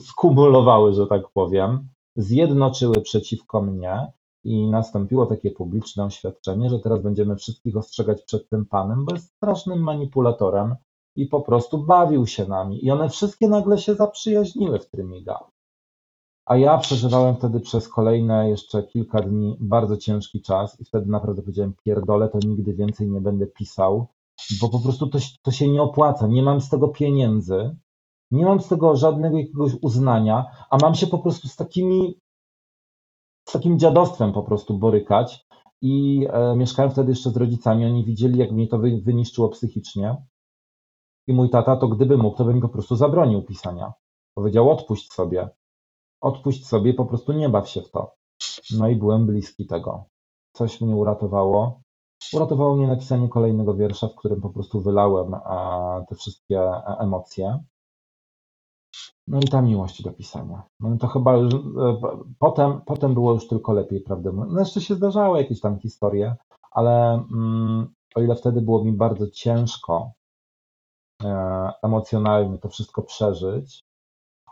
skumulowały, 0.00 0.92
że 0.92 1.06
tak 1.06 1.22
powiem, 1.34 1.88
zjednoczyły 2.16 3.00
przeciwko 3.00 3.62
mnie 3.62 4.12
i 4.44 4.70
nastąpiło 4.70 5.26
takie 5.26 5.50
publiczne 5.50 6.04
oświadczenie, 6.04 6.70
że 6.70 6.78
teraz 6.78 7.02
będziemy 7.02 7.36
wszystkich 7.36 7.76
ostrzegać 7.76 8.22
przed 8.22 8.48
tym 8.48 8.66
panem, 8.66 9.04
bo 9.04 9.14
jest 9.14 9.32
strasznym 9.36 9.82
manipulatorem 9.82 10.76
i 11.16 11.26
po 11.26 11.40
prostu 11.40 11.78
bawił 11.78 12.26
się 12.26 12.46
nami. 12.46 12.84
I 12.84 12.90
one 12.90 13.08
wszystkie 13.08 13.48
nagle 13.48 13.78
się 13.78 13.94
zaprzyjaźniły 13.94 14.78
w 14.78 14.90
Trymiga. 14.90 15.38
A 16.46 16.56
ja 16.56 16.78
przeżywałem 16.78 17.36
wtedy 17.36 17.60
przez 17.60 17.88
kolejne 17.88 18.50
jeszcze 18.50 18.82
kilka 18.82 19.22
dni 19.22 19.56
bardzo 19.60 19.96
ciężki 19.96 20.42
czas 20.42 20.80
i 20.80 20.84
wtedy 20.84 21.10
naprawdę 21.10 21.42
powiedziałem, 21.42 21.74
pierdolę, 21.84 22.28
to 22.28 22.38
nigdy 22.44 22.74
więcej 22.74 23.10
nie 23.10 23.20
będę 23.20 23.46
pisał, 23.46 24.06
bo 24.60 24.68
po 24.68 24.80
prostu 24.80 25.06
to, 25.06 25.18
to 25.42 25.50
się 25.50 25.68
nie 25.68 25.82
opłaca, 25.82 26.26
nie 26.26 26.42
mam 26.42 26.60
z 26.60 26.68
tego 26.68 26.88
pieniędzy, 26.88 27.76
nie 28.30 28.44
mam 28.44 28.60
z 28.60 28.68
tego 28.68 28.96
żadnego 28.96 29.38
jakiegoś 29.38 29.72
uznania, 29.82 30.44
a 30.70 30.76
mam 30.82 30.94
się 30.94 31.06
po 31.06 31.18
prostu 31.18 31.48
z 31.48 31.56
takimi 31.56 32.20
z 33.48 33.52
takim 33.52 33.78
dziadostwem 33.78 34.32
po 34.32 34.42
prostu 34.42 34.78
borykać. 34.78 35.46
I 35.82 36.26
e, 36.30 36.56
mieszkałem 36.56 36.90
wtedy 36.90 37.10
jeszcze 37.10 37.30
z 37.30 37.36
rodzicami, 37.36 37.86
oni 37.86 38.04
widzieli, 38.04 38.38
jak 38.38 38.52
mnie 38.52 38.68
to 38.68 38.78
wy, 38.78 39.00
wyniszczyło 39.04 39.48
psychicznie. 39.48 40.16
I 41.26 41.32
mój 41.32 41.50
tata, 41.50 41.76
to 41.76 41.88
gdyby 41.88 42.16
mógł, 42.16 42.36
to 42.36 42.44
by 42.44 42.54
mi 42.54 42.60
po 42.60 42.68
prostu 42.68 42.96
zabronił 42.96 43.42
pisania. 43.42 43.92
Powiedział, 44.34 44.70
odpuść 44.70 45.12
sobie. 45.12 45.48
Odpuść 46.20 46.66
sobie, 46.66 46.94
po 46.94 47.06
prostu 47.06 47.32
nie 47.32 47.48
baw 47.48 47.68
się 47.68 47.82
w 47.82 47.90
to. 47.90 48.14
No 48.78 48.88
i 48.88 48.96
byłem 48.96 49.26
bliski 49.26 49.66
tego. 49.66 50.04
Coś 50.52 50.80
mnie 50.80 50.96
uratowało. 50.96 51.80
Uratowało 52.32 52.76
mnie 52.76 52.86
napisanie 52.86 53.28
kolejnego 53.28 53.74
wiersza, 53.74 54.08
w 54.08 54.14
którym 54.14 54.40
po 54.40 54.50
prostu 54.50 54.80
wylałem 54.80 55.34
e, 55.34 55.40
te 56.08 56.14
wszystkie 56.14 56.60
e, 56.60 56.96
emocje. 56.98 57.64
No 59.26 59.40
i 59.40 59.48
ta 59.48 59.62
miłość 59.62 60.02
do 60.02 60.12
pisania. 60.12 60.62
No 60.80 60.96
to 60.98 61.06
chyba 61.06 61.36
już, 61.36 61.54
e, 61.54 61.58
potem, 62.38 62.80
potem 62.86 63.14
było 63.14 63.32
już 63.32 63.48
tylko 63.48 63.72
lepiej, 63.72 64.00
prawda? 64.00 64.32
No 64.32 64.60
jeszcze 64.60 64.80
się 64.80 64.94
zdarzały 64.94 65.38
jakieś 65.38 65.60
tam 65.60 65.78
historie, 65.78 66.36
ale 66.70 67.14
mm, 67.14 67.94
o 68.14 68.20
ile 68.20 68.34
wtedy 68.34 68.60
było 68.60 68.84
mi 68.84 68.92
bardzo 68.92 69.30
ciężko 69.30 70.12
e, 71.24 71.72
emocjonalnie 71.82 72.58
to 72.58 72.68
wszystko 72.68 73.02
przeżyć, 73.02 73.84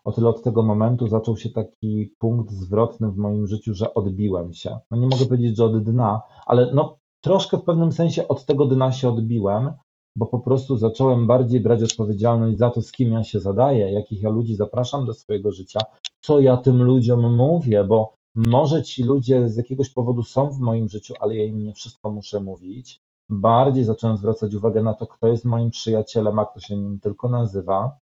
o 0.05 0.13
tyle 0.13 0.29
od 0.29 0.43
tego 0.43 0.63
momentu 0.63 1.09
zaczął 1.09 1.37
się 1.37 1.51
taki 1.51 2.15
punkt 2.19 2.51
zwrotny 2.51 3.11
w 3.11 3.17
moim 3.17 3.47
życiu, 3.47 3.75
że 3.75 3.95
odbiłem 3.95 4.53
się. 4.53 4.79
No 4.91 4.97
nie 4.97 5.07
mogę 5.07 5.27
powiedzieć, 5.27 5.57
że 5.57 5.65
od 5.65 5.85
dna, 5.85 6.23
ale 6.47 6.71
no 6.75 7.00
troszkę 7.21 7.59
w 7.59 7.65
pewnym 7.65 7.93
sensie 7.93 8.29
od 8.29 8.45
tego 8.45 8.67
dna 8.67 8.93
się 8.93 9.09
odbiłem, 9.09 9.73
bo 10.17 10.27
po 10.27 10.39
prostu 10.39 10.77
zacząłem 10.77 11.27
bardziej 11.27 11.61
brać 11.61 11.83
odpowiedzialność 11.83 12.59
za 12.59 12.71
to, 12.71 12.83
z 12.83 12.93
kim 12.93 13.13
ja 13.13 13.25
się 13.25 13.41
zadaję, 13.41 13.93
jakich 13.93 14.23
ja 14.23 14.31
ludzi 14.31 14.57
zapraszam 14.57 15.07
do 15.07 15.15
swojego 15.15 15.53
życia, 15.53 15.81
co 16.21 16.41
ja 16.41 16.57
tym 16.57 16.83
ludziom 16.83 17.37
mówię, 17.37 17.85
bo 17.85 18.15
może 18.35 18.83
ci 18.83 19.05
ludzie 19.05 19.49
z 19.49 19.57
jakiegoś 19.57 19.91
powodu 19.91 20.23
są 20.23 20.51
w 20.51 20.59
moim 20.59 20.89
życiu, 20.89 21.15
ale 21.21 21.37
ja 21.37 21.45
im 21.45 21.63
nie 21.63 21.73
wszystko 21.73 22.11
muszę 22.11 22.41
mówić. 22.41 23.01
Bardziej 23.29 23.85
zacząłem 23.85 24.17
zwracać 24.17 24.55
uwagę 24.55 24.83
na 24.83 24.95
to, 24.95 25.07
kto 25.07 25.29
jest 25.29 25.45
moim 25.45 25.71
przyjacielem, 25.71 26.39
a 26.39 26.47
kto 26.47 26.61
się 26.61 26.77
nim 26.77 27.01
tylko 27.01 27.29
nazywa. 27.29 27.99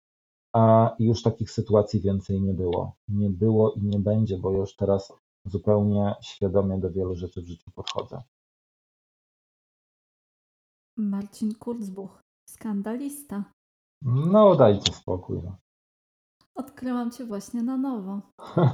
A 0.52 0.94
już 0.98 1.22
takich 1.22 1.50
sytuacji 1.50 2.00
więcej 2.00 2.42
nie 2.42 2.54
było. 2.54 2.96
Nie 3.08 3.30
było 3.30 3.72
i 3.72 3.82
nie 3.82 3.98
będzie, 3.98 4.38
bo 4.38 4.50
już 4.50 4.76
teraz 4.76 5.12
zupełnie 5.44 6.14
świadomie 6.22 6.78
do 6.78 6.90
wielu 6.90 7.14
rzeczy 7.14 7.42
w 7.42 7.46
życiu 7.46 7.70
podchodzę. 7.74 8.22
Marcin 10.96 11.54
Kurzbuch, 11.54 12.20
skandalista. 12.48 13.44
No, 14.02 14.54
dajcie 14.54 14.92
spokój. 14.92 15.42
No. 15.42 15.56
Odkryłam 16.54 17.10
cię 17.10 17.24
właśnie 17.24 17.62
na 17.62 17.76
nowo. 17.76 18.20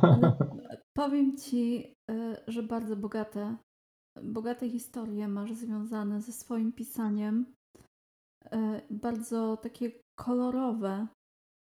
Ale 0.03 0.37
powiem 0.97 1.37
ci, 1.37 1.95
y, 2.11 2.37
że 2.47 2.63
bardzo 2.63 2.97
bogate, 2.97 3.57
bogate 4.23 4.69
historie 4.69 5.29
masz 5.29 5.53
związane 5.53 6.21
ze 6.21 6.33
swoim 6.33 6.73
pisaniem. 6.73 7.55
Y, 8.47 8.83
bardzo 8.91 9.57
takie 9.57 9.93
kolorowe, 10.19 11.07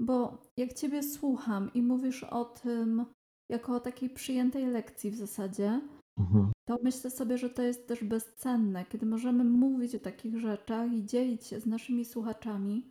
bo 0.00 0.42
jak 0.56 0.72
ciebie 0.72 1.02
słucham 1.02 1.70
i 1.74 1.82
mówisz 1.82 2.24
o 2.24 2.44
tym 2.44 3.06
jako 3.50 3.76
o 3.76 3.80
takiej 3.80 4.10
przyjętej 4.10 4.66
lekcji 4.66 5.10
w 5.10 5.16
zasadzie, 5.16 5.80
mhm. 6.18 6.53
To 6.68 6.78
myślę 6.82 7.10
sobie, 7.10 7.38
że 7.38 7.50
to 7.50 7.62
jest 7.62 7.88
też 7.88 8.04
bezcenne, 8.04 8.84
kiedy 8.84 9.06
możemy 9.06 9.44
mówić 9.44 9.94
o 9.94 9.98
takich 9.98 10.38
rzeczach 10.38 10.92
i 10.92 11.04
dzielić 11.04 11.46
się 11.46 11.60
z 11.60 11.66
naszymi 11.66 12.04
słuchaczami, 12.04 12.90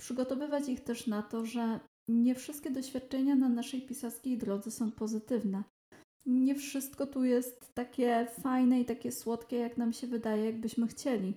przygotowywać 0.00 0.68
ich 0.68 0.80
też 0.80 1.06
na 1.06 1.22
to, 1.22 1.44
że 1.46 1.80
nie 2.08 2.34
wszystkie 2.34 2.70
doświadczenia 2.70 3.36
na 3.36 3.48
naszej 3.48 3.82
pisarskiej 3.82 4.38
drodze 4.38 4.70
są 4.70 4.92
pozytywne. 4.92 5.64
Nie 6.26 6.54
wszystko 6.54 7.06
tu 7.06 7.24
jest 7.24 7.74
takie 7.74 8.26
fajne 8.42 8.80
i 8.80 8.84
takie 8.84 9.12
słodkie, 9.12 9.56
jak 9.56 9.76
nam 9.76 9.92
się 9.92 10.06
wydaje, 10.06 10.44
jakbyśmy 10.44 10.86
chcieli. 10.86 11.34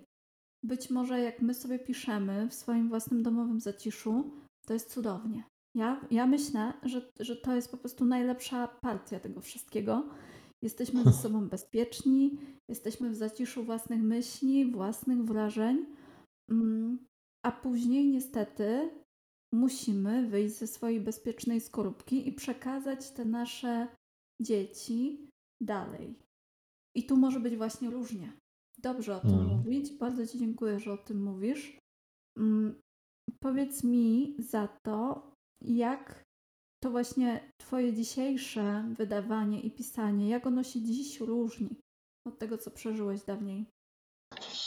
Być 0.63 0.89
może 0.89 1.19
jak 1.19 1.41
my 1.41 1.53
sobie 1.53 1.79
piszemy 1.79 2.47
w 2.49 2.53
swoim 2.53 2.89
własnym 2.89 3.23
domowym 3.23 3.59
zaciszu, 3.59 4.31
to 4.67 4.73
jest 4.73 4.93
cudownie. 4.93 5.43
Ja, 5.75 6.01
ja 6.11 6.27
myślę, 6.27 6.73
że, 6.83 7.11
że 7.19 7.35
to 7.35 7.55
jest 7.55 7.71
po 7.71 7.77
prostu 7.77 8.05
najlepsza 8.05 8.67
partia 8.67 9.19
tego 9.19 9.41
wszystkiego. 9.41 10.09
Jesteśmy 10.61 11.03
ze 11.03 11.13
sobą 11.13 11.49
bezpieczni, 11.49 12.37
jesteśmy 12.69 13.09
w 13.09 13.15
zaciszu 13.15 13.63
własnych 13.63 14.01
myśli, 14.01 14.71
własnych 14.71 15.23
wrażeń, 15.23 15.85
mm, 16.49 17.07
a 17.45 17.51
później 17.51 18.07
niestety 18.07 18.89
musimy 19.53 20.27
wyjść 20.27 20.55
ze 20.55 20.67
swojej 20.67 21.01
bezpiecznej 21.01 21.61
skorupki 21.61 22.27
i 22.27 22.33
przekazać 22.33 23.11
te 23.11 23.25
nasze 23.25 23.87
dzieci 24.41 25.29
dalej. 25.61 26.19
I 26.95 27.05
tu 27.05 27.17
może 27.17 27.39
być 27.39 27.57
właśnie 27.57 27.89
różnie. 27.89 28.33
Dobrze 28.77 29.15
o 29.15 29.19
tym 29.19 29.39
mm. 29.39 29.47
mówić. 29.47 29.91
Bardzo 29.91 30.27
Ci 30.27 30.39
dziękuję, 30.39 30.79
że 30.79 30.93
o 30.93 30.97
tym 30.97 31.23
mówisz. 31.23 31.77
Mm, 32.37 32.81
powiedz 33.39 33.83
mi 33.83 34.35
za 34.39 34.67
to, 34.85 35.31
jak 35.61 36.20
to 36.83 36.91
właśnie 36.91 37.53
Twoje 37.57 37.93
dzisiejsze 37.93 38.85
wydawanie 38.97 39.59
i 39.59 39.71
pisanie, 39.71 40.29
jak 40.29 40.47
ono 40.47 40.63
się 40.63 40.81
dziś 40.81 41.19
różni 41.19 41.69
od 42.27 42.39
tego, 42.39 42.57
co 42.57 42.71
przeżyłeś 42.71 43.23
dawniej? 43.23 43.65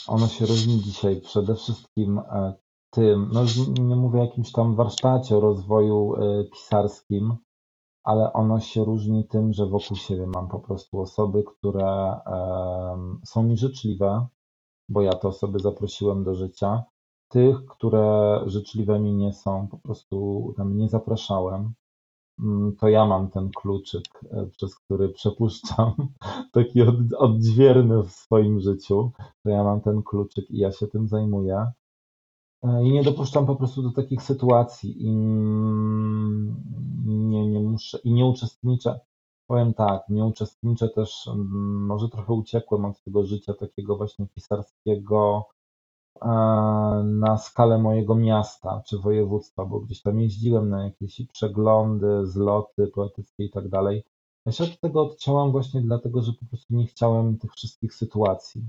Ono 0.07 0.27
się 0.27 0.45
różni 0.45 0.79
dzisiaj 0.79 1.21
przede 1.21 1.55
wszystkim 1.55 2.19
e, 2.19 2.53
tym, 2.93 3.29
no 3.33 3.41
nie 3.83 3.95
mówię 3.95 4.19
o 4.19 4.25
jakimś 4.25 4.51
tam 4.51 4.75
warsztacie 4.75 5.37
o 5.37 5.39
rozwoju 5.39 6.15
e, 6.15 6.43
pisarskim, 6.43 7.35
ale 8.03 8.33
ono 8.33 8.59
się 8.59 8.85
różni 8.85 9.27
tym, 9.27 9.53
że 9.53 9.65
wokół 9.65 9.97
siebie 9.97 10.27
mam 10.27 10.47
po 10.47 10.59
prostu 10.59 10.99
osoby, 11.01 11.43
które 11.43 12.19
są 13.25 13.43
mi 13.43 13.57
życzliwe, 13.57 14.27
bo 14.89 15.01
ja 15.01 15.13
te 15.13 15.27
osoby 15.27 15.59
zaprosiłem 15.59 16.23
do 16.23 16.35
życia. 16.35 16.83
Tych, 17.31 17.65
które 17.65 18.39
życzliwe 18.45 18.99
mi 18.99 19.13
nie 19.13 19.33
są, 19.33 19.67
po 19.67 19.77
prostu 19.77 20.53
tam 20.57 20.77
nie 20.77 20.89
zapraszałem. 20.89 21.73
Mm, 22.39 22.75
to 22.75 22.89
ja 22.89 23.05
mam 23.05 23.29
ten 23.29 23.49
kluczyk, 23.49 24.03
e, 24.31 24.45
przez 24.45 24.75
który 24.75 25.09
przepuszczam, 25.09 25.93
taki 26.53 26.81
od, 26.81 26.95
odźwierny 27.17 28.03
w 28.03 28.11
swoim 28.11 28.59
życiu. 28.59 29.11
To 29.43 29.49
ja 29.49 29.63
mam 29.63 29.81
ten 29.81 30.03
kluczyk 30.03 30.51
i 30.51 30.57
ja 30.57 30.71
się 30.71 30.87
tym 30.87 31.07
zajmuję. 31.07 31.65
E, 32.63 32.83
I 32.83 32.91
nie 32.91 33.03
dopuszczam 33.03 33.45
po 33.45 33.55
prostu 33.55 33.83
do 33.83 33.91
takich 33.91 34.21
sytuacji 34.21 35.05
i 35.05 35.09
nie, 37.05 37.47
nie 37.47 37.59
muszę 37.59 37.99
i 38.03 38.13
nie 38.13 38.25
uczestniczę. 38.25 38.99
Powiem 39.47 39.73
tak, 39.73 40.09
nie 40.09 40.25
uczestniczę 40.25 40.89
też, 40.89 41.27
mm, 41.27 41.85
może 41.85 42.09
trochę 42.09 42.33
uciekłem 42.33 42.85
od 42.85 43.01
tego 43.03 43.25
życia 43.25 43.53
takiego 43.53 43.97
właśnie 43.97 44.27
pisarskiego 44.27 45.47
na 47.03 47.37
skalę 47.37 47.77
mojego 47.77 48.15
miasta 48.15 48.81
czy 48.87 48.99
województwa, 48.99 49.65
bo 49.65 49.79
gdzieś 49.79 50.01
tam 50.01 50.19
jeździłem 50.19 50.69
na 50.69 50.83
jakieś 50.83 51.21
przeglądy, 51.33 52.27
zloty 52.27 52.87
poetyckie 52.87 53.43
i 53.43 53.49
tak 53.49 53.69
dalej. 53.69 54.03
Ja 54.45 54.51
się 54.51 54.63
od 54.63 54.79
tego 54.79 55.01
odciąłem 55.01 55.51
właśnie 55.51 55.81
dlatego, 55.81 56.21
że 56.21 56.33
po 56.33 56.45
prostu 56.45 56.75
nie 56.75 56.87
chciałem 56.87 57.37
tych 57.37 57.51
wszystkich 57.53 57.93
sytuacji. 57.93 58.63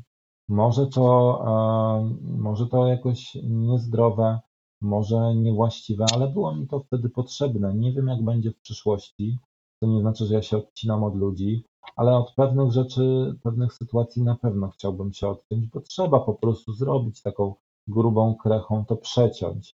Może 0.48 0.86
to, 0.86 1.38
e, 1.46 2.14
może 2.22 2.66
to 2.66 2.86
jakoś 2.86 3.34
niezdrowe, 3.42 4.40
może 4.80 5.34
niewłaściwe, 5.34 6.04
ale 6.14 6.28
było 6.28 6.54
mi 6.54 6.66
to 6.66 6.80
wtedy 6.80 7.08
potrzebne. 7.08 7.74
Nie 7.74 7.92
wiem, 7.92 8.06
jak 8.06 8.24
będzie 8.24 8.50
w 8.50 8.60
przyszłości. 8.60 9.38
To 9.80 9.86
nie 9.86 10.00
znaczy, 10.00 10.26
że 10.26 10.34
ja 10.34 10.42
się 10.42 10.56
odcinam 10.56 11.04
od 11.04 11.16
ludzi, 11.16 11.64
ale 11.96 12.16
od 12.16 12.34
pewnych 12.34 12.72
rzeczy, 12.72 13.34
pewnych 13.42 13.72
sytuacji 13.72 14.22
na 14.22 14.36
pewno 14.36 14.68
chciałbym 14.68 15.12
się 15.12 15.28
odciąć, 15.28 15.66
bo 15.66 15.80
trzeba 15.80 16.20
po 16.20 16.34
prostu 16.34 16.72
zrobić 16.72 17.22
taką 17.22 17.54
grubą 17.86 18.34
krechą, 18.34 18.84
to 18.84 18.96
przeciąć. 18.96 19.76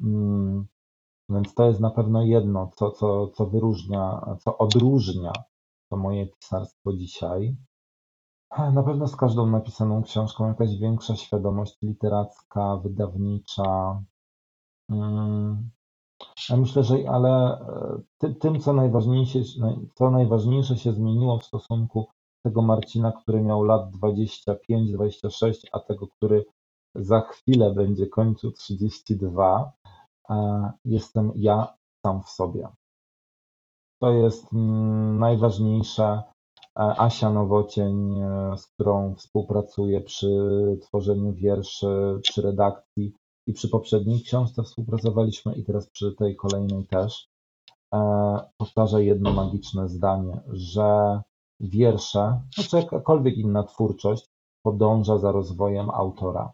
Mm, 0.00 0.66
więc 1.28 1.54
to 1.54 1.66
jest 1.66 1.80
na 1.80 1.90
pewno 1.90 2.22
jedno, 2.22 2.70
co, 2.76 2.90
co, 2.90 3.28
co 3.28 3.46
wyróżnia, 3.46 4.36
co 4.40 4.58
odróżnia 4.58 5.32
to 5.88 5.96
moje 5.96 6.26
pisarstwo 6.26 6.92
dzisiaj. 6.92 7.56
Na 8.58 8.82
pewno 8.82 9.06
z 9.08 9.16
każdą 9.16 9.46
napisaną 9.46 10.02
książką 10.02 10.48
jakaś 10.48 10.76
większa 10.76 11.16
świadomość 11.16 11.82
literacka, 11.82 12.76
wydawnicza. 12.76 14.02
Mm. 14.90 15.70
Ja 16.50 16.56
myślę, 16.56 16.84
że 16.84 16.96
ale 17.08 17.60
e, 18.22 18.34
tym, 18.34 18.60
co 18.60 18.72
najważniejsze, 18.72 19.38
co 19.94 20.10
najważniejsze 20.10 20.76
się 20.76 20.92
zmieniło 20.92 21.38
w 21.38 21.44
stosunku 21.44 22.06
tego 22.44 22.62
Marcina, 22.62 23.12
który 23.12 23.42
miał 23.42 23.64
lat 23.64 23.90
25-26, 23.90 25.66
a 25.72 25.80
tego, 25.80 26.06
który 26.08 26.44
za 26.94 27.20
chwilę 27.20 27.74
będzie 27.74 28.06
kończył 28.06 28.52
32, 28.52 29.72
jestem 30.84 31.32
ja 31.36 31.74
sam 32.06 32.22
w 32.22 32.28
sobie. 32.28 32.68
To 34.02 34.10
jest 34.10 34.52
mm, 34.52 35.18
najważniejsze 35.18 36.22
Asia 36.74 37.30
Nowocień, 37.30 38.20
e, 38.20 38.56
z 38.56 38.66
którą 38.66 39.14
współpracuję 39.14 40.00
przy 40.00 40.28
tworzeniu 40.82 41.32
wierszy, 41.32 42.18
przy 42.22 42.42
redakcji 42.42 43.14
i 43.46 43.52
przy 43.52 43.68
poprzedniej 43.68 44.22
książce 44.22 44.62
współpracowaliśmy 44.62 45.54
i 45.54 45.64
teraz 45.64 45.90
przy 45.90 46.12
tej 46.12 46.36
kolejnej 46.36 46.86
też. 46.86 47.28
E, 47.94 48.40
powtarza 48.56 49.00
jedno 49.00 49.32
magiczne 49.32 49.88
zdanie, 49.88 50.40
że 50.48 51.20
wiersze, 51.60 52.40
znaczy 52.54 52.76
jakakolwiek 52.76 53.36
inna 53.36 53.62
twórczość 53.62 54.30
podąża 54.62 55.18
za 55.18 55.32
rozwojem 55.32 55.90
autora. 55.90 56.52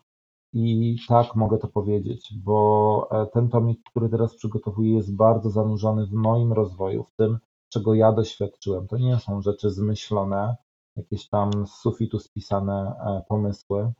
I 0.52 0.96
tak 1.08 1.36
mogę 1.36 1.58
to 1.58 1.68
powiedzieć, 1.68 2.34
bo 2.44 3.08
e, 3.10 3.26
ten 3.26 3.48
tomik, 3.48 3.80
który 3.90 4.08
teraz 4.08 4.36
przygotowuję, 4.36 4.94
jest 4.94 5.16
bardzo 5.16 5.50
zanurzony 5.50 6.06
w 6.06 6.12
moim 6.12 6.52
rozwoju, 6.52 7.04
w 7.04 7.12
tym, 7.12 7.38
czego 7.68 7.94
ja 7.94 8.12
doświadczyłem. 8.12 8.88
To 8.88 8.96
nie 8.98 9.18
są 9.18 9.42
rzeczy 9.42 9.70
zmyślone, 9.70 10.56
jakieś 10.96 11.28
tam 11.28 11.66
z 11.66 11.70
sufitu 11.70 12.18
spisane 12.18 12.94
e, 13.00 13.22
pomysły. 13.28 13.92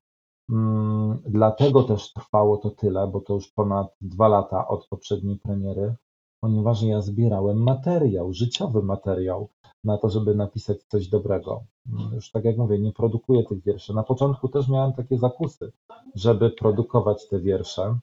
Mm, 0.50 1.18
dlatego 1.26 1.82
też 1.82 2.12
trwało 2.12 2.56
to 2.56 2.70
tyle, 2.70 3.06
bo 3.06 3.20
to 3.20 3.34
już 3.34 3.48
ponad 3.48 3.86
dwa 4.00 4.28
lata 4.28 4.68
od 4.68 4.88
poprzedniej 4.88 5.38
premiery, 5.38 5.94
ponieważ 6.40 6.82
ja 6.82 7.00
zbierałem 7.00 7.62
materiał, 7.62 8.32
życiowy 8.32 8.82
materiał 8.82 9.48
na 9.84 9.98
to, 9.98 10.08
żeby 10.08 10.34
napisać 10.34 10.82
coś 10.82 11.08
dobrego. 11.08 11.64
Mm, 11.92 12.14
już 12.14 12.30
tak 12.30 12.44
jak 12.44 12.56
mówię, 12.56 12.78
nie 12.78 12.92
produkuję 12.92 13.44
tych 13.44 13.62
wierszy. 13.62 13.94
Na 13.94 14.02
początku 14.02 14.48
też 14.48 14.68
miałem 14.68 14.92
takie 14.92 15.18
zakusy, 15.18 15.72
żeby 16.14 16.50
produkować 16.50 17.28
te 17.28 17.40
wiersze, 17.40 17.98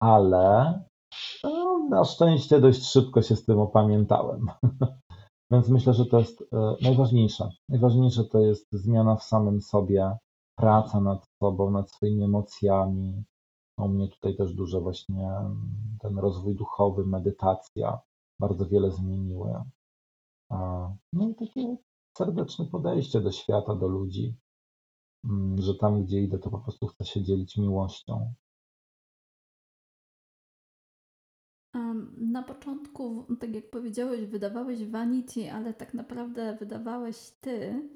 ale 0.00 0.74
na 1.90 2.04
szczęście 2.04 2.60
dość 2.60 2.82
szybko 2.82 3.22
się 3.22 3.36
z 3.36 3.44
tym 3.44 3.58
opamiętałem. 3.58 4.46
Więc 5.50 5.68
myślę, 5.68 5.94
że 5.94 6.06
to 6.06 6.18
jest 6.18 6.42
e, 6.52 6.74
najważniejsze. 6.82 7.50
Najważniejsze 7.68 8.24
to 8.24 8.38
jest 8.38 8.72
zmiana 8.72 9.16
w 9.16 9.22
samym 9.22 9.60
sobie, 9.60 10.16
praca 10.58 11.00
nad 11.00 11.25
sobą, 11.38 11.70
nad 11.70 11.90
swoimi 11.90 12.24
emocjami. 12.24 13.24
U 13.78 13.88
mnie 13.88 14.08
tutaj 14.08 14.36
też 14.36 14.54
dużo 14.54 14.80
właśnie 14.80 15.30
ten 16.00 16.18
rozwój 16.18 16.54
duchowy, 16.54 17.06
medytacja 17.06 18.00
bardzo 18.38 18.66
wiele 18.66 18.90
zmieniły. 18.90 19.54
No 21.12 21.28
i 21.28 21.34
takie 21.34 21.76
serdeczne 22.18 22.66
podejście 22.66 23.20
do 23.20 23.32
świata, 23.32 23.74
do 23.74 23.88
ludzi, 23.88 24.36
mm, 25.24 25.62
że 25.62 25.74
tam, 25.74 26.04
gdzie 26.04 26.22
idę, 26.22 26.38
to 26.38 26.50
po 26.50 26.58
prostu 26.58 26.86
chcę 26.86 27.04
się 27.04 27.22
dzielić 27.22 27.56
miłością. 27.56 28.34
Na 32.16 32.42
początku, 32.42 33.26
tak 33.40 33.54
jak 33.54 33.70
powiedziałeś, 33.70 34.26
wydawałeś 34.26 34.84
Vanity, 34.84 35.52
ale 35.52 35.74
tak 35.74 35.94
naprawdę 35.94 36.56
wydawałeś 36.60 37.30
ty. 37.40 37.88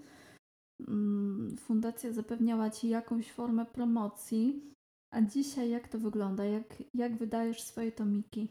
Mm, 0.89 1.57
fundacja 1.57 2.13
zapewniała 2.13 2.71
ci 2.71 2.89
jakąś 2.89 3.33
formę 3.33 3.67
promocji. 3.67 4.71
A 5.15 5.23
dzisiaj 5.23 5.71
jak 5.71 5.89
to 5.89 5.99
wygląda? 5.99 6.45
Jak, 6.45 6.83
jak 6.95 7.17
wydajesz 7.17 7.63
swoje 7.63 7.93
tomiki? 7.93 8.49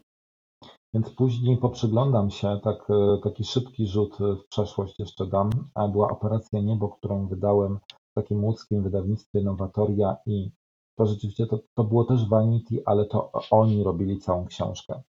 Więc 0.93 1.09
później 1.09 1.57
poprzyglądam 1.57 2.29
się, 2.29 2.59
tak, 2.63 2.89
e, 2.89 3.17
taki 3.23 3.43
szybki 3.43 3.87
rzut 3.87 4.17
w 4.19 4.47
przeszłość 4.49 4.99
jeszcze 4.99 5.27
dam. 5.27 5.49
Była 5.91 6.09
Operacja 6.09 6.61
Niebo, 6.61 6.89
którą 6.89 7.27
wydałem 7.27 7.79
w 7.87 8.13
takim 8.15 8.43
łódzkim 8.43 8.83
wydawnictwie 8.83 9.41
Nowatoria 9.41 10.17
i 10.25 10.51
to 10.97 11.05
rzeczywiście 11.05 11.47
to, 11.47 11.59
to 11.77 11.83
było 11.83 12.03
też 12.03 12.29
Vanity, 12.29 12.83
ale 12.85 13.05
to 13.05 13.31
oni 13.51 13.83
robili 13.83 14.19
całą 14.19 14.45
książkę. 14.45 15.01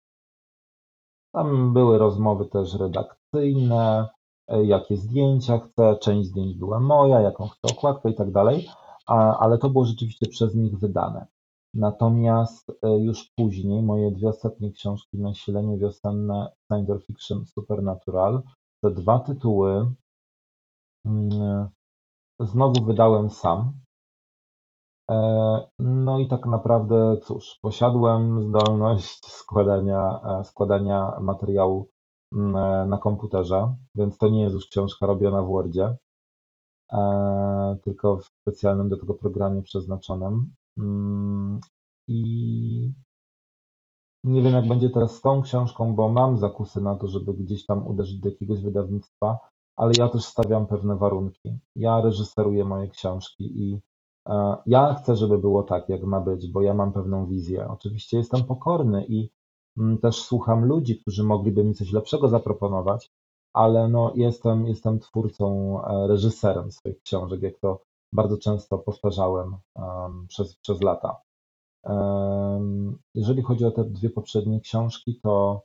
Tam 1.34 1.74
były 1.74 1.98
rozmowy 1.98 2.46
też 2.46 2.74
redakcyjne, 2.74 4.08
jakie 4.64 4.98
zdjęcia 4.98 5.60
chcę, 5.60 5.98
część 6.02 6.30
zdjęć 6.30 6.56
była 6.56 6.80
moja, 6.80 7.22
jaką 7.22 7.48
chcę 7.48 7.76
okładkę 7.76 8.10
i 8.10 8.16
tak 8.16 8.32
dalej, 8.32 8.70
ale 9.40 9.58
to 9.58 9.70
było 9.70 9.86
rzeczywiście 9.86 10.28
przez 10.28 10.56
nich 10.56 10.80
wydane. 10.80 11.28
Natomiast 11.74 12.72
e, 12.84 12.98
już 12.98 13.32
później 13.36 13.84
moje 13.84 14.12
dwie 14.12 14.30
ostatnie 14.30 14.72
książki, 14.72 15.18
Nasilenie 15.18 15.78
wiosenne, 15.78 16.52
Science 16.68 17.00
Fiction, 17.00 17.46
Supernatural, 17.46 18.42
te 18.84 18.92
dwa 18.92 19.20
tytuły 19.20 19.94
mm, 21.06 21.70
znowu 22.40 22.86
wydałem 22.86 23.30
sam. 23.30 23.74
E, 25.12 25.16
no 25.80 26.20
i 26.20 26.28
tak 26.28 26.46
naprawdę, 26.46 27.18
cóż, 27.24 27.60
posiadłem 27.62 28.42
zdolność 28.42 29.26
składania, 29.26 30.20
e, 30.24 30.44
składania 30.44 31.20
materiału 31.22 31.90
na 32.32 32.98
komputerze, 32.98 33.76
więc 33.96 34.18
to 34.18 34.30
nie 34.30 34.42
jest 34.42 34.56
już 34.56 34.68
książka 34.68 35.06
robiona 35.06 35.42
w 35.42 35.48
Wordzie, 35.48 35.98
tylko 37.84 38.18
w 38.18 38.26
specjalnym 38.26 38.90
do 38.90 38.98
tego 38.98 39.14
programie 39.14 39.62
przeznaczonym. 39.62 40.54
Mm, 40.78 41.60
I 42.08 42.92
nie 44.24 44.42
wiem, 44.42 44.54
jak 44.54 44.68
będzie 44.68 44.90
teraz 44.90 45.16
z 45.16 45.22
tą 45.22 45.42
książką, 45.42 45.96
bo 45.96 46.10
mam 46.10 46.38
zakusy 46.38 46.82
na 46.82 46.96
to, 46.96 47.08
żeby 47.08 47.34
gdzieś 47.34 47.66
tam 47.66 47.88
uderzyć 47.88 48.20
do 48.20 48.30
jakiegoś 48.30 48.62
wydawnictwa, 48.62 49.40
ale 49.76 49.94
ja 49.98 50.10
też 50.10 50.26
stawiam 50.26 50.68
pewne 50.68 50.96
warunki. 50.96 51.60
Ja 51.76 52.02
reżyseruję 52.02 52.66
moje 52.66 52.88
książki 52.88 53.64
i 53.64 53.82
e, 54.30 54.56
ja 54.66 54.94
chcę, 54.94 55.16
żeby 55.16 55.38
było 55.38 55.64
tak, 55.64 55.90
jak 55.90 56.04
ma 56.04 56.22
być, 56.22 56.52
bo 56.52 56.62
ja 56.62 56.74
mam 56.74 56.94
pewną 56.94 57.28
wizję. 57.28 57.68
Oczywiście 57.68 58.18
jestem 58.18 58.44
pokorny 58.44 59.06
i 59.06 59.30
też 60.02 60.22
słucham 60.22 60.66
ludzi, 60.66 61.00
którzy 61.02 61.24
mogliby 61.24 61.64
mi 61.64 61.74
coś 61.74 61.92
lepszego 61.92 62.28
zaproponować, 62.28 63.12
ale 63.54 63.88
no 63.88 64.12
jestem, 64.16 64.68
jestem 64.68 65.00
twórcą, 65.00 65.78
e, 65.84 66.08
reżyserem 66.08 66.72
swoich 66.72 67.02
książek, 67.02 67.42
jak 67.42 67.60
to 67.60 67.82
bardzo 68.14 68.38
często 68.38 68.78
powtarzałem 68.78 69.58
przez, 70.28 70.56
przez 70.56 70.82
lata. 70.82 71.22
Jeżeli 73.16 73.42
chodzi 73.42 73.66
o 73.66 73.72
te 73.72 73.84
dwie 73.84 74.10
poprzednie 74.10 74.60
książki, 74.62 75.20
to 75.24 75.62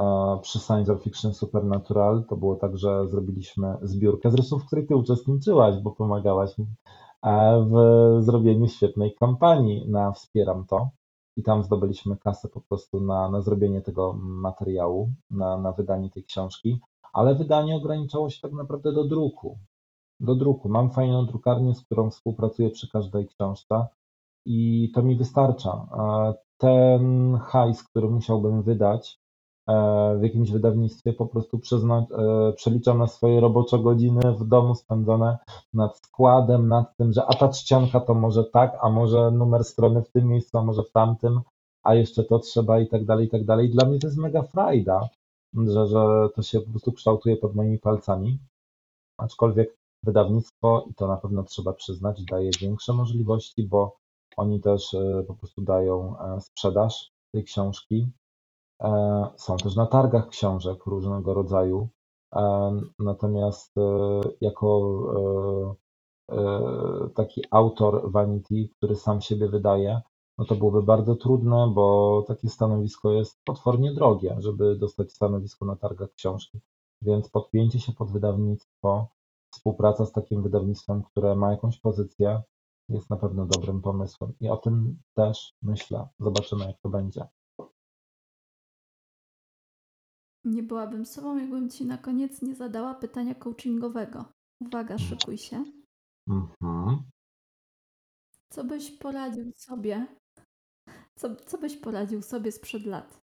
e, 0.00 0.38
przy 0.42 0.58
Science 0.58 0.98
Fiction 0.98 1.34
Supernatural 1.34 2.24
to 2.28 2.36
było 2.36 2.56
tak, 2.56 2.78
że 2.78 3.08
zrobiliśmy 3.08 3.76
zbiórkę, 3.82 4.30
zresztą 4.30 4.58
w 4.58 4.66
której 4.66 4.86
ty 4.86 4.96
uczestniczyłaś, 4.96 5.76
bo 5.82 5.90
pomagałaś 5.90 6.58
mi 6.58 6.66
e, 7.22 7.66
w 7.70 8.22
zrobieniu 8.24 8.68
świetnej 8.68 9.14
kampanii 9.14 9.90
na 9.90 10.12
Wspieram 10.12 10.66
to. 10.66 10.88
I 11.36 11.42
tam 11.42 11.62
zdobyliśmy 11.62 12.16
kasę 12.16 12.48
po 12.48 12.60
prostu 12.60 13.00
na, 13.00 13.30
na 13.30 13.40
zrobienie 13.40 13.80
tego 13.82 14.12
materiału, 14.22 15.12
na, 15.30 15.58
na 15.58 15.72
wydanie 15.72 16.10
tej 16.10 16.24
książki, 16.24 16.80
ale 17.12 17.34
wydanie 17.34 17.76
ograniczało 17.76 18.30
się 18.30 18.40
tak 18.40 18.52
naprawdę 18.52 18.92
do 18.92 19.04
druku 19.04 19.58
do 20.20 20.34
druku. 20.34 20.68
Mam 20.68 20.90
fajną 20.90 21.26
drukarnię, 21.26 21.74
z 21.74 21.84
którą 21.84 22.10
współpracuję 22.10 22.70
przy 22.70 22.88
każdej 22.88 23.26
książce 23.26 23.86
i 24.44 24.90
to 24.94 25.02
mi 25.02 25.16
wystarcza. 25.16 25.86
Ten 26.58 27.36
hajs, 27.36 27.82
który 27.82 28.08
musiałbym 28.08 28.62
wydać 28.62 29.12
e, 29.12 29.25
w 30.18 30.22
jakimś 30.22 30.50
wydawnictwie, 30.50 31.12
po 31.12 31.26
prostu 31.26 31.60
e, 31.82 32.52
przeliczam 32.52 32.98
na 32.98 33.06
swoje 33.06 33.40
robocze 33.40 33.78
godziny 33.78 34.20
w 34.38 34.48
domu 34.48 34.74
spędzone 34.74 35.38
nad 35.74 35.98
składem, 35.98 36.68
nad 36.68 36.96
tym, 36.96 37.12
że 37.12 37.24
a 37.24 37.34
ta 37.34 37.48
czcionka 37.48 38.00
to 38.00 38.14
może 38.14 38.44
tak, 38.44 38.78
a 38.80 38.90
może 38.90 39.30
numer 39.30 39.64
strony 39.64 40.02
w 40.02 40.10
tym 40.10 40.28
miejscu, 40.28 40.58
a 40.58 40.62
może 40.62 40.82
w 40.82 40.92
tamtym, 40.92 41.40
a 41.82 41.94
jeszcze 41.94 42.24
to 42.24 42.38
trzeba 42.38 42.80
i 42.80 42.88
tak 42.88 43.04
dalej, 43.04 43.26
i 43.26 43.30
tak 43.30 43.44
dalej. 43.44 43.70
Dla 43.70 43.88
mnie 43.88 43.98
to 43.98 44.06
jest 44.06 44.18
mega 44.18 44.42
frajda, 44.42 45.08
że, 45.54 45.86
że 45.86 46.28
to 46.34 46.42
się 46.42 46.60
po 46.60 46.70
prostu 46.70 46.92
kształtuje 46.92 47.36
pod 47.36 47.54
moimi 47.54 47.78
palcami. 47.78 48.38
Aczkolwiek 49.18 49.76
Wydawnictwo, 50.02 50.86
i 50.90 50.94
to 50.94 51.08
na 51.08 51.16
pewno 51.16 51.42
trzeba 51.42 51.72
przyznać, 51.72 52.24
daje 52.24 52.50
większe 52.60 52.92
możliwości, 52.92 53.62
bo 53.62 53.96
oni 54.36 54.60
też 54.60 54.94
e, 54.94 55.24
po 55.26 55.34
prostu 55.34 55.62
dają 55.62 56.18
e, 56.18 56.40
sprzedaż 56.40 57.10
tej 57.32 57.44
książki. 57.44 58.08
E, 58.82 59.26
są 59.36 59.56
też 59.56 59.76
na 59.76 59.86
targach 59.86 60.28
książek 60.28 60.86
różnego 60.86 61.34
rodzaju. 61.34 61.88
Natomiast 62.98 63.74
jako 64.40 64.90
taki 67.14 67.42
autor 67.50 68.12
Vanity, 68.12 68.68
który 68.76 68.96
sam 68.96 69.20
siebie 69.20 69.48
wydaje, 69.48 70.00
no 70.38 70.44
to 70.44 70.54
byłoby 70.54 70.82
bardzo 70.82 71.14
trudne, 71.14 71.70
bo 71.74 72.24
takie 72.28 72.48
stanowisko 72.48 73.12
jest 73.12 73.44
potwornie 73.44 73.92
drogie, 73.94 74.36
żeby 74.38 74.76
dostać 74.76 75.12
stanowisko 75.12 75.64
na 75.64 75.76
targach 75.76 76.12
książki. 76.12 76.60
Więc 77.02 77.28
podpięcie 77.30 77.80
się 77.80 77.92
pod 77.92 78.12
wydawnictwo 78.12 79.08
Współpraca 79.50 80.06
z 80.06 80.12
takim 80.12 80.42
wydawnictwem, 80.42 81.02
które 81.02 81.36
ma 81.36 81.50
jakąś 81.50 81.80
pozycję, 81.80 82.42
jest 82.88 83.10
na 83.10 83.16
pewno 83.16 83.46
dobrym 83.46 83.82
pomysłem 83.82 84.32
i 84.40 84.48
o 84.48 84.56
tym 84.56 84.98
też 85.14 85.54
myślę. 85.62 86.08
Zobaczymy, 86.18 86.64
jak 86.64 86.80
to 86.80 86.88
będzie. 86.88 87.26
Nie 90.46 90.62
byłabym 90.62 91.06
sobą, 91.06 91.38
jakbym 91.38 91.70
ci 91.70 91.86
na 91.86 91.98
koniec 91.98 92.42
nie 92.42 92.54
zadała 92.54 92.94
pytania 92.94 93.34
coachingowego. 93.34 94.24
Uwaga, 94.60 94.98
szykuj 94.98 95.38
się. 95.38 95.64
Mhm. 96.28 97.02
Co 98.52 98.64
byś 98.64 98.90
poradził 98.90 99.52
sobie? 99.56 100.06
Co, 101.16 101.36
co 101.36 101.58
byś 101.58 101.76
poradził 101.76 102.22
sobie 102.22 102.52
sprzed 102.52 102.86
lat? 102.86 103.20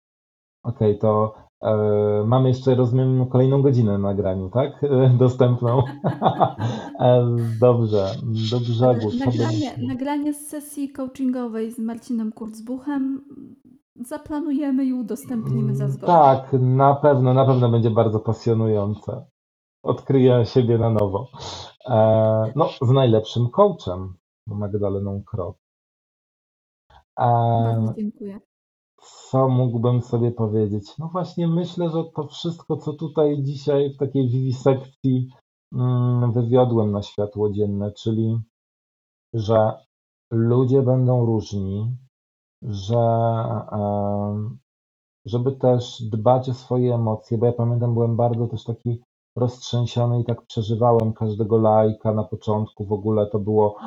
Okej, 0.63 0.99
to 0.99 1.33
e, 1.63 2.23
mamy 2.27 2.49
jeszcze, 2.49 2.75
rozumiem, 2.75 3.29
kolejną 3.29 3.61
godzinę 3.61 3.91
na 3.91 3.97
nagraniu, 3.97 4.49
tak? 4.49 4.83
E, 4.83 5.09
dostępną. 5.19 5.83
E, 6.99 7.35
dobrze, 7.59 8.15
do 8.51 8.59
brzegu. 8.59 9.11
Nagranie, 9.19 9.77
nagranie 9.87 10.33
z 10.33 10.47
sesji 10.47 10.91
coachingowej 10.91 11.71
z 11.71 11.79
Marcinem 11.79 12.31
Kurzbuchem 12.31 13.21
zaplanujemy 13.95 14.85
i 14.85 14.93
udostępnimy 14.93 15.75
za 15.75 15.87
zgodą. 15.87 16.07
Tak, 16.07 16.53
na 16.53 16.95
pewno, 16.95 17.33
na 17.33 17.45
pewno 17.45 17.69
będzie 17.69 17.89
bardzo 17.89 18.19
pasjonujące. 18.19 19.25
Odkryję 19.83 20.45
siebie 20.45 20.77
na 20.77 20.89
nowo. 20.89 21.27
E, 21.85 22.53
no, 22.55 22.69
z 22.81 22.89
najlepszym 22.89 23.49
coachem, 23.49 24.13
Magdaleną 24.47 25.23
Krok. 25.23 25.57
E, 27.19 27.25
Bardzo 27.75 27.93
dziękuję. 27.93 28.39
Co 29.29 29.47
mógłbym 29.47 30.01
sobie 30.01 30.31
powiedzieć? 30.31 30.97
No 30.97 31.09
właśnie 31.11 31.47
myślę, 31.47 31.89
że 31.89 32.03
to 32.15 32.27
wszystko, 32.27 32.77
co 32.77 32.93
tutaj 32.93 33.43
dzisiaj 33.43 33.93
w 33.93 33.97
takiej 33.97 34.29
wiwisekcji 34.29 35.29
mm, 35.73 36.31
wywiodłem 36.31 36.91
na 36.91 37.01
światło 37.01 37.51
dzienne, 37.51 37.91
czyli 37.91 38.37
że 39.33 39.73
ludzie 40.31 40.81
będą 40.81 41.25
różni, 41.25 41.97
że 42.61 42.97
żeby 45.25 45.51
też 45.51 46.01
dbać 46.01 46.49
o 46.49 46.53
swoje 46.53 46.95
emocje, 46.95 47.37
bo 47.37 47.45
ja 47.45 47.51
pamiętam, 47.51 47.93
byłem 47.93 48.15
bardzo 48.15 48.47
też 48.47 48.63
taki 48.63 49.01
roztrzęsiony 49.35 50.19
i 50.21 50.25
tak 50.25 50.45
przeżywałem 50.45 51.13
każdego 51.13 51.57
lajka 51.57 52.13
na 52.13 52.23
początku, 52.23 52.85
w 52.85 52.93
ogóle 52.93 53.27
to 53.27 53.39
było 53.39 53.77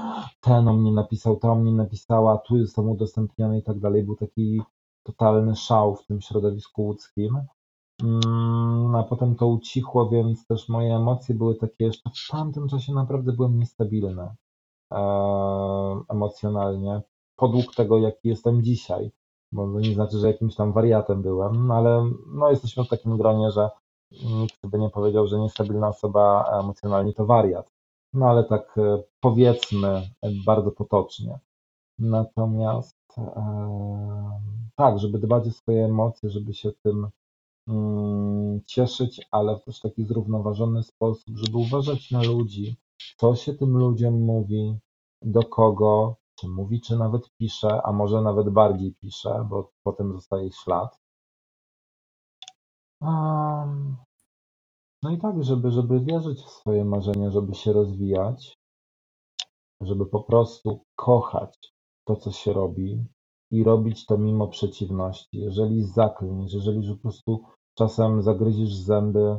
ten 0.41 0.69
o 0.69 0.73
mnie 0.73 0.93
napisał, 0.93 1.37
ta 1.37 1.53
o 1.53 1.55
mnie 1.55 1.73
napisała, 1.73 2.39
tu 2.39 2.57
jestem 2.57 2.91
udostępniony 2.91 3.59
i 3.59 3.63
tak 3.63 3.79
dalej, 3.79 4.05
był 4.05 4.17
taki 4.17 4.63
totalny 5.03 5.57
szał 5.57 5.97
w 5.97 6.07
tym 6.07 6.21
środowisku 6.21 6.83
łódzkim. 6.83 7.41
Mm, 8.03 8.95
a 8.95 9.03
potem 9.03 9.37
to 9.37 9.47
ucichło, 9.47 10.09
więc 10.09 10.47
też 10.47 10.69
moje 10.69 10.97
emocje 10.97 11.35
były 11.35 11.55
takie 11.55 11.85
jeszcze 11.85 12.11
w 12.11 12.31
tamtym 12.31 12.69
czasie 12.69 12.93
naprawdę 12.93 13.33
byłem 13.33 13.59
niestabilny 13.59 14.29
e, 14.93 14.97
emocjonalnie, 16.09 17.03
podług 17.37 17.75
tego, 17.75 17.99
jaki 17.99 18.29
jestem 18.29 18.63
dzisiaj. 18.63 19.11
Bo 19.53 19.73
to 19.73 19.81
nie 19.81 19.95
znaczy, 19.95 20.19
że 20.19 20.27
jakimś 20.27 20.55
tam 20.55 20.73
wariatem 20.73 21.23
byłem, 21.23 21.71
ale 21.71 22.11
no, 22.27 22.51
jesteśmy 22.51 22.85
w 22.85 22.89
takim 22.89 23.17
gronie, 23.17 23.51
że 23.51 23.71
nikt 24.41 24.67
by 24.67 24.79
nie 24.79 24.91
powiedział, 24.91 25.27
że 25.27 25.39
niestabilna 25.39 25.89
osoba 25.89 26.51
emocjonalnie 26.61 27.13
to 27.13 27.27
wariat. 27.27 27.73
No 28.13 28.27
ale 28.27 28.45
tak 28.45 28.79
e, 28.79 29.03
powiedzmy 29.21 29.89
e, 29.89 30.31
bardzo 30.47 30.71
potocznie. 30.71 31.39
Natomiast 31.99 32.99
e, 33.19 34.41
tak, 34.77 34.99
żeby 34.99 35.19
dbać 35.19 35.47
o 35.47 35.51
swoje 35.51 35.85
emocje, 35.85 36.31
żeby 36.31 36.55
się 36.55 36.73
tym 36.73 37.09
mm, 37.69 38.61
cieszyć, 38.67 39.27
ale 39.31 39.59
w 39.59 39.65
też 39.65 39.81
taki 39.81 40.05
zrównoważony 40.05 40.83
sposób, 40.83 41.37
żeby 41.37 41.59
uważać 41.59 42.11
na 42.11 42.23
ludzi, 42.23 42.77
co 43.17 43.37
się 43.37 43.55
tym 43.55 43.77
ludziom 43.79 44.15
mówi, 44.15 44.79
do 45.23 45.43
kogo, 45.43 46.17
czy 46.37 46.49
mówi, 46.49 46.81
czy 46.81 46.97
nawet 46.97 47.31
pisze, 47.37 47.83
a 47.85 47.93
może 47.93 48.23
nawet 48.23 48.51
bardziej 48.51 48.95
pisze, 48.95 49.47
bo 49.51 49.73
potem 49.83 50.13
zostaje 50.13 50.53
ślad. 50.53 51.01
No 55.03 55.11
i 55.11 55.19
tak, 55.19 55.45
żeby, 55.45 55.71
żeby 55.71 56.01
wierzyć 56.01 56.43
w 56.43 56.51
swoje 56.51 56.85
marzenia, 56.85 57.31
żeby 57.31 57.55
się 57.55 57.73
rozwijać, 57.73 58.59
żeby 59.81 60.07
po 60.07 60.23
prostu 60.23 60.81
kochać 60.97 61.73
to, 62.07 62.17
co 62.17 62.33
się 62.33 62.53
robi 62.53 63.05
i 63.51 63.65
robić 63.65 64.07
to 64.07 64.19
mimo 64.19 64.49
przeciwności. 64.49 65.39
Jeżeli 65.39 65.83
zaklniesz, 65.83 66.53
jeżeli 66.53 66.89
po 66.89 66.97
prostu 66.97 67.45
czasem 67.75 68.23
zagryzisz 68.23 68.75
zęby, 68.75 69.39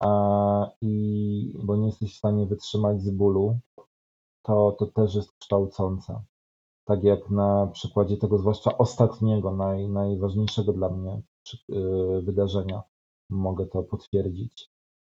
a, 0.00 0.70
i, 0.80 1.58
bo 1.64 1.76
nie 1.76 1.86
jesteś 1.86 2.14
w 2.14 2.18
stanie 2.18 2.46
wytrzymać 2.46 3.02
z 3.02 3.10
bólu, 3.10 3.58
to, 4.42 4.76
to 4.78 4.86
też 4.86 5.14
jest 5.14 5.32
kształcące. 5.38 6.22
Tak 6.84 7.04
jak 7.04 7.30
na 7.30 7.66
przykładzie 7.66 8.16
tego, 8.16 8.38
zwłaszcza 8.38 8.78
ostatniego, 8.78 9.56
naj, 9.56 9.88
najważniejszego 9.88 10.72
dla 10.72 10.88
mnie 10.88 11.22
y, 11.70 12.22
wydarzenia, 12.22 12.82
mogę 13.30 13.66
to 13.66 13.82
potwierdzić. 13.82 14.70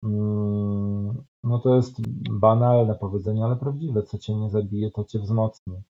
Mm, 0.02 1.24
no 1.44 1.58
to 1.58 1.76
jest 1.76 2.00
banalne 2.30 2.94
powiedzenie, 2.94 3.44
ale 3.44 3.56
prawdziwe. 3.56 4.02
Co 4.02 4.18
cię 4.18 4.34
nie 4.34 4.50
zabije, 4.50 4.90
to 4.90 5.04
cię 5.04 5.18
wzmocni. 5.18 5.82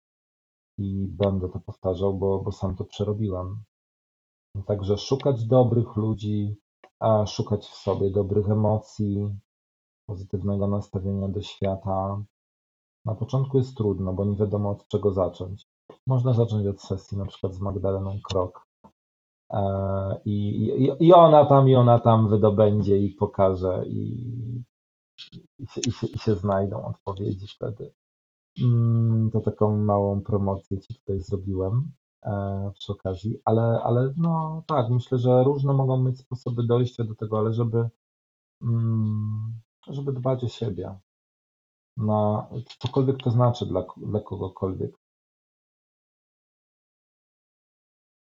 I 0.78 1.08
będę 1.10 1.50
to 1.50 1.60
powtarzał, 1.60 2.14
bo, 2.14 2.40
bo 2.40 2.52
sam 2.52 2.76
to 2.76 2.86
przerobiłem. 2.86 3.64
Także 4.66 4.98
szukać 4.98 5.46
dobrych 5.46 5.96
ludzi, 5.96 6.56
a 7.00 7.26
szukać 7.26 7.66
w 7.66 7.76
sobie 7.76 8.12
dobrych 8.12 8.50
emocji, 8.50 9.30
pozytywnego 10.06 10.68
nastawienia 10.68 11.28
do 11.28 11.42
świata. 11.42 12.24
Na 13.06 13.16
początku 13.16 13.58
jest 13.58 13.78
trudno, 13.78 14.14
bo 14.14 14.26
nie 14.26 14.36
wiadomo 14.36 14.70
od 14.70 14.88
czego 14.88 15.12
zacząć. 15.12 15.68
Można 16.08 16.34
zacząć 16.34 16.68
od 16.68 16.82
sesji 16.82 17.18
na 17.18 17.26
przykład 17.26 17.54
z 17.54 17.60
Magdaleną 17.60 18.20
Krok, 18.30 18.68
E, 19.54 20.22
I, 20.26 20.68
i, 20.68 21.08
I 21.08 21.14
ona 21.14 21.46
tam, 21.46 21.70
i 21.70 21.76
ona 21.76 22.00
tam 22.00 22.30
wydobędzie 22.30 22.98
i 22.98 23.10
pokaże, 23.10 23.84
i, 23.88 24.26
i, 25.60 25.68
się, 25.68 25.82
i, 25.88 25.92
się, 25.92 26.08
i 26.08 26.20
się 26.20 26.36
znajdą 26.36 26.86
odpowiedzi 26.86 27.48
wtedy. 27.48 27.94
Mm, 28.62 29.32
to 29.32 29.42
taką 29.42 29.78
małą 29.78 30.22
promocję 30.22 30.80
Ci 30.80 30.96
tutaj 30.96 31.20
zrobiłem 31.20 31.92
e, 32.24 32.72
przy 32.76 32.92
okazji, 32.92 33.38
ale, 33.46 33.62
ale 33.84 34.14
no 34.18 34.64
tak, 34.68 34.90
myślę, 34.90 35.18
że 35.18 35.44
różne 35.44 35.74
mogą 35.74 36.04
mieć 36.04 36.20
sposoby 36.20 36.64
dojścia 36.64 37.04
do 37.04 37.16
tego, 37.16 37.40
ale 37.40 37.54
żeby, 37.54 37.90
mm, 38.62 39.54
żeby 39.90 40.14
dbać 40.14 40.44
o 40.44 40.48
siebie, 40.48 41.00
na 41.98 42.50
cokolwiek 42.80 43.18
to 43.24 43.32
znaczy 43.32 43.66
dla, 43.66 43.86
dla 43.98 44.20
kogokolwiek. 44.20 44.92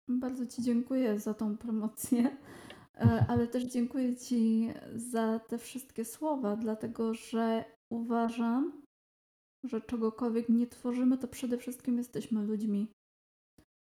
Bardzo 0.08 0.46
Ci 0.46 0.62
dziękuję 0.62 1.20
za 1.20 1.34
tą 1.34 1.56
promocję, 1.56 2.36
e, 2.94 3.26
ale 3.30 3.48
też 3.48 3.64
dziękuję 3.64 4.16
Ci 4.16 4.68
za 4.94 5.38
te 5.38 5.58
wszystkie 5.58 6.04
słowa, 6.04 6.56
dlatego 6.56 7.14
że 7.14 7.64
uważam, 7.90 8.82
że 9.64 9.80
czegokolwiek 9.80 10.48
nie 10.48 10.66
tworzymy, 10.66 11.18
to 11.18 11.28
przede 11.28 11.58
wszystkim 11.58 11.98
jesteśmy 11.98 12.42
ludźmi. 12.46 12.92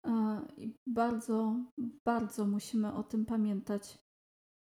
E, 0.06 0.42
I 0.56 0.74
bardzo, 0.86 1.56
bardzo 2.04 2.46
musimy 2.46 2.92
o 2.92 3.02
tym 3.02 3.26
pamiętać. 3.26 3.98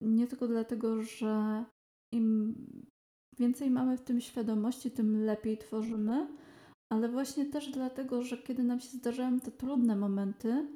Nie 0.01 0.27
tylko 0.27 0.49
dlatego, 0.49 1.03
że 1.03 1.65
im 2.13 2.55
więcej 3.39 3.71
mamy 3.71 3.97
w 3.97 4.05
tym 4.05 4.21
świadomości, 4.21 4.91
tym 4.91 5.25
lepiej 5.25 5.59
tworzymy, 5.59 6.29
ale 6.93 7.09
właśnie 7.09 7.47
też 7.47 7.71
dlatego, 7.71 8.23
że 8.23 8.39
kiedy 8.39 8.63
nam 8.63 8.81
się 8.81 8.89
zdarzają 8.89 9.41
te 9.41 9.51
trudne 9.51 9.97
momenty, 9.97 10.69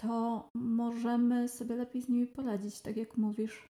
to 0.00 0.48
możemy 0.54 1.48
sobie 1.48 1.76
lepiej 1.76 2.02
z 2.02 2.08
nimi 2.08 2.26
poradzić, 2.26 2.80
tak 2.80 2.96
jak 2.96 3.16
mówisz. 3.16 3.68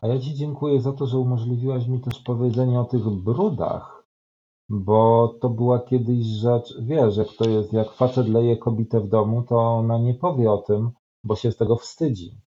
A 0.00 0.06
ja 0.06 0.18
Ci 0.18 0.34
dziękuję 0.34 0.80
za 0.80 0.92
to, 0.92 1.06
że 1.06 1.18
umożliwiłaś 1.18 1.86
mi 1.86 2.00
też 2.00 2.18
powiedzenie 2.18 2.80
o 2.80 2.84
tych 2.84 3.08
brudach, 3.08 4.06
bo 4.68 5.28
to 5.40 5.50
była 5.50 5.80
kiedyś 5.80 6.26
rzecz, 6.26 6.74
wiesz, 6.80 7.16
jak 7.16 7.28
to 7.38 7.48
jest, 7.50 7.72
jak 7.72 7.92
facet 7.92 8.28
leje 8.28 8.56
kobietę 8.56 9.00
w 9.00 9.08
domu, 9.08 9.42
to 9.42 9.56
ona 9.56 9.98
nie 9.98 10.14
powie 10.14 10.50
o 10.50 10.58
tym, 10.58 10.90
bo 11.24 11.36
się 11.36 11.52
z 11.52 11.56
tego 11.56 11.76
wstydzi. 11.76 12.40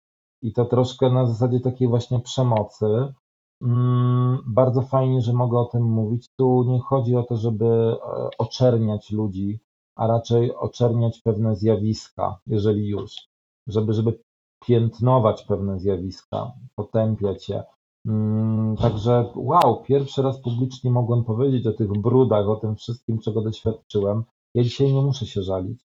I 0.42 0.52
to 0.52 0.64
troszkę 0.64 1.10
na 1.10 1.26
zasadzie 1.26 1.60
takiej 1.60 1.88
właśnie 1.88 2.20
przemocy. 2.20 3.14
Mm, 3.62 4.38
bardzo 4.46 4.82
fajnie, 4.82 5.20
że 5.20 5.32
mogę 5.32 5.58
o 5.58 5.64
tym 5.64 5.82
mówić. 5.82 6.28
Tu 6.36 6.64
nie 6.64 6.80
chodzi 6.80 7.16
o 7.16 7.22
to, 7.22 7.36
żeby 7.36 7.66
e, 7.66 7.96
oczerniać 8.38 9.10
ludzi, 9.10 9.60
a 9.96 10.06
raczej 10.06 10.54
oczerniać 10.54 11.20
pewne 11.20 11.56
zjawiska, 11.56 12.40
jeżeli 12.46 12.88
już, 12.88 13.28
żeby, 13.66 13.92
żeby 13.92 14.18
piętnować 14.64 15.42
pewne 15.42 15.80
zjawiska, 15.80 16.52
potępiać 16.74 17.48
je. 17.48 17.62
Mm, 18.06 18.76
także 18.76 19.32
wow, 19.34 19.82
pierwszy 19.82 20.22
raz 20.22 20.40
publicznie 20.40 20.90
mogłem 20.90 21.24
powiedzieć 21.24 21.66
o 21.66 21.72
tych 21.72 21.92
brudach, 21.92 22.48
o 22.48 22.56
tym 22.56 22.76
wszystkim, 22.76 23.18
czego 23.18 23.42
doświadczyłem. 23.42 24.24
Ja 24.54 24.62
dzisiaj 24.62 24.92
nie 24.92 25.02
muszę 25.02 25.26
się 25.26 25.42
żalić. 25.42 25.86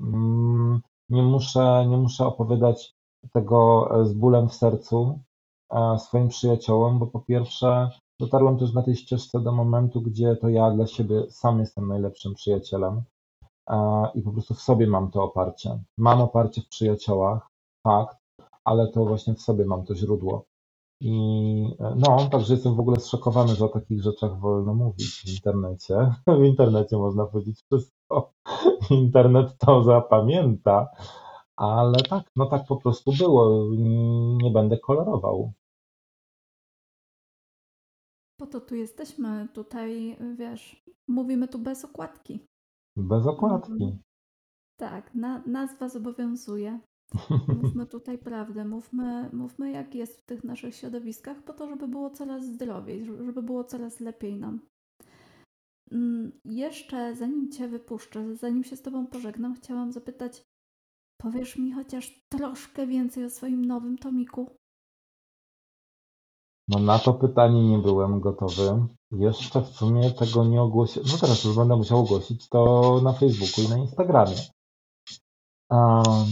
Mm, 0.00 0.80
nie 1.08 1.22
muszę, 1.22 1.86
nie 1.88 1.96
muszę 1.96 2.26
opowiadać 2.26 2.94
tego 3.32 3.88
z 4.02 4.12
bólem 4.12 4.48
w 4.48 4.54
sercu 4.54 5.18
e, 5.18 5.29
swoim 5.98 6.28
przyjaciołom, 6.28 6.98
bo 6.98 7.06
po 7.06 7.20
pierwsze 7.20 7.90
dotarłem 8.20 8.58
też 8.58 8.72
na 8.72 8.82
tej 8.82 8.96
ścieżce 8.96 9.40
do 9.40 9.52
momentu, 9.52 10.00
gdzie 10.00 10.36
to 10.36 10.48
ja 10.48 10.70
dla 10.70 10.86
siebie 10.86 11.30
sam 11.30 11.60
jestem 11.60 11.88
najlepszym 11.88 12.34
przyjacielem 12.34 13.02
i 14.14 14.22
po 14.22 14.32
prostu 14.32 14.54
w 14.54 14.62
sobie 14.62 14.86
mam 14.86 15.10
to 15.10 15.22
oparcie. 15.22 15.78
Mam 15.98 16.20
oparcie 16.20 16.62
w 16.62 16.68
przyjaciołach, 16.68 17.48
fakt, 17.84 18.16
ale 18.64 18.88
to 18.88 19.04
właśnie 19.04 19.34
w 19.34 19.42
sobie 19.42 19.64
mam 19.64 19.84
to 19.84 19.94
źródło. 19.94 20.44
I 21.02 21.76
no, 21.96 22.28
także 22.30 22.54
jestem 22.54 22.74
w 22.74 22.80
ogóle 22.80 23.00
zszokowany, 23.00 23.54
że 23.54 23.64
o 23.64 23.68
takich 23.68 24.02
rzeczach 24.02 24.40
wolno 24.40 24.74
mówić 24.74 25.22
w 25.26 25.28
internecie. 25.34 26.14
W 26.40 26.44
internecie 26.44 26.96
można 26.96 27.26
powiedzieć 27.26 27.62
wszystko. 27.62 28.32
Internet 28.90 29.58
to 29.58 29.82
zapamięta. 29.82 30.88
Ale 31.56 32.02
tak, 32.02 32.24
no 32.36 32.46
tak 32.46 32.66
po 32.66 32.76
prostu 32.76 33.12
było. 33.12 33.66
Nie 34.42 34.50
będę 34.50 34.78
kolorował. 34.78 35.52
Po 38.40 38.46
to 38.46 38.60
tu 38.60 38.74
jesteśmy, 38.74 39.48
tutaj 39.52 40.16
wiesz, 40.34 40.84
mówimy 41.08 41.48
tu 41.48 41.58
bez 41.58 41.84
okładki. 41.84 42.46
Bez 42.96 43.26
okładki. 43.26 43.72
Mhm. 43.72 43.98
Tak, 44.76 45.14
na, 45.14 45.42
nazwa 45.46 45.88
zobowiązuje. 45.88 46.80
Mówmy 47.62 47.86
tutaj 47.86 48.18
prawdę, 48.18 48.64
mówmy, 48.64 49.30
mówmy 49.32 49.70
jak 49.70 49.94
jest 49.94 50.20
w 50.20 50.24
tych 50.24 50.44
naszych 50.44 50.74
środowiskach, 50.74 51.42
po 51.42 51.52
to, 51.52 51.68
żeby 51.68 51.88
było 51.88 52.10
coraz 52.10 52.44
zdrowiej, 52.44 53.04
żeby 53.04 53.42
było 53.42 53.64
coraz 53.64 54.00
lepiej 54.00 54.36
nam. 54.36 54.60
Mm, 55.92 56.32
jeszcze 56.44 57.16
zanim 57.16 57.50
Cię 57.50 57.68
wypuszczę, 57.68 58.36
zanim 58.36 58.64
się 58.64 58.76
z 58.76 58.82
Tobą 58.82 59.06
pożegnam, 59.06 59.54
chciałam 59.54 59.92
zapytać, 59.92 60.42
powiesz 61.22 61.58
mi 61.58 61.72
chociaż 61.72 62.24
troszkę 62.28 62.86
więcej 62.86 63.24
o 63.24 63.30
swoim 63.30 63.64
nowym 63.64 63.98
tomiku? 63.98 64.59
No 66.70 66.78
na 66.78 66.98
to 66.98 67.14
pytanie 67.14 67.62
nie 67.62 67.78
byłem 67.78 68.20
gotowy. 68.20 68.86
Jeszcze 69.12 69.62
w 69.62 69.68
sumie 69.68 70.10
tego 70.10 70.44
nie 70.44 70.62
ogłosiłem. 70.62 71.08
No 71.12 71.18
teraz 71.18 71.44
już 71.44 71.56
będę 71.56 71.76
musiał 71.76 71.98
ogłosić 71.98 72.48
to 72.48 73.00
na 73.02 73.12
Facebooku 73.12 73.64
i 73.64 73.68
na 73.68 73.78
Instagramie. 73.78 74.36
Um, 75.70 76.26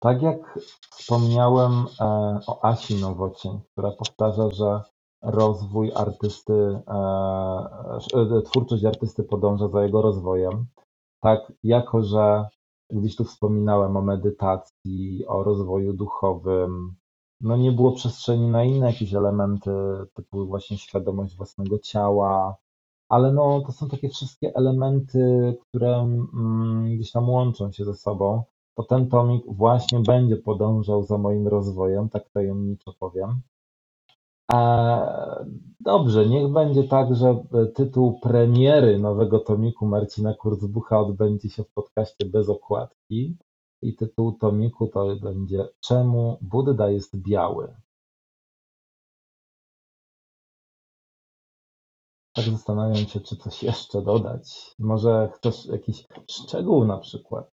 tak 0.00 0.22
jak 0.22 0.58
wspomniałem 0.90 1.72
e, 2.00 2.04
o 2.46 2.64
Asi 2.64 2.94
Nowocień, 3.00 3.60
która 3.72 3.90
powtarza, 3.90 4.50
że 4.50 4.82
rozwój 5.22 5.92
artysty, 5.94 6.80
e, 6.88 6.94
e, 8.14 8.42
twórczość 8.42 8.84
artysty 8.84 9.22
podąża 9.22 9.68
za 9.68 9.82
jego 9.82 10.02
rozwojem, 10.02 10.66
tak, 11.20 11.52
jako 11.62 12.02
że 12.02 12.48
gdzieś 12.90 13.16
tu 13.16 13.24
wspominałem 13.24 13.96
o 13.96 14.02
medytacji, 14.02 15.26
o 15.26 15.42
rozwoju 15.42 15.92
duchowym, 15.92 16.94
no 17.40 17.56
nie 17.56 17.72
było 17.72 17.92
przestrzeni 17.92 18.48
na 18.48 18.64
inne 18.64 18.86
jakieś 18.86 19.14
elementy, 19.14 19.70
typu 20.14 20.46
właśnie 20.46 20.78
świadomość 20.78 21.36
własnego 21.36 21.78
ciała, 21.78 22.56
ale 23.08 23.32
no 23.32 23.60
to 23.66 23.72
są 23.72 23.88
takie 23.88 24.08
wszystkie 24.08 24.54
elementy, 24.54 25.56
które 25.68 25.96
mm, 25.98 26.96
gdzieś 26.96 27.12
tam 27.12 27.30
łączą 27.30 27.72
się 27.72 27.84
ze 27.84 27.94
sobą. 27.94 28.42
To 28.74 28.82
ten 28.82 29.08
tomik 29.08 29.44
właśnie 29.48 30.00
będzie 30.00 30.36
podążał 30.36 31.02
za 31.02 31.18
moim 31.18 31.48
rozwojem, 31.48 32.08
tak 32.08 32.30
tajemniczo 32.30 32.92
powiem. 32.98 33.40
E, 34.52 35.46
dobrze, 35.80 36.26
niech 36.26 36.52
będzie 36.52 36.84
tak, 36.84 37.14
że 37.14 37.28
e, 37.28 37.66
tytuł 37.66 38.20
premiery 38.20 38.98
nowego 38.98 39.38
tomiku 39.38 39.86
Marcina 39.86 40.34
Kurzbucha 40.34 41.00
odbędzie 41.00 41.50
się 41.50 41.64
w 41.64 41.72
podcaście 41.72 42.26
bez 42.26 42.48
okładki 42.48 43.36
i 43.82 43.96
tytuł 43.96 44.32
tomiku 44.32 44.86
to 44.86 45.16
będzie 45.16 45.68
Czemu 45.80 46.38
Budda 46.40 46.90
jest 46.90 47.16
biały? 47.16 47.74
Tak 52.36 52.44
zastanawiam 52.44 53.06
się, 53.06 53.20
czy 53.20 53.36
coś 53.36 53.62
jeszcze 53.62 54.02
dodać. 54.02 54.74
Może 54.78 55.30
chcesz 55.34 55.66
jakiś 55.66 56.06
szczegół 56.30 56.84
na 56.84 56.98
przykład? 56.98 57.50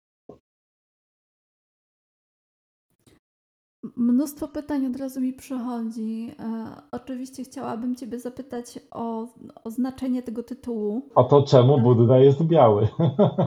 Mnóstwo 3.97 4.49
pytań 4.49 4.87
od 4.87 4.97
razu 4.97 5.21
mi 5.21 5.33
przychodzi. 5.33 6.31
E, 6.39 6.77
oczywiście 6.93 7.45
chciałabym 7.45 7.97
Ciebie 7.97 8.19
zapytać 8.19 8.79
o, 8.91 9.29
o 9.65 9.71
znaczenie 9.71 10.23
tego 10.23 10.43
tytułu. 10.43 11.09
O 11.15 11.25
to, 11.25 11.43
czemu 11.43 11.81
Budda 11.81 12.19
jest 12.19 12.43
biały. 12.43 12.89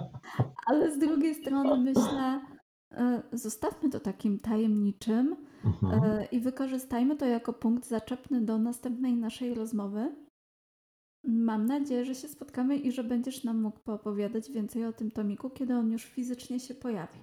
Ale 0.68 0.92
z 0.92 1.00
drugiej 1.00 1.36
strony 1.36 1.78
myślę, 1.78 2.42
zostawmy 3.34 3.90
to 3.90 4.00
takim 4.00 4.40
tajemniczym 4.40 5.36
mhm. 5.66 6.04
e, 6.04 6.26
i 6.26 6.40
wykorzystajmy 6.40 7.16
to 7.16 7.26
jako 7.26 7.54
punkt 7.54 7.88
zaczepny 7.88 8.42
do 8.42 8.58
następnej 8.58 9.16
naszej 9.16 9.54
rozmowy. 9.54 10.16
Mam 11.24 11.66
nadzieję, 11.66 12.06
że 12.06 12.16
się 12.16 12.28
spotkamy 12.28 12.78
i 12.78 12.92
że 12.92 13.04
będziesz 13.04 13.44
nam 13.44 13.62
mógł 13.62 13.80
poopowiadać 13.80 14.52
więcej 14.52 14.86
o 14.86 14.94
tym 14.94 15.12
tomiku, 15.12 15.50
kiedy 15.50 15.76
on 15.76 15.92
już 15.92 16.06
fizycznie 16.06 16.60
się 16.60 16.76
pojawi. 16.76 17.20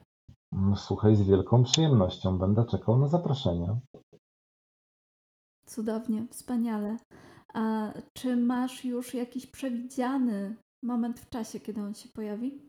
No, 0.53 0.77
słuchaj, 0.77 1.16
z 1.16 1.22
wielką 1.22 1.64
przyjemnością 1.64 2.39
będę 2.39 2.64
czekał 2.64 2.99
na 2.99 3.09
zaproszenie. 3.09 3.81
Cudownie, 5.66 6.27
wspaniale. 6.31 6.97
A 7.55 7.93
czy 8.12 8.37
masz 8.37 8.85
już 8.85 9.14
jakiś 9.14 9.47
przewidziany 9.47 10.57
moment 10.83 11.20
w 11.20 11.29
czasie, 11.29 11.61
kiedy 11.61 11.81
on 11.81 11.95
się 11.95 12.09
pojawi? 12.09 12.68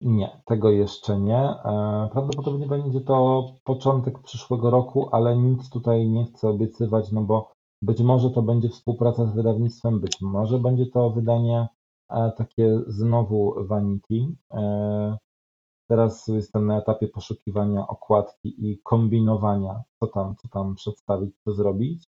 Nie, 0.00 0.42
tego 0.44 0.70
jeszcze 0.70 1.18
nie. 1.20 1.38
E, 1.38 2.08
prawdopodobnie 2.12 2.66
będzie 2.66 3.00
to 3.00 3.46
początek 3.64 4.18
przyszłego 4.22 4.70
roku, 4.70 5.08
ale 5.12 5.36
nic 5.36 5.70
tutaj 5.70 6.08
nie 6.08 6.24
chcę 6.24 6.48
obiecywać, 6.48 7.12
no 7.12 7.22
bo 7.22 7.52
być 7.82 8.00
może 8.00 8.30
to 8.30 8.42
będzie 8.42 8.68
współpraca 8.68 9.26
z 9.26 9.34
wydawnictwem, 9.34 10.00
być 10.00 10.20
może 10.20 10.58
będzie 10.58 10.86
to 10.86 11.10
wydanie 11.10 11.68
e, 12.10 12.32
takie 12.36 12.80
znowu 12.86 13.54
Vanity. 13.66 14.26
E, 14.52 15.18
Teraz 15.88 16.26
jestem 16.28 16.66
na 16.66 16.78
etapie 16.78 17.08
poszukiwania 17.08 17.86
okładki 17.86 18.70
i 18.70 18.80
kombinowania, 18.82 19.82
co 20.00 20.06
tam, 20.06 20.36
co 20.36 20.48
tam 20.48 20.74
przedstawić, 20.74 21.34
co 21.44 21.52
zrobić. 21.52 22.04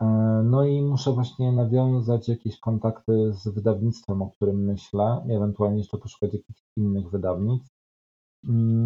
E, 0.00 0.06
no 0.44 0.64
i 0.64 0.82
muszę 0.82 1.12
właśnie 1.12 1.52
nawiązać 1.52 2.28
jakieś 2.28 2.60
kontakty 2.60 3.32
z 3.32 3.48
wydawnictwem, 3.48 4.22
o 4.22 4.30
którym 4.30 4.64
myślę, 4.64 5.26
ewentualnie 5.28 5.78
jeszcze 5.78 5.98
poszukać 5.98 6.32
jakichś 6.32 6.60
innych 6.76 7.10
wydawnictw. 7.10 7.68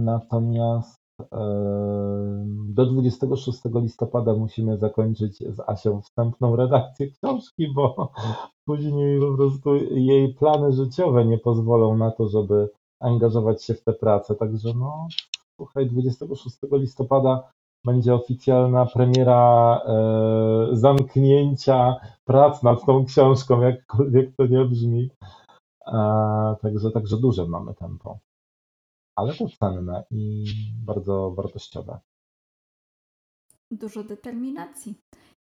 Natomiast 0.05 1.01
e, 1.33 1.39
do 2.69 2.87
26 2.87 3.61
listopada 3.75 4.35
musimy 4.35 4.79
zakończyć 4.79 5.39
z 5.39 5.61
Asią 5.67 6.01
wstępną 6.01 6.57
redakcję 6.57 7.11
książki, 7.11 7.73
bo 7.75 8.13
później 8.67 9.21
po 9.21 9.37
prostu 9.37 9.75
jej 9.91 10.35
plany 10.35 10.73
życiowe 10.73 11.25
nie 11.25 11.39
pozwolą 11.39 11.97
na 11.97 12.11
to, 12.11 12.29
żeby 12.29 12.71
angażować 13.01 13.65
się 13.65 13.75
w 13.75 13.85
tę 13.85 13.93
pracę. 13.93 14.35
Także 14.35 14.69
no, 14.75 15.09
słuchaj, 15.57 15.87
26 15.87 16.57
listopada 16.73 17.53
będzie 17.85 18.14
oficjalna 18.14 18.87
premiera 18.87 19.76
e, 19.76 20.68
zamknięcia 20.72 21.97
prac 22.24 22.62
nad 22.62 22.87
tą 22.87 23.05
książką, 23.05 23.61
jakkolwiek 23.61 24.37
to 24.37 24.47
nie 24.47 24.64
brzmi. 24.64 25.11
E, 25.87 26.57
także, 26.62 26.91
także 26.91 27.16
duże 27.16 27.47
mamy 27.47 27.74
tempo. 27.74 28.18
Ale 29.16 29.35
to 29.35 29.45
cenne 29.61 30.05
i 30.11 30.45
bardzo 30.87 31.31
wartościowe. 31.31 31.99
Dużo 33.70 34.05
determinacji. 34.05 34.95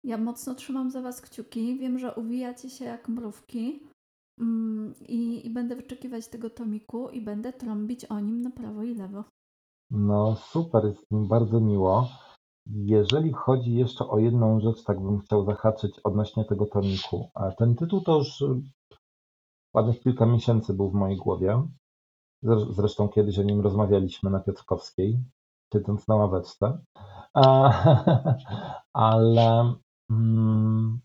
Ja 0.05 0.19
mocno 0.19 0.55
trzymam 0.55 0.91
za 0.91 1.03
Was 1.03 1.21
kciuki. 1.21 1.79
Wiem, 1.79 1.99
że 1.99 2.15
uwijacie 2.15 2.71
się 2.71 2.85
jak 2.85 3.09
mrówki. 3.09 3.81
Mm, 4.41 4.95
I, 5.09 5.47
I 5.47 5.51
będę 5.51 5.77
wyczekiwać 5.77 6.29
tego 6.29 6.51
tomiku 6.51 7.09
i 7.09 7.21
będę 7.21 7.53
trąbić 7.53 8.05
o 8.05 8.21
nim 8.21 8.43
na 8.43 8.51
prawo 8.51 8.83
i 8.83 8.95
lewo. 8.95 9.25
No 9.91 10.37
super, 10.37 10.85
jest 10.85 11.11
mi 11.11 11.29
bardzo 11.29 11.61
miło. 11.61 12.09
Jeżeli 12.67 13.33
chodzi 13.33 13.75
jeszcze 13.75 14.09
o 14.09 14.19
jedną 14.19 14.61
rzecz, 14.61 14.85
tak 14.85 15.01
bym 15.01 15.19
chciał 15.21 15.45
zahaczyć 15.45 16.01
odnośnie 16.05 16.45
tego 16.45 16.67
tomiku. 16.67 17.31
Ten 17.59 17.75
tytuł 17.75 18.01
to 18.01 18.19
już 18.19 18.45
ładnych 19.75 20.01
kilka 20.01 20.27
miesięcy 20.27 20.75
był 20.75 20.91
w 20.91 20.95
mojej 20.95 21.17
głowie. 21.17 21.63
Zresztą 22.71 23.09
kiedyś 23.09 23.39
o 23.39 23.43
nim 23.43 23.61
rozmawialiśmy 23.61 24.31
na 24.31 24.41
Piotrkowskiej, 24.41 25.21
siedząc 25.73 26.09
na 26.09 26.15
ławeczce. 26.15 26.79
Ale 28.93 29.75
mm, 30.11 31.01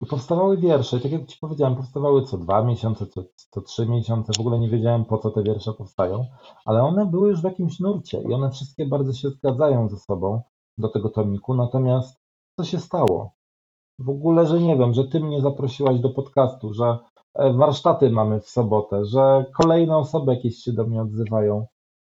Powstawały 0.00 0.56
wiersze, 0.56 1.00
tak 1.00 1.12
jak 1.12 1.26
Ci 1.26 1.38
powiedziałem, 1.40 1.76
powstawały 1.76 2.22
co 2.22 2.38
dwa 2.38 2.64
miesiące, 2.64 3.06
co, 3.06 3.22
co 3.50 3.60
trzy 3.60 3.86
miesiące. 3.86 4.32
W 4.36 4.40
ogóle 4.40 4.58
nie 4.58 4.68
wiedziałem, 4.68 5.04
po 5.04 5.18
co 5.18 5.30
te 5.30 5.42
wiersze 5.42 5.72
powstają, 5.72 6.24
ale 6.64 6.82
one 6.82 7.06
były 7.06 7.28
już 7.28 7.40
w 7.40 7.44
jakimś 7.44 7.80
nurcie 7.80 8.22
i 8.22 8.32
one 8.32 8.50
wszystkie 8.50 8.86
bardzo 8.86 9.12
się 9.12 9.30
zgadzają 9.30 9.88
ze 9.88 9.96
sobą 9.96 10.42
do 10.78 10.88
tego 10.88 11.08
tomiku. 11.08 11.54
Natomiast 11.54 12.20
co 12.56 12.64
się 12.64 12.78
stało? 12.78 13.32
W 13.98 14.10
ogóle, 14.10 14.46
że 14.46 14.60
nie 14.60 14.76
wiem, 14.76 14.94
że 14.94 15.04
Ty 15.04 15.20
mnie 15.20 15.40
zaprosiłaś 15.40 16.00
do 16.00 16.10
podcastu, 16.10 16.74
że 16.74 16.98
e, 17.34 17.52
warsztaty 17.52 18.10
mamy 18.10 18.40
w 18.40 18.48
sobotę, 18.48 19.04
że 19.04 19.46
kolejne 19.56 19.96
osoby 19.96 20.34
jakieś 20.34 20.56
się 20.56 20.72
do 20.72 20.84
mnie 20.84 21.02
odzywają. 21.02 21.66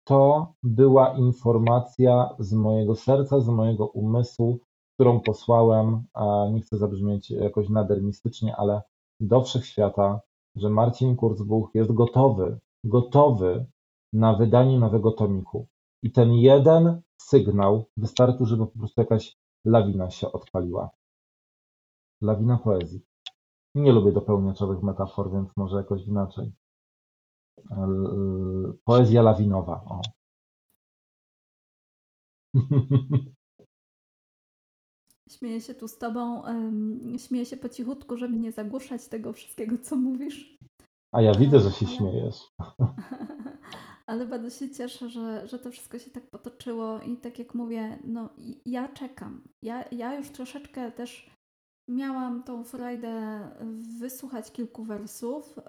To 0.03 0.47
była 0.63 1.09
informacja 1.17 2.29
z 2.39 2.53
mojego 2.53 2.95
serca, 2.95 3.39
z 3.39 3.47
mojego 3.47 3.87
umysłu, 3.87 4.59
którą 4.99 5.19
posłałem, 5.19 6.03
nie 6.51 6.61
chcę 6.61 6.77
zabrzmieć 6.77 7.31
jakoś 7.31 7.69
nader 7.69 8.01
mistycznie, 8.03 8.55
ale 8.55 8.81
do 9.19 9.41
wszechświata, 9.41 10.21
że 10.55 10.69
Marcin 10.69 11.15
Kurzbuch 11.15 11.69
jest 11.73 11.91
gotowy, 11.91 12.59
gotowy 12.83 13.65
na 14.13 14.33
wydanie 14.33 14.79
nowego 14.79 15.11
tomiku. 15.11 15.67
I 16.03 16.11
ten 16.11 16.33
jeden 16.33 17.01
sygnał 17.21 17.85
wystarczył, 17.97 18.45
żeby 18.45 18.67
po 18.67 18.79
prostu 18.79 19.01
jakaś 19.01 19.37
lawina 19.65 20.09
się 20.09 20.31
odpaliła. 20.31 20.89
Lawina 22.21 22.57
poezji. 22.57 23.01
Nie 23.75 23.91
lubię 23.91 24.11
dopełniaczowych 24.11 24.83
metafor, 24.83 25.31
więc 25.31 25.49
może 25.57 25.77
jakoś 25.77 26.07
inaczej. 26.07 26.51
Poezja 28.85 29.21
lawinowa. 29.21 29.85
O. 29.85 30.01
Śmieję 35.29 35.61
się 35.61 35.73
tu 35.73 35.87
z 35.87 35.97
tobą, 35.97 36.43
śmieję 37.17 37.45
się 37.45 37.57
po 37.57 37.69
cichutku, 37.69 38.17
żeby 38.17 38.39
nie 38.39 38.51
zagłuszać 38.51 39.07
tego 39.07 39.33
wszystkiego, 39.33 39.77
co 39.77 39.95
mówisz. 39.95 40.57
A 41.15 41.21
ja 41.21 41.33
widzę, 41.33 41.59
że 41.59 41.71
się 41.71 41.87
śmiejesz. 41.87 42.35
Ale 44.07 44.25
bardzo 44.25 44.49
się 44.49 44.69
cieszę, 44.69 45.09
że, 45.09 45.47
że 45.47 45.59
to 45.59 45.71
wszystko 45.71 45.99
się 45.99 46.11
tak 46.11 46.29
potoczyło 46.29 46.99
i 47.01 47.17
tak 47.17 47.39
jak 47.39 47.55
mówię, 47.55 47.99
no 48.03 48.29
ja 48.65 48.87
czekam. 48.87 49.43
Ja, 49.63 49.85
ja 49.91 50.15
już 50.15 50.29
troszeczkę 50.29 50.91
też 50.91 51.29
miałam 51.89 52.43
tą 52.43 52.63
frajdę 52.63 53.41
wysłuchać 53.99 54.51
kilku 54.51 54.83
wersów, 54.83 55.59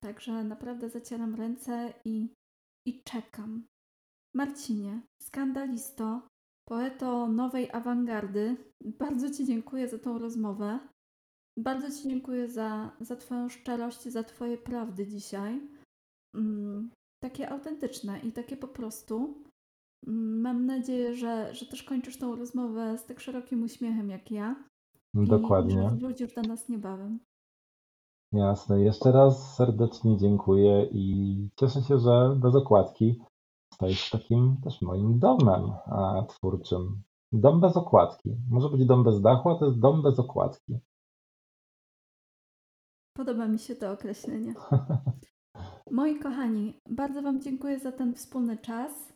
także 0.00 0.44
naprawdę 0.44 0.90
zacieram 0.90 1.34
ręce 1.34 1.94
i, 2.04 2.34
i 2.86 3.02
czekam. 3.02 3.66
Marcinie, 4.34 5.02
skandalisto, 5.22 6.28
poeto 6.68 7.28
nowej 7.28 7.70
awangardy. 7.70 8.56
Bardzo 8.84 9.30
Ci 9.30 9.46
dziękuję 9.46 9.88
za 9.88 9.98
tą 9.98 10.18
rozmowę. 10.18 10.78
Bardzo 11.58 11.90
Ci 11.90 12.08
dziękuję 12.08 12.48
za, 12.48 12.90
za 13.00 13.16
Twoją 13.16 13.48
szczerość, 13.48 14.02
za 14.02 14.24
Twoje 14.24 14.58
prawdy 14.58 15.06
dzisiaj. 15.06 15.60
Mm, 16.34 16.90
takie 17.22 17.50
autentyczne 17.50 18.20
i 18.20 18.32
takie 18.32 18.56
po 18.56 18.68
prostu. 18.68 19.44
Mm, 20.06 20.40
mam 20.40 20.66
nadzieję, 20.66 21.14
że, 21.14 21.54
że 21.54 21.66
też 21.66 21.82
kończysz 21.82 22.18
tą 22.18 22.36
rozmowę 22.36 22.98
z 22.98 23.06
tak 23.06 23.20
szerokim 23.20 23.62
uśmiechem 23.62 24.10
jak 24.10 24.30
ja. 24.30 24.64
Dokładnie. 25.14 25.90
I 25.96 25.98
wrócisz 25.98 26.34
do 26.34 26.42
nas 26.42 26.68
niebawem. 26.68 27.18
Jasne. 28.32 28.80
Jeszcze 28.82 29.12
raz 29.12 29.56
serdecznie 29.56 30.16
dziękuję 30.16 30.88
i 30.92 31.34
cieszę 31.60 31.82
się, 31.82 31.98
że 31.98 32.36
bez 32.36 32.54
okładki 32.54 33.20
stajesz 33.78 34.10
takim 34.10 34.56
też 34.64 34.82
moim 34.82 35.18
domem 35.18 35.70
a, 35.86 36.22
twórczym. 36.28 37.02
Dom 37.32 37.60
bez 37.60 37.76
okładki. 37.76 38.36
Może 38.50 38.68
być 38.68 38.86
dom 38.86 39.04
bez 39.04 39.20
dachu, 39.20 39.50
a 39.50 39.58
to 39.58 39.64
jest 39.64 39.78
dom 39.78 40.02
bez 40.02 40.18
okładki. 40.18 40.78
Podoba 43.16 43.48
mi 43.48 43.58
się 43.58 43.76
to 43.76 43.92
określenie. 43.92 44.54
Moi 45.90 46.18
kochani, 46.18 46.80
bardzo 46.90 47.22
Wam 47.22 47.40
dziękuję 47.40 47.80
za 47.80 47.92
ten 47.92 48.14
wspólny 48.14 48.56
czas. 48.56 49.12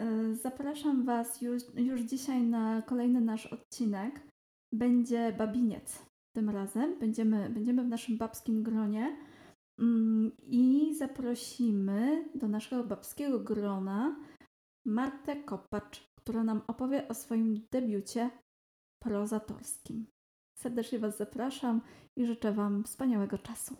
E, 0.00 0.34
zapraszam 0.34 1.04
Was 1.04 1.42
już, 1.42 1.62
już 1.74 2.00
dzisiaj 2.00 2.42
na 2.42 2.82
kolejny 2.82 3.20
nasz 3.20 3.46
odcinek. 3.46 4.28
Będzie 4.72 5.32
babiniec 5.32 6.06
tym 6.32 6.50
razem. 6.50 6.98
Będziemy, 6.98 7.50
będziemy 7.50 7.84
w 7.84 7.88
naszym 7.88 8.18
babskim 8.18 8.62
gronie 8.62 9.16
i 10.46 10.94
zaprosimy 10.98 12.28
do 12.34 12.48
naszego 12.48 12.84
babskiego 12.84 13.40
grona 13.40 14.16
Martę 14.86 15.42
Kopacz, 15.42 16.10
która 16.14 16.44
nam 16.44 16.62
opowie 16.66 17.08
o 17.08 17.14
swoim 17.14 17.66
debiucie 17.70 18.30
prozatorskim. 19.02 20.06
Serdecznie 20.58 20.98
Was 20.98 21.16
zapraszam 21.16 21.80
i 22.16 22.26
życzę 22.26 22.52
Wam 22.52 22.84
wspaniałego 22.84 23.38
czasu. 23.38 23.76